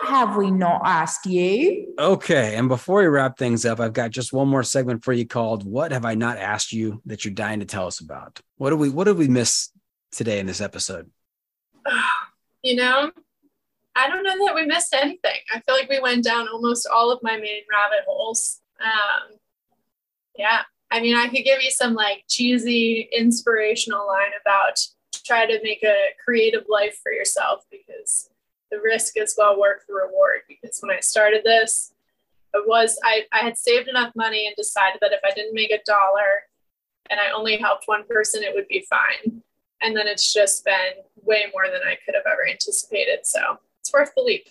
[0.03, 1.93] What have we not asked you?
[1.97, 2.55] Okay.
[2.55, 5.63] And before we wrap things up, I've got just one more segment for you called
[5.63, 8.41] What Have I Not Asked You That You're Dying to Tell Us About?
[8.57, 9.69] What do we what did we miss
[10.11, 11.09] today in this episode?
[12.63, 13.11] you know,
[13.95, 15.39] I don't know that we missed anything.
[15.53, 18.59] I feel like we went down almost all of my main rabbit holes.
[18.81, 19.37] Um,
[20.35, 20.63] yeah.
[20.91, 24.85] I mean, I could give you some like cheesy inspirational line about
[25.25, 28.29] try to make a creative life for yourself because
[28.73, 30.41] the risk is well worth the reward.
[30.47, 31.93] Because when I started this,
[32.53, 35.71] it was I, I had saved enough money and decided that if I didn't make
[35.71, 36.47] a dollar
[37.09, 39.41] and I only helped one person, it would be fine.
[39.81, 43.19] And then it's just been way more than I could have ever anticipated.
[43.23, 43.39] So
[43.79, 44.47] it's worth the leap.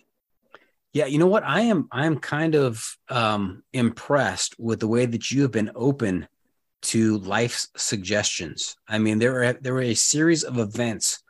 [0.92, 1.42] Yeah, you know what?
[1.42, 5.72] I am I am kind of um, impressed with the way that you have been
[5.74, 6.28] open
[6.82, 8.76] to life's suggestions.
[8.86, 11.21] I mean, there were there were a series of events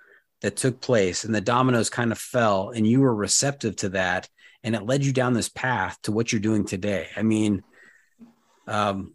[0.43, 4.29] that took place, and the dominoes kind of fell, and you were receptive to that,
[4.63, 7.09] and it led you down this path to what you're doing today.
[7.17, 7.63] I mean,
[8.67, 9.15] um,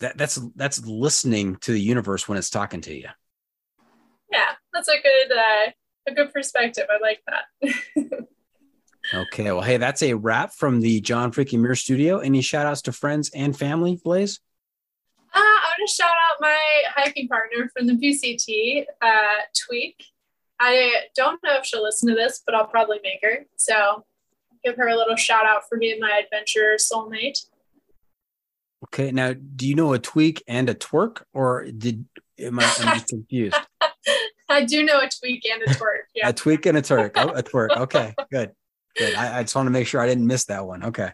[0.00, 3.08] that that's that's listening to the universe when it's talking to you.
[4.30, 5.70] Yeah, that's a good uh,
[6.06, 6.86] a good perspective.
[6.90, 8.26] I like that.
[9.14, 12.18] okay, well, hey, that's a wrap from the John Freaking Muir Studio.
[12.18, 14.40] Any shout outs to friends and family, Blaze?
[15.34, 19.96] Uh, I want to shout out my hiking partner from the PCT, uh, Tweak.
[20.60, 23.46] I don't know if she'll listen to this, but I'll probably make her.
[23.56, 24.04] So
[24.64, 27.38] give her a little shout out for being my adventure soulmate.
[28.86, 32.04] Okay, now do you know a tweak and a twerk, or did
[32.38, 33.56] am I am confused?
[34.48, 36.04] I do know a tweak and a twerk.
[36.14, 37.12] Yeah, a tweak and a twerk.
[37.16, 37.68] Oh, a twerk.
[37.76, 38.52] Okay, good,
[38.96, 39.14] good.
[39.14, 40.84] I, I just want to make sure I didn't miss that one.
[40.84, 41.10] Okay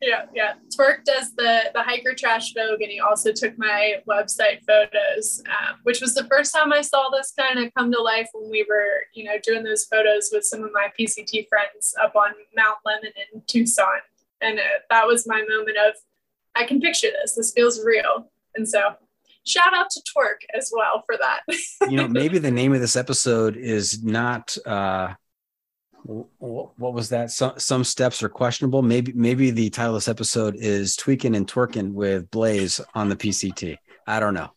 [0.00, 0.54] yeah, yeah.
[0.76, 5.76] Twerk does the the hiker trash Vogue, and he also took my website photos, um,
[5.84, 8.66] which was the first time I saw this kind of come to life when we
[8.68, 12.76] were, you know, doing those photos with some of my PCT friends up on Mount
[12.86, 14.00] Lemmon in Tucson,
[14.42, 15.94] and uh, that was my moment of,
[16.54, 17.34] I can picture this.
[17.34, 18.96] This feels real, and so
[19.46, 21.40] shout out to Twerk as well for that.
[21.88, 24.58] you know, maybe the name of this episode is not.
[24.66, 25.14] uh
[26.04, 27.30] what was that?
[27.30, 28.82] Some some steps are questionable.
[28.82, 33.16] Maybe maybe the title of this episode is tweaking and twerking with Blaze on the
[33.16, 33.76] PCT.
[34.06, 34.50] I don't know.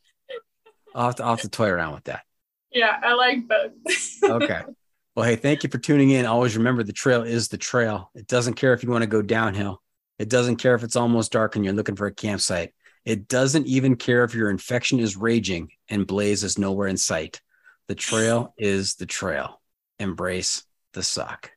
[0.93, 2.21] I'll have to, I'll have to toy around with that.
[2.71, 3.71] Yeah, I like both.
[4.23, 4.61] okay.
[5.15, 6.25] Well, hey, thank you for tuning in.
[6.25, 8.11] Always remember the trail is the trail.
[8.15, 9.81] It doesn't care if you want to go downhill.
[10.17, 12.73] It doesn't care if it's almost dark and you're looking for a campsite.
[13.05, 17.41] It doesn't even care if your infection is raging and Blaze is nowhere in sight.
[17.87, 19.61] The trail is the trail.
[19.97, 20.63] Embrace
[20.93, 21.51] the suck.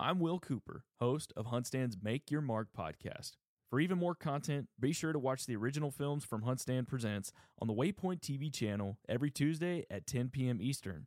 [0.00, 3.32] I'm Will Cooper, host of HuntStand's Make Your Mark podcast.
[3.68, 7.68] For even more content, be sure to watch the original films from HuntStand Presents on
[7.68, 10.62] the Waypoint TV channel every Tuesday at 10 p.m.
[10.62, 11.06] Eastern.